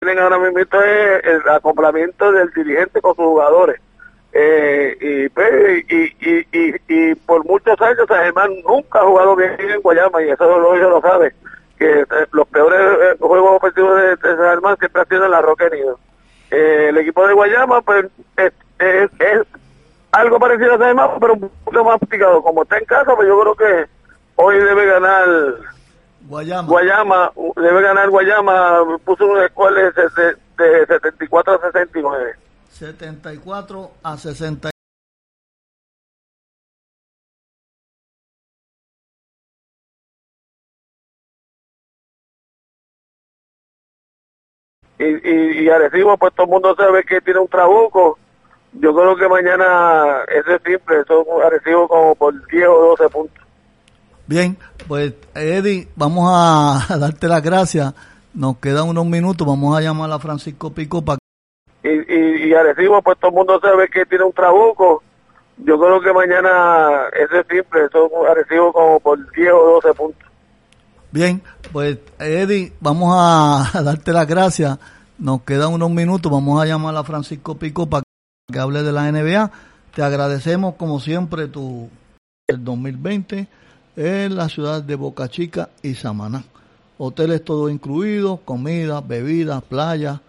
tienen 0.00 0.18
ahora 0.18 0.38
mismo 0.38 0.60
es 0.60 1.24
el 1.24 1.48
acoplamiento 1.50 2.32
del 2.32 2.50
dirigente 2.52 3.02
con 3.02 3.14
sus 3.14 3.24
jugadores. 3.24 3.80
Eh, 4.32 5.28
pues, 5.34 5.84
y, 5.88 6.14
y, 6.20 6.46
y, 6.52 6.74
y, 6.88 7.14
por 7.16 7.44
muchos 7.44 7.80
años 7.80 8.06
San 8.06 8.22
Germán 8.22 8.50
nunca 8.66 9.00
ha 9.00 9.04
jugado 9.04 9.34
bien 9.34 9.56
en 9.58 9.80
Guayama 9.80 10.22
y 10.22 10.30
eso 10.30 10.46
lo, 10.46 10.76
lo 10.76 11.00
sabe 11.00 11.34
que 11.76 12.00
eh, 12.02 12.06
los 12.30 12.46
peores 12.46 12.80
eh, 12.80 13.16
juegos 13.18 13.56
ofensivos 13.56 14.00
de, 14.00 14.16
San 14.18 14.36
Germán 14.36 14.76
siempre 14.78 15.02
han 15.02 15.08
sido 15.08 15.24
en 15.24 15.30
la 15.32 15.42
Roque 15.42 15.68
Nido. 15.70 15.98
el 16.50 16.96
equipo 16.98 17.26
de 17.26 17.34
Guayama 17.34 17.80
pues 17.80 18.06
es, 18.36 18.52
es, 18.78 19.46
algo 20.12 20.38
parecido 20.38 20.74
a 20.74 20.78
San 20.78 20.86
Germán 20.86 21.10
pero 21.20 21.32
un 21.34 21.50
poco 21.64 21.84
más 21.84 21.98
picado 22.08 22.40
como 22.42 22.62
está 22.62 22.78
en 22.78 22.84
casa 22.84 23.16
pues 23.16 23.26
yo 23.26 23.40
creo 23.40 23.54
que 23.56 23.90
hoy 24.36 24.58
debe 24.58 24.86
ganar 24.86 25.26
Guayama. 26.28 26.68
Guayama, 26.68 27.32
debe 27.56 27.82
ganar 27.82 28.08
Guayama, 28.10 28.84
puso 29.04 29.26
un 29.26 29.40
escuela 29.40 29.80
de, 29.80 30.36
de, 30.58 30.86
74 30.86 31.54
a 31.54 31.72
69. 31.72 32.34
74 32.70 33.92
a 34.02 34.16
60. 34.16 34.70
Y, 44.98 45.04
y, 45.04 45.64
y 45.64 45.68
Arecibo, 45.70 46.16
pues 46.18 46.34
todo 46.34 46.44
el 46.44 46.50
mundo 46.50 46.74
sabe 46.76 47.04
que 47.04 47.20
tiene 47.22 47.40
un 47.40 47.48
trabuco. 47.48 48.18
Yo 48.72 48.94
creo 48.94 49.16
que 49.16 49.28
mañana, 49.28 50.22
eso 50.28 50.54
es 50.54 50.62
simple, 50.62 51.00
eso 51.00 51.24
Arecibo 51.42 51.88
como 51.88 52.14
por 52.14 52.34
10 52.48 52.68
o 52.68 52.96
12 52.98 53.08
puntos. 53.08 53.44
Bien, 54.26 54.56
pues 54.86 55.14
Eddie, 55.34 55.88
vamos 55.96 56.30
a 56.32 56.86
darte 56.98 57.28
las 57.28 57.42
gracias. 57.42 57.94
Nos 58.32 58.58
quedan 58.58 58.88
unos 58.88 59.06
minutos, 59.06 59.46
vamos 59.46 59.76
a 59.76 59.80
llamar 59.80 60.12
a 60.12 60.18
Francisco 60.18 60.72
Pico 60.72 61.02
para... 61.02 61.19
Y, 61.82 61.88
y, 61.88 62.48
y 62.48 62.54
Arecibo, 62.54 63.02
pues 63.02 63.18
todo 63.18 63.30
el 63.30 63.36
mundo 63.36 63.60
sabe 63.60 63.88
que 63.88 64.06
tiene 64.06 64.24
un 64.24 64.32
trabuco. 64.32 65.02
Yo 65.58 65.78
creo 65.78 66.00
que 66.00 66.12
mañana, 66.12 67.08
eso 67.12 67.36
es 67.40 67.46
simple, 67.48 67.84
eso 67.84 68.10
Arecibo 68.26 68.72
como 68.72 69.00
por 69.00 69.18
10 69.32 69.52
o 69.52 69.80
12 69.82 69.94
puntos. 69.94 70.30
Bien, 71.12 71.42
pues 71.72 71.98
Eddie, 72.18 72.72
vamos 72.80 73.14
a 73.18 73.82
darte 73.82 74.12
las 74.12 74.26
gracias. 74.26 74.78
Nos 75.18 75.42
quedan 75.42 75.72
unos 75.72 75.90
minutos, 75.90 76.30
vamos 76.30 76.62
a 76.62 76.66
llamar 76.66 76.96
a 76.96 77.04
Francisco 77.04 77.56
Pico 77.56 77.88
para 77.88 78.02
que 78.50 78.58
hable 78.58 78.82
de 78.82 78.92
la 78.92 79.10
NBA. 79.10 79.50
Te 79.94 80.02
agradecemos 80.02 80.76
como 80.76 81.00
siempre 81.00 81.48
tu 81.48 81.90
el 82.46 82.64
2020 82.64 83.48
en 83.96 84.36
la 84.36 84.48
ciudad 84.48 84.82
de 84.82 84.94
Boca 84.94 85.28
Chica 85.28 85.70
y 85.82 85.94
Samaná. 85.94 86.44
Hoteles 86.98 87.44
todo 87.44 87.68
incluido, 87.68 88.38
comida, 88.44 89.00
bebidas, 89.00 89.62
playa, 89.62 90.20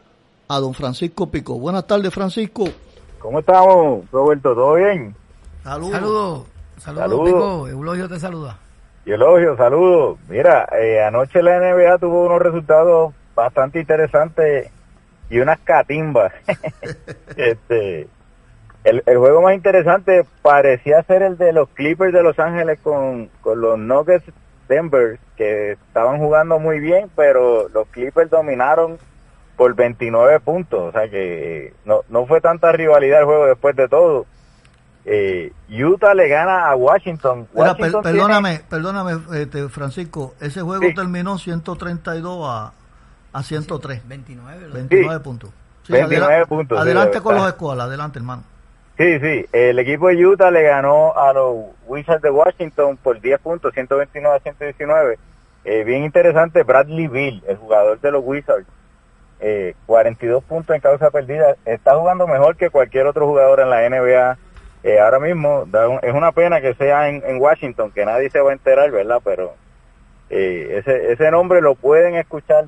a 0.47 0.59
don 0.59 0.73
Francisco 0.73 1.29
Pico. 1.29 1.59
Buenas 1.59 1.85
tardes, 1.85 2.11
Francisco. 2.11 2.65
¿Cómo 3.23 3.39
estamos, 3.39 4.11
Roberto? 4.11 4.53
¿Todo 4.53 4.73
bien? 4.73 5.15
Saludos. 5.63 6.45
Saludos, 6.75 7.25
Pico. 7.25 7.67
Eulogio 7.69 8.09
te 8.09 8.19
saluda. 8.19 8.59
Y 9.05 9.11
Eulogio, 9.11 9.55
saludos. 9.55 10.19
Mira, 10.27 10.67
eh, 10.77 11.01
anoche 11.01 11.41
la 11.41 11.57
NBA 11.57 11.99
tuvo 11.99 12.25
unos 12.25 12.41
resultados 12.41 13.13
bastante 13.33 13.79
interesantes 13.79 14.69
y 15.29 15.39
unas 15.39 15.57
catimbas. 15.61 16.33
este, 17.37 18.09
el, 18.83 19.03
el, 19.05 19.17
juego 19.17 19.41
más 19.41 19.55
interesante 19.55 20.25
parecía 20.41 21.01
ser 21.03 21.21
el 21.21 21.37
de 21.37 21.53
los 21.53 21.69
Clippers 21.69 22.11
de 22.11 22.23
Los 22.23 22.37
Ángeles 22.39 22.77
con, 22.83 23.29
con 23.39 23.61
los 23.61 23.79
Nuggets 23.79 24.25
Denver, 24.67 25.17
que 25.37 25.71
estaban 25.71 26.17
jugando 26.17 26.59
muy 26.59 26.81
bien, 26.81 27.09
pero 27.15 27.69
los 27.69 27.87
Clippers 27.87 28.29
dominaron 28.29 28.97
por 29.55 29.75
29 29.75 30.39
puntos, 30.39 30.81
o 30.81 30.91
sea 30.91 31.09
que 31.09 31.73
no, 31.85 32.01
no 32.09 32.25
fue 32.25 32.41
tanta 32.41 32.71
rivalidad 32.71 33.19
el 33.19 33.25
juego 33.25 33.45
después 33.45 33.75
de 33.75 33.87
todo. 33.87 34.25
Eh, 35.05 35.51
Utah 35.69 36.13
le 36.13 36.27
gana 36.29 36.69
a 36.69 36.75
Washington. 36.75 37.47
perdóname, 38.03 38.61
perdóname, 38.69 39.19
este, 39.41 39.67
Francisco, 39.69 40.33
ese 40.39 40.61
juego 40.61 40.85
terminó 40.95 41.37
132 41.37 42.47
a, 42.47 42.73
a 43.33 43.43
103. 43.43 44.07
29, 44.07 44.67
29 44.73 45.19
puntos. 45.19 45.49
29 45.89 46.45
puntos. 46.45 46.79
Adelante 46.79 47.21
con 47.21 47.35
los 47.35 47.47
escuelas, 47.47 47.87
adelante, 47.87 48.19
hermano. 48.19 48.43
Sí, 48.97 49.19
sí, 49.19 49.45
el 49.51 49.79
equipo 49.79 50.07
de 50.07 50.23
Utah 50.23 50.51
le 50.51 50.61
ganó 50.61 51.17
a 51.17 51.33
los 51.33 51.65
Wizards 51.87 52.21
de 52.21 52.29
Washington 52.29 52.97
por 52.97 53.19
10 53.19 53.39
puntos, 53.39 53.73
129 53.73 54.35
a 54.35 54.39
119. 54.39 55.17
Eh, 55.65 55.83
bien 55.83 56.03
interesante, 56.03 56.63
Bradley 56.63 57.07
Bill, 57.07 57.43
el 57.47 57.57
jugador 57.57 57.99
de 57.99 58.11
los 58.11 58.23
Wizards, 58.23 58.67
eh, 59.45 59.75
42 59.87 60.41
puntos 60.45 60.73
en 60.73 60.81
causa 60.81 61.11
perdida. 61.11 61.57
Está 61.65 61.97
jugando 61.97 62.27
mejor 62.27 62.55
que 62.55 62.69
cualquier 62.69 63.07
otro 63.07 63.27
jugador 63.27 63.59
en 63.59 63.69
la 63.69 63.89
NBA 63.89 64.37
eh, 64.83 64.99
ahora 65.01 65.19
mismo. 65.19 65.65
es 66.01 66.13
una 66.13 66.31
pena 66.31 66.61
que 66.61 66.73
sea 66.75 67.09
en, 67.09 67.41
Washington, 67.41 67.91
que 67.91 68.05
nadie 68.05 68.29
se 68.29 68.39
va 68.39 68.51
a 68.51 68.53
enterar, 68.53 68.89
¿verdad? 68.89 69.19
Pero 69.21 69.55
eh, 70.29 70.77
ese, 70.79 71.11
ese 71.11 71.29
nombre 71.29 71.59
lo 71.59 71.75
pueden 71.75 72.15
escuchar 72.15 72.67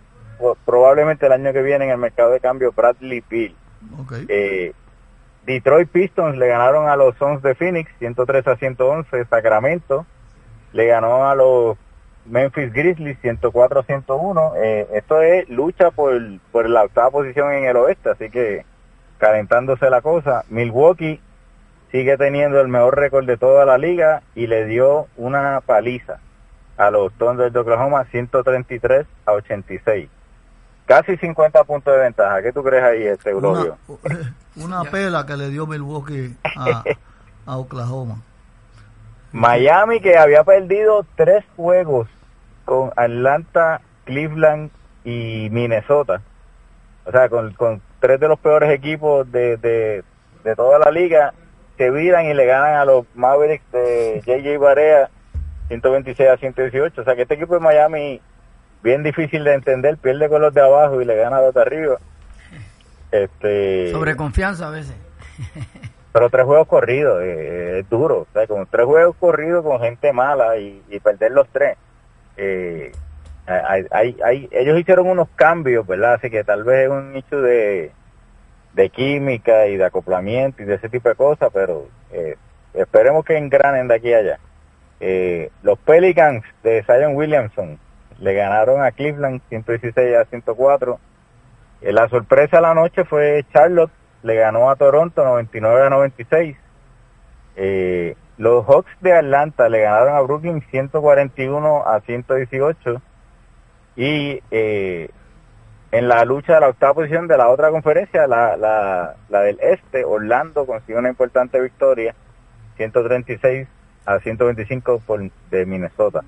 probablemente 0.65 1.25
el 1.27 1.31
año 1.31 1.53
que 1.53 1.61
viene 1.61 1.85
en 1.85 1.91
el 1.91 1.97
mercado 1.97 2.31
de 2.31 2.41
cambio, 2.41 2.73
Bradley 2.73 3.23
Bill. 3.29 3.55
Okay. 4.03 4.73
Detroit 5.45 5.89
Pistons 5.89 6.37
le 6.37 6.47
ganaron 6.47 6.89
a 6.89 6.97
los 6.97 7.15
Suns 7.15 7.41
de 7.41 7.55
Phoenix 7.55 7.89
103 7.99 8.47
a 8.47 8.57
111. 8.57 9.25
Sacramento 9.25 10.05
le 10.73 10.87
ganó 10.87 11.29
a 11.29 11.35
los 11.35 11.77
Memphis 12.25 12.73
Grizzlies 12.73 13.17
104 13.21 13.79
a 13.79 13.83
101. 13.83 14.53
Eh, 14.57 14.87
esto 14.93 15.21
es 15.21 15.47
lucha 15.49 15.91
por, 15.91 16.19
por 16.51 16.69
la 16.69 16.83
octava 16.83 17.11
posición 17.11 17.51
en 17.53 17.65
el 17.65 17.77
oeste, 17.77 18.09
así 18.09 18.29
que 18.29 18.65
calentándose 19.17 19.89
la 19.89 20.01
cosa. 20.01 20.43
Milwaukee 20.49 21.21
sigue 21.91 22.17
teniendo 22.17 22.59
el 22.59 22.67
mejor 22.67 22.97
récord 22.97 23.25
de 23.25 23.37
toda 23.37 23.65
la 23.65 23.77
liga 23.77 24.23
y 24.33 24.47
le 24.47 24.65
dio 24.65 25.07
una 25.17 25.61
paliza 25.61 26.19
a 26.77 26.91
los 26.91 27.13
Thunder 27.13 27.51
de 27.51 27.59
Oklahoma 27.59 28.05
133 28.05 29.05
a 29.25 29.31
86. 29.31 30.09
Casi 30.85 31.17
50 31.17 31.63
puntos 31.63 31.93
de 31.93 31.99
ventaja. 31.99 32.41
¿Qué 32.41 32.51
tú 32.51 32.63
crees 32.63 32.83
ahí, 32.83 33.03
este 33.03 33.33
Glorio? 33.33 33.77
Una, 34.55 34.83
pela 34.83 35.25
que 35.25 35.35
le 35.35 35.49
dio 35.49 35.65
Milwaukee 35.65 36.35
a, 36.43 36.83
a 37.45 37.57
Oklahoma. 37.57 38.21
Miami 39.31 39.99
que 39.99 40.17
había 40.17 40.43
perdido 40.43 41.05
tres 41.15 41.43
juegos 41.55 42.07
con 42.65 42.91
Atlanta, 42.95 43.81
Cleveland 44.03 44.71
y 45.03 45.49
Minnesota. 45.51 46.21
O 47.05 47.11
sea, 47.11 47.29
con, 47.29 47.53
con 47.53 47.81
tres 47.99 48.19
de 48.19 48.27
los 48.27 48.39
peores 48.39 48.71
equipos 48.71 49.31
de, 49.31 49.57
de, 49.57 50.03
de 50.43 50.55
toda 50.55 50.79
la 50.79 50.91
liga, 50.91 51.33
se 51.77 51.91
viran 51.91 52.25
y 52.25 52.33
le 52.33 52.45
ganan 52.45 52.75
a 52.75 52.85
los 52.85 53.05
Mavericks 53.15 53.71
de 53.71 54.21
JJ 54.25 54.57
Barea 54.57 55.09
126 55.67 56.29
a 56.29 56.37
118. 56.37 57.01
O 57.01 57.03
sea, 57.03 57.15
que 57.15 57.23
este 57.23 57.35
equipo 57.35 57.53
de 57.53 57.59
Miami 57.59 58.21
bien 58.85 59.03
difícil 59.03 59.43
de 59.43 59.53
entender, 59.55 59.97
pierde 59.97 60.29
con 60.29 60.41
los 60.41 60.53
de 60.53 60.61
abajo 60.61 61.01
y 61.01 61.05
le 61.05 61.15
gana 61.15 61.37
a 61.37 61.41
los 61.41 61.53
de 61.53 61.61
arriba. 61.61 61.97
Este, 63.11 63.91
Sobre 63.91 64.15
confianza 64.15 64.67
a 64.67 64.71
veces. 64.71 64.95
pero 66.13 66.29
tres 66.29 66.45
juegos 66.45 66.67
corridos, 66.67 67.21
eh, 67.23 67.25
eh, 67.25 67.79
es 67.79 67.89
duro. 67.89 68.19
O 68.19 68.27
sea, 68.31 68.47
con 68.47 68.65
tres 68.67 68.85
juegos 68.85 69.15
corridos 69.19 69.65
con 69.65 69.81
gente 69.81 70.13
mala 70.13 70.57
y, 70.57 70.81
perder 71.03 71.31
los 71.31 71.47
tres. 71.49 71.77
Eh, 72.37 72.91
ellos 74.51 74.79
hicieron 74.79 75.07
unos 75.07 75.29
cambios, 75.35 75.85
¿verdad? 75.85 76.15
Así 76.15 76.29
que 76.29 76.43
tal 76.43 76.63
vez 76.63 76.85
es 76.85 76.89
un 76.89 77.13
nicho 77.13 77.41
de, 77.41 77.91
química 78.91 79.67
y 79.67 79.77
de 79.77 79.85
acoplamiento 79.85 80.63
y 80.63 80.65
de 80.65 80.75
ese 80.75 80.89
tipo 80.89 81.09
de 81.09 81.15
cosas, 81.15 81.49
pero 81.53 81.87
esperemos 82.73 83.23
que 83.23 83.37
engranen 83.37 83.87
de 83.87 83.95
aquí 83.95 84.13
a 84.13 84.17
allá. 84.17 84.39
los 85.61 85.77
Pelicans 85.79 86.43
de 86.63 86.83
Zion 86.83 87.15
Williamson 87.15 87.79
le 88.19 88.33
ganaron 88.33 88.81
a 88.81 88.91
Cleveland 88.91 89.41
116 89.49 90.15
a 90.15 90.25
104. 90.25 90.99
Eh, 91.81 91.91
la 91.91 92.07
sorpresa 92.09 92.57
de 92.57 92.61
la 92.61 92.73
noche 92.73 93.03
fue 93.03 93.45
Charlotte, 93.51 93.91
le 94.23 94.35
ganó 94.35 94.69
a 94.69 94.75
Toronto 94.75 95.23
99 95.23 95.85
a 95.85 95.89
96. 95.89 96.57
Eh, 97.55 98.15
los 98.37 98.65
Hawks 98.65 98.91
de 99.01 99.13
Atlanta 99.13 99.69
le 99.69 99.81
ganaron 99.81 100.15
a 100.15 100.21
Brooklyn 100.21 100.61
141 100.69 101.83
a 101.85 102.01
118. 102.01 103.01
Y 103.95 104.41
eh, 104.51 105.09
en 105.91 106.07
la 106.07 106.25
lucha 106.25 106.55
de 106.55 106.59
la 106.61 106.69
octava 106.69 106.95
posición 106.95 107.27
de 107.27 107.37
la 107.37 107.49
otra 107.49 107.71
conferencia, 107.71 108.27
la, 108.27 108.57
la, 108.57 109.15
la 109.29 109.41
del 109.41 109.57
este, 109.61 110.03
Orlando 110.03 110.65
consiguió 110.65 110.99
una 110.99 111.09
importante 111.09 111.61
victoria, 111.61 112.13
136 112.75 113.67
a 114.05 114.19
125 114.19 114.99
por, 115.05 115.31
de 115.49 115.65
Minnesota. 115.65 116.23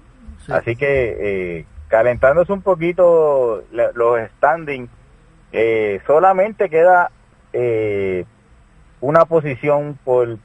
Así 0.49 0.78
que 0.78 1.65
calentándose 1.88 2.51
un 2.51 2.61
poquito 2.61 3.63
los 3.71 4.30
standings, 4.38 4.89
eh, 5.51 6.01
solamente 6.05 6.69
queda 6.69 7.11
eh, 7.53 8.25
una 8.99 9.25
posición 9.25 9.97
por 10.03 10.38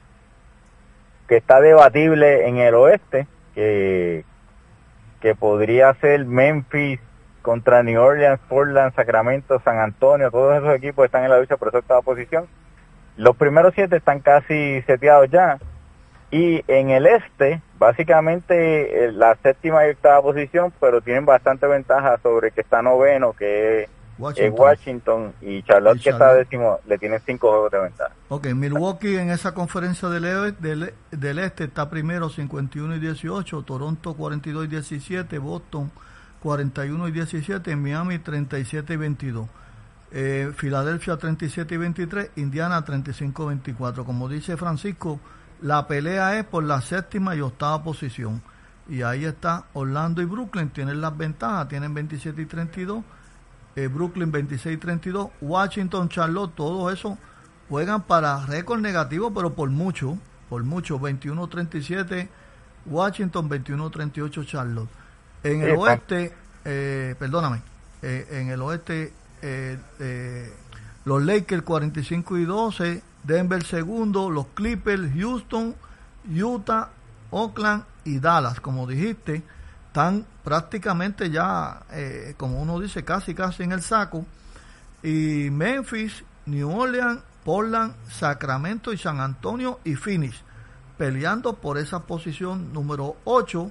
que 1.27 1.37
está 1.37 1.61
debatible 1.61 2.47
en 2.47 2.57
el 2.57 2.75
oeste, 2.75 3.27
que, 3.55 4.25
que 5.21 5.35
podría 5.35 5.93
ser 5.95 6.25
Memphis 6.25 6.99
contra 7.41 7.83
New 7.83 8.01
Orleans, 8.01 8.39
Portland, 8.47 8.95
Sacramento, 8.95 9.61
San 9.63 9.79
Antonio, 9.79 10.31
todos 10.31 10.57
esos 10.57 10.75
equipos 10.75 11.05
están 11.05 11.23
en 11.23 11.29
la 11.29 11.39
lucha 11.39 11.57
por 11.57 11.67
esa 11.67 11.79
octava 11.79 12.01
posición. 12.01 12.47
Los 13.17 13.35
primeros 13.35 13.73
siete 13.75 13.97
están 13.97 14.21
casi 14.21 14.81
seteados 14.83 15.29
ya. 15.29 15.59
Y 16.31 16.63
en 16.67 16.89
el 16.89 17.05
este, 17.05 17.61
básicamente 17.77 19.05
eh, 19.05 19.11
la 19.11 19.35
séptima 19.43 19.85
y 19.85 19.91
octava 19.91 20.21
posición, 20.23 20.73
pero 20.79 21.01
tienen 21.01 21.25
bastante 21.25 21.67
ventaja 21.67 22.17
sobre 22.23 22.49
que 22.49 22.61
está 22.61 22.81
noveno, 22.81 23.33
que 23.33 23.87
es 24.35 24.53
Washington, 24.55 25.33
y 25.41 25.63
Charlotte, 25.63 26.01
que 26.01 26.09
está 26.09 26.33
décimo, 26.33 26.79
le 26.87 26.97
tiene 26.97 27.19
cinco 27.19 27.49
juegos 27.49 27.71
de 27.71 27.79
ventaja. 27.79 28.11
Ok, 28.29 28.47
Milwaukee 28.53 29.17
en 29.17 29.31
esa 29.31 29.53
conferencia 29.53 30.09
del, 30.09 30.25
e, 30.25 30.51
del, 30.53 30.93
del, 31.11 31.39
este 31.39 31.65
está 31.65 31.89
primero 31.89 32.29
51 32.29 32.95
y 32.95 32.99
18, 32.99 33.63
Toronto 33.63 34.13
42 34.13 34.65
y 34.65 34.67
17, 34.67 35.37
Boston 35.39 35.91
41 36.41 37.07
y 37.07 37.11
17, 37.11 37.75
Miami 37.75 38.19
37 38.19 38.93
y 38.93 38.97
22. 38.97 39.47
Eh, 40.15 40.51
Filadelfia 40.55 41.17
37 41.17 41.73
y 41.73 41.77
23, 41.77 42.31
Indiana 42.35 42.83
35 42.85 43.43
y 43.43 43.47
24. 43.47 44.05
Como 44.05 44.29
dice 44.29 44.57
Francisco, 44.57 45.19
la 45.61 45.87
pelea 45.87 46.37
es 46.37 46.45
por 46.45 46.63
la 46.65 46.81
séptima 46.81 47.35
y 47.35 47.41
octava 47.41 47.83
posición. 47.83 48.43
Y 48.87 49.01
ahí 49.01 49.25
está 49.25 49.65
Orlando 49.73 50.21
y 50.21 50.25
Brooklyn, 50.25 50.69
tienen 50.69 51.01
las 51.01 51.17
ventajas, 51.17 51.69
tienen 51.69 51.93
27 51.93 52.41
y 52.41 52.45
32. 52.45 53.03
Eh, 53.75 53.87
Brooklyn 53.87 54.31
26 54.31 54.75
y 54.75 54.77
32. 54.77 55.29
Washington, 55.41 56.09
Charlotte, 56.09 56.53
todo 56.55 56.91
eso 56.91 57.17
juegan 57.69 58.03
para 58.03 58.45
récord 58.45 58.79
negativo, 58.79 59.33
pero 59.33 59.53
por 59.53 59.69
mucho, 59.69 60.17
por 60.49 60.63
mucho, 60.63 60.99
21-37 60.99 62.27
Washington, 62.85 63.49
21-38 63.49 64.45
Charlotte. 64.45 64.89
En 65.43 65.61
el 65.61 65.75
oeste, 65.75 66.33
eh, 66.65 67.15
perdóname, 67.17 67.61
eh, 68.01 68.27
en 68.31 68.49
el 68.49 68.61
oeste 68.61 69.13
los 71.05 71.21
Lakers 71.21 71.63
45 71.63 72.37
y 72.37 72.45
12, 72.45 73.03
Denver 73.23 73.63
segundo, 73.65 74.29
los 74.29 74.47
Clippers, 74.53 75.11
Houston, 75.15 75.75
Utah, 76.33 76.89
Oakland 77.31 77.83
y 78.05 78.19
Dallas, 78.19 78.61
como 78.61 78.87
dijiste, 78.87 79.43
están 79.93 80.25
prácticamente 80.43 81.29
ya, 81.29 81.83
eh, 81.91 82.33
como 82.35 82.59
uno 82.59 82.79
dice, 82.79 83.05
casi 83.05 83.35
casi 83.35 83.61
en 83.61 83.73
el 83.73 83.83
saco. 83.83 84.25
Y 85.03 85.51
Memphis, 85.51 86.23
New 86.47 86.67
Orleans, 86.75 87.21
Portland, 87.45 87.93
Sacramento 88.09 88.91
y 88.91 88.97
San 88.97 89.19
Antonio 89.19 89.79
y 89.83 89.93
Phoenix, 89.93 90.43
peleando 90.97 91.53
por 91.53 91.77
esa 91.77 91.99
posición 92.07 92.73
número 92.73 93.17
8, 93.25 93.69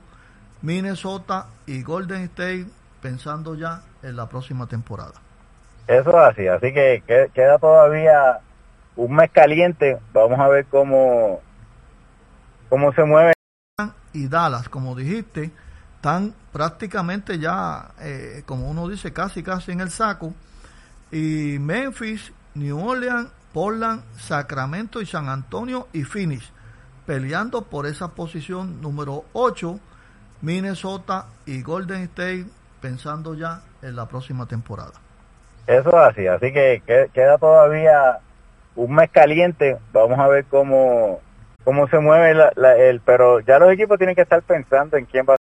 Minnesota 0.63 1.49
y 1.67 1.83
Golden 1.83 2.23
State, 2.23 2.67
pensando 3.01 3.57
ya 3.57 3.83
en 4.05 4.15
la 4.15 4.29
próxima 4.29 4.69
temporada. 4.69 5.15
Eso 5.89 6.11
es 6.11 6.31
así, 6.31 6.47
así 6.47 6.73
que 6.73 7.03
queda 7.35 7.59
todavía 7.59 8.39
un 8.95 9.17
mes 9.17 9.29
caliente, 9.33 9.99
vamos 10.13 10.39
a 10.39 10.47
ver 10.47 10.67
cómo, 10.67 11.41
cómo 12.69 12.93
se 12.93 13.03
mueve. 13.03 13.33
Y 14.13 14.29
Dallas, 14.29 14.69
como 14.69 14.95
dijiste, 14.95 15.51
están 16.03 16.35
prácticamente 16.53 17.39
ya, 17.39 17.93
eh, 18.01 18.43
como 18.45 18.69
uno 18.69 18.89
dice, 18.89 19.13
casi 19.13 19.45
casi 19.45 19.71
en 19.71 19.81
el 19.81 19.91
saco. 19.91 20.35
Y 21.13 21.61
Memphis, 21.61 22.33
New 22.55 22.77
Orleans, 22.77 23.29
Portland, 23.53 24.03
Sacramento 24.19 25.01
y 25.01 25.07
San 25.07 25.29
Antonio 25.29 25.87
y 25.93 26.03
Phoenix, 26.03 26.51
peleando 27.07 27.63
por 27.63 27.87
esa 27.87 28.09
posición 28.09 28.81
número 28.81 29.27
8. 29.33 29.79
Minnesota 30.41 31.27
y 31.47 31.63
Golden 31.63 32.03
State 32.03 32.47
pensando 32.81 33.35
ya 33.37 33.61
en 33.81 33.95
la 33.95 34.07
próxima 34.07 34.47
temporada. 34.47 34.95
Eso 35.69 35.91
es 35.91 35.95
así, 35.95 36.27
así 36.27 36.53
que 36.53 36.83
queda 37.15 37.39
todavía 37.39 38.19
un 38.75 38.93
mes 38.93 39.09
caliente, 39.11 39.79
vamos 39.93 40.19
a 40.19 40.27
ver 40.27 40.47
cómo, 40.47 41.21
cómo 41.63 41.87
se 41.87 42.01
mueve 42.01 42.33
el, 42.91 43.01
pero 43.03 43.39
ya 43.39 43.61
los 43.61 43.71
equipos 43.73 43.99
tienen 43.99 44.17
que 44.17 44.23
estar 44.23 44.43
pensando 44.43 44.97
en 44.97 45.05
quién 45.05 45.25
va 45.29 45.37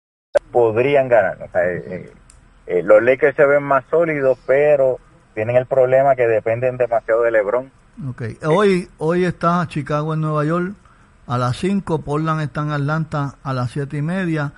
podrían 0.52 1.08
ganar. 1.08 1.38
O 1.42 1.52
sea, 1.52 1.66
eh, 1.66 1.84
eh, 1.88 2.14
eh, 2.68 2.84
los 2.84 3.02
Lakers 3.02 3.36
se 3.36 3.46
ven 3.46 3.64
más 3.64 3.84
sólidos, 3.90 4.38
pero 4.46 5.00
tienen 5.34 5.56
el 5.56 5.66
problema 5.66 6.16
que 6.16 6.28
dependen 6.28 6.78
demasiado 6.78 7.24
de 7.24 7.32
LeBron. 7.32 7.72
Okay. 8.12 8.38
Hoy, 8.44 8.90
hoy 8.98 9.26
está 9.26 9.66
Chicago 9.68 10.14
en 10.14 10.22
Nueva 10.22 10.46
York 10.46 10.74
a 11.28 11.38
las 11.38 11.58
5, 11.58 12.02
Portland 12.02 12.42
está 12.42 12.62
en 12.62 12.72
Atlanta 12.72 13.36
a 13.44 13.54
las 13.54 13.72
7 13.72 13.98
y 13.98 14.02
media, 14.02 14.54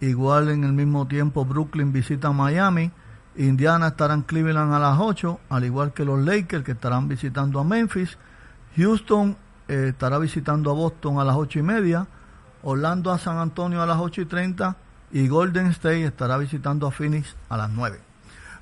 igual 0.00 0.50
en 0.50 0.64
el 0.64 0.72
mismo 0.72 1.06
tiempo 1.06 1.44
Brooklyn 1.44 1.92
visita 1.92 2.32
Miami, 2.32 2.90
Indiana 3.36 3.88
estará 3.88 4.14
en 4.14 4.22
Cleveland 4.22 4.74
a 4.74 4.78
las 4.78 4.98
8, 4.98 5.40
al 5.48 5.64
igual 5.64 5.92
que 5.92 6.04
los 6.04 6.18
Lakers 6.18 6.64
que 6.64 6.72
estarán 6.72 7.08
visitando 7.08 7.60
a 7.60 7.64
Memphis, 7.64 8.18
Houston 8.76 9.36
eh, 9.68 9.86
estará 9.90 10.18
visitando 10.18 10.70
a 10.70 10.74
Boston 10.74 11.18
a 11.18 11.24
las 11.24 11.36
8 11.36 11.60
y 11.60 11.62
media, 11.62 12.06
Orlando 12.62 13.12
a 13.12 13.18
San 13.18 13.38
Antonio 13.38 13.80
a 13.80 13.86
las 13.86 13.98
8 13.98 14.22
y 14.22 14.24
30 14.26 14.76
y 15.12 15.28
Golden 15.28 15.68
State 15.68 16.04
estará 16.04 16.36
visitando 16.38 16.86
a 16.86 16.90
Phoenix 16.90 17.36
a 17.48 17.56
las 17.56 17.70
9. 17.70 17.98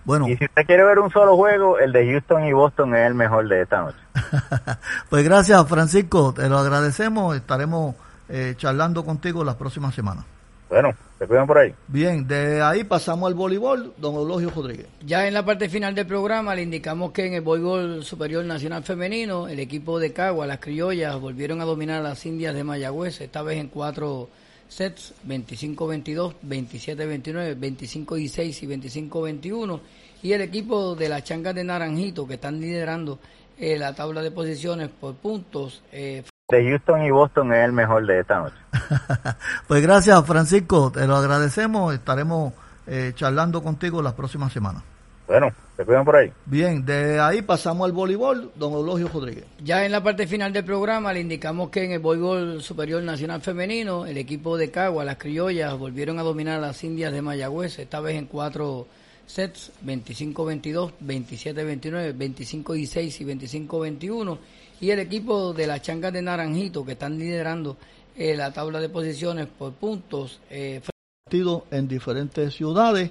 Bueno. 0.04 0.28
Y 0.28 0.36
si 0.36 0.44
usted 0.44 0.64
quiere 0.66 0.84
ver 0.84 1.00
un 1.00 1.10
solo 1.10 1.36
juego, 1.36 1.78
el 1.78 1.92
de 1.92 2.10
Houston 2.12 2.44
y 2.44 2.52
Boston 2.52 2.94
es 2.94 3.06
el 3.06 3.14
mejor 3.14 3.48
de 3.48 3.62
esta 3.62 3.82
noche. 3.82 3.98
pues 5.10 5.24
gracias, 5.24 5.66
Francisco. 5.66 6.32
Te 6.32 6.48
lo 6.48 6.58
agradecemos. 6.58 7.34
Estaremos 7.34 7.96
eh, 8.28 8.54
charlando 8.56 9.04
contigo 9.04 9.42
las 9.42 9.56
próximas 9.56 9.94
semanas. 9.94 10.24
Bueno, 10.68 10.92
se 11.18 11.26
cuidan 11.26 11.46
por 11.46 11.58
ahí. 11.58 11.74
Bien, 11.86 12.26
de 12.26 12.60
ahí 12.60 12.82
pasamos 12.82 13.28
al 13.28 13.34
voleibol, 13.34 13.94
don 13.98 14.16
Eulogio 14.16 14.50
Rodríguez. 14.50 14.86
Ya 15.04 15.26
en 15.26 15.34
la 15.34 15.44
parte 15.44 15.68
final 15.68 15.94
del 15.94 16.06
programa 16.06 16.54
le 16.54 16.62
indicamos 16.62 17.12
que 17.12 17.26
en 17.26 17.34
el 17.34 17.40
voleibol 17.40 18.04
superior 18.04 18.44
nacional 18.44 18.82
femenino, 18.82 19.46
el 19.46 19.60
equipo 19.60 20.00
de 20.00 20.12
Cagua, 20.12 20.46
las 20.46 20.58
criollas, 20.58 21.20
volvieron 21.20 21.60
a 21.60 21.64
dominar 21.64 22.00
a 22.00 22.08
las 22.08 22.26
indias 22.26 22.54
de 22.54 22.64
Mayagüez, 22.64 23.20
esta 23.20 23.42
vez 23.42 23.58
en 23.58 23.68
cuatro 23.68 24.28
sets 24.68 25.14
25-22, 25.26 26.34
27-29, 26.46 27.58
25-16 27.58 28.62
y 28.62 29.08
25-21 29.10 29.80
y 30.22 30.32
el 30.32 30.40
equipo 30.40 30.94
de 30.94 31.08
las 31.08 31.24
changas 31.24 31.54
de 31.54 31.64
Naranjito 31.64 32.26
que 32.26 32.34
están 32.34 32.60
liderando 32.60 33.18
eh, 33.58 33.78
la 33.78 33.94
tabla 33.94 34.22
de 34.22 34.30
posiciones 34.30 34.88
por 34.88 35.14
puntos. 35.14 35.82
Eh, 35.92 36.24
de 36.48 36.68
Houston 36.68 37.02
y 37.02 37.10
Boston 37.10 37.52
es 37.52 37.64
el 37.64 37.72
mejor 37.72 38.06
de 38.06 38.20
esta 38.20 38.38
noche. 38.40 38.56
pues 39.68 39.82
gracias 39.82 40.24
Francisco, 40.24 40.92
te 40.92 41.06
lo 41.06 41.16
agradecemos, 41.16 41.94
estaremos 41.94 42.52
eh, 42.86 43.12
charlando 43.14 43.62
contigo 43.62 44.02
las 44.02 44.14
próximas 44.14 44.52
semanas. 44.52 44.82
Bueno, 45.26 45.52
se 45.76 45.84
cuidan 45.84 46.04
por 46.04 46.16
ahí. 46.16 46.32
Bien, 46.46 46.84
de 46.84 47.20
ahí 47.20 47.42
pasamos 47.42 47.84
al 47.84 47.92
voleibol, 47.92 48.50
don 48.54 48.72
Eulogio 48.72 49.08
Rodríguez. 49.08 49.44
Ya 49.62 49.84
en 49.84 49.92
la 49.92 50.02
parte 50.02 50.26
final 50.26 50.52
del 50.52 50.64
programa 50.64 51.12
le 51.12 51.20
indicamos 51.20 51.68
que 51.68 51.84
en 51.84 51.92
el 51.92 51.98
voleibol 51.98 52.62
superior 52.62 53.02
nacional 53.02 53.42
femenino, 53.42 54.06
el 54.06 54.16
equipo 54.16 54.56
de 54.56 54.70
Cagua, 54.70 55.04
las 55.04 55.16
criollas, 55.16 55.78
volvieron 55.78 56.18
a 56.18 56.22
dominar 56.22 56.58
a 56.58 56.66
las 56.68 56.82
indias 56.82 57.12
de 57.12 57.20
Mayagüez, 57.20 57.78
esta 57.78 58.00
vez 58.00 58.16
en 58.16 58.26
cuatro 58.26 58.86
sets, 59.26 59.72
25-22, 59.84 60.92
27-29, 61.04 62.16
25-16 62.64 63.20
y 63.20 63.66
25-21. 63.68 64.38
Y 64.80 64.90
el 64.90 65.00
equipo 65.00 65.52
de 65.52 65.66
las 65.66 65.82
changas 65.82 66.12
de 66.12 66.22
Naranjito, 66.22 66.84
que 66.84 66.92
están 66.92 67.18
liderando 67.18 67.76
eh, 68.14 68.34
la 68.36 68.52
tabla 68.52 68.80
de 68.80 68.88
posiciones 68.88 69.46
por 69.46 69.72
puntos. 69.72 70.40
Eh, 70.50 70.80
en 71.28 71.88
diferentes 71.88 72.54
ciudades 72.54 73.10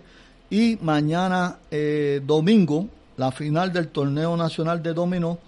y 0.49 0.77
mañana 0.81 1.57
eh, 1.71 2.21
domingo 2.25 2.87
la 3.17 3.31
final 3.31 3.71
del 3.71 3.87
torneo 3.89 4.35
nacional 4.35 4.83
de 4.83 4.93
dominó 4.93 5.39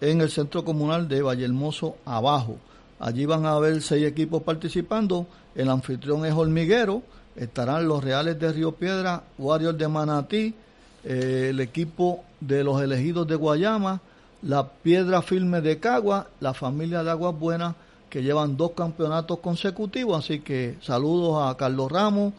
en 0.00 0.20
el 0.20 0.30
centro 0.30 0.64
comunal 0.64 1.08
de 1.08 1.22
Vallehermoso 1.22 1.96
abajo. 2.04 2.58
Allí 2.98 3.26
van 3.26 3.46
a 3.46 3.52
haber 3.52 3.82
seis 3.82 4.06
equipos 4.06 4.42
participando. 4.42 5.26
El 5.54 5.70
anfitrión 5.70 6.24
es 6.26 6.34
Hormiguero. 6.34 7.02
Estarán 7.36 7.88
los 7.88 8.04
Reales 8.04 8.38
de 8.38 8.52
Río 8.52 8.72
Piedra, 8.72 9.24
Warriors 9.38 9.76
de 9.76 9.88
Manatí, 9.88 10.54
eh, 11.04 11.48
el 11.50 11.60
equipo 11.60 12.22
de 12.40 12.62
los 12.62 12.80
elegidos 12.80 13.26
de 13.26 13.34
Guayama, 13.34 14.00
la 14.42 14.68
Piedra 14.68 15.20
Firme 15.20 15.60
de 15.60 15.80
Cagua, 15.80 16.28
la 16.40 16.54
familia 16.54 17.02
de 17.02 17.10
Aguas 17.10 17.36
Buenas, 17.36 17.74
que 18.08 18.22
llevan 18.22 18.56
dos 18.56 18.72
campeonatos 18.72 19.40
consecutivos. 19.40 20.24
Así 20.24 20.40
que 20.40 20.76
saludos 20.80 21.42
a 21.42 21.56
Carlos 21.56 21.90
Ramos, 21.90 22.34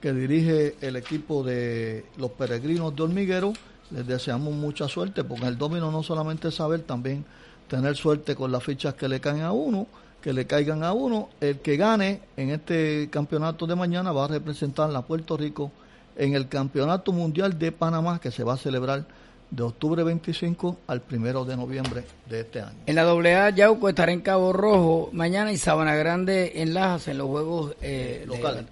que 0.00 0.12
dirige 0.12 0.76
el 0.80 0.96
equipo 0.96 1.42
de 1.42 2.04
los 2.16 2.30
peregrinos 2.32 2.94
de 2.96 3.02
Hormiguero. 3.02 3.52
Les 3.90 4.06
deseamos 4.06 4.54
mucha 4.54 4.88
suerte, 4.88 5.24
porque 5.24 5.46
el 5.46 5.58
domino 5.58 5.90
no 5.90 6.02
solamente 6.02 6.50
saber, 6.50 6.82
también 6.82 7.24
tener 7.68 7.96
suerte 7.96 8.34
con 8.34 8.50
las 8.50 8.62
fichas 8.64 8.94
que 8.94 9.08
le 9.08 9.20
caen 9.20 9.42
a 9.42 9.52
uno, 9.52 9.86
que 10.22 10.32
le 10.32 10.46
caigan 10.46 10.82
a 10.84 10.92
uno. 10.92 11.28
El 11.40 11.58
que 11.58 11.76
gane 11.76 12.22
en 12.36 12.50
este 12.50 13.08
campeonato 13.10 13.66
de 13.66 13.74
mañana 13.74 14.12
va 14.12 14.24
a 14.24 14.28
representar 14.28 14.94
a 14.94 15.02
Puerto 15.02 15.36
Rico 15.36 15.70
en 16.16 16.34
el 16.34 16.48
Campeonato 16.48 17.12
Mundial 17.12 17.58
de 17.58 17.72
Panamá, 17.72 18.20
que 18.20 18.30
se 18.30 18.44
va 18.44 18.54
a 18.54 18.56
celebrar 18.56 19.04
de 19.50 19.62
octubre 19.62 20.02
25 20.04 20.76
al 20.86 21.00
primero 21.00 21.44
de 21.44 21.56
noviembre 21.56 22.04
de 22.28 22.40
este 22.40 22.60
año. 22.60 22.76
En 22.86 22.94
la 22.94 23.02
AA, 23.02 23.50
Yauco 23.50 23.88
estará 23.88 24.12
en 24.12 24.20
Cabo 24.20 24.52
Rojo 24.52 25.10
mañana 25.12 25.52
y 25.52 25.56
Sabana 25.56 25.94
Grande 25.94 26.52
en 26.56 26.74
Lajas 26.74 27.08
en 27.08 27.18
los 27.18 27.28
Juegos 27.28 27.74
eh, 27.82 28.26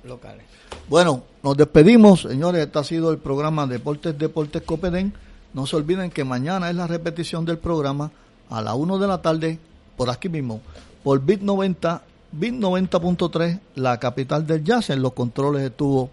locales. 0.05 0.45
Bueno, 0.89 1.25
nos 1.43 1.57
despedimos, 1.57 2.23
señores. 2.23 2.67
Este 2.67 2.79
ha 2.79 2.85
sido 2.85 3.11
el 3.11 3.19
programa 3.19 3.67
Deportes 3.67 4.17
Deportes 4.17 4.63
Copedén. 4.63 5.13
No 5.53 5.67
se 5.67 5.77
olviden 5.77 6.11
que 6.11 6.25
mañana 6.25 6.71
es 6.71 6.77
la 6.77 6.87
repetición 6.87 7.45
del 7.45 7.59
programa 7.59 8.11
a 8.49 8.63
la 8.63 8.75
1 8.75 8.99
de 8.99 9.07
la 9.07 9.21
tarde, 9.21 9.59
por 9.97 10.11
aquí 10.11 10.29
mismo, 10.29 10.61
por 11.03 11.21
Bit 11.21 11.43
90, 11.43 12.03
Bit 12.33 12.55
90.3, 12.55 13.59
la 13.75 13.99
capital 13.99 14.47
del 14.47 14.65
jazz. 14.65 14.91
En 14.91 15.03
los 15.03 15.13
controles 15.13 15.63
estuvo 15.63 16.11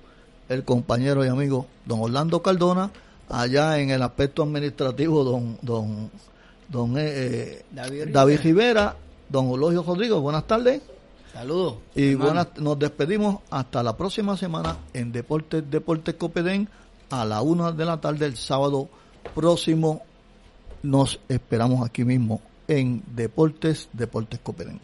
el 0.49 0.63
compañero 0.63 1.23
y 1.23 1.27
amigo 1.27 1.67
don 1.85 2.01
Orlando 2.01 2.41
Cardona. 2.41 2.91
Allá 3.29 3.79
en 3.79 3.89
el 3.89 4.01
aspecto 4.01 4.43
administrativo, 4.43 5.23
don, 5.23 5.57
don, 5.61 6.11
don 6.69 6.95
eh, 6.97 7.63
David, 7.71 8.07
David 8.09 8.39
Rivera, 8.43 8.95
don 9.29 9.49
Ologio 9.49 9.83
Rodrigo. 9.83 10.21
Buenas 10.21 10.45
tardes. 10.45 10.81
Saludos. 11.33 11.75
Y 11.95 12.15
buenas, 12.15 12.47
nos 12.57 12.79
despedimos 12.79 13.39
hasta 13.49 13.83
la 13.83 13.97
próxima 13.97 14.37
semana 14.37 14.77
en 14.93 15.11
Deportes 15.11 15.69
Deportes 15.69 16.15
Copedén 16.15 16.69
a 17.09 17.25
la 17.25 17.41
una 17.41 17.71
de 17.71 17.83
la 17.83 17.99
tarde 17.99 18.25
el 18.25 18.37
sábado 18.37 18.87
próximo. 19.33 20.01
Nos 20.83 21.19
esperamos 21.27 21.85
aquí 21.85 22.05
mismo 22.05 22.41
en 22.67 23.03
Deportes 23.15 23.89
Deportes 23.91 24.39
Copedén. 24.41 24.79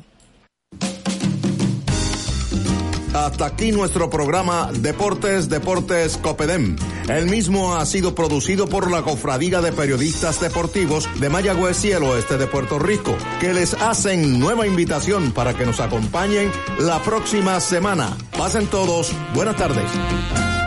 Hasta 3.14 3.46
aquí 3.46 3.74
nuestro 3.74 4.10
programa 4.10 4.70
Deportes, 4.74 5.50
Deportes 5.50 6.18
Copedem. 6.18 6.78
El 7.10 7.28
mismo 7.28 7.76
ha 7.76 7.86
sido 7.86 8.16
producido 8.16 8.68
por 8.68 8.90
la 8.90 9.02
Cofradía 9.02 9.62
de 9.62 9.74
Periodistas 9.74 10.40
Deportivos 10.40 11.10
de 11.20 11.30
Mayagüez 11.30 11.84
y 11.84 11.92
el 11.92 12.04
oeste 12.04 12.38
de 12.38 12.48
Puerto 12.48 12.80
Rico, 12.80 13.18
que 13.42 13.54
les 13.54 13.74
hacen 13.74 14.40
nueva 14.40 14.66
invitación 14.66 15.34
para 15.34 15.54
que 15.54 15.66
nos 15.66 15.82
acompañen 15.82 16.52
la 16.80 17.02
próxima 17.02 17.60
semana. 17.60 18.16
Pasen 18.38 18.68
todos, 18.68 19.12
buenas 19.34 19.58
tardes. 19.58 20.61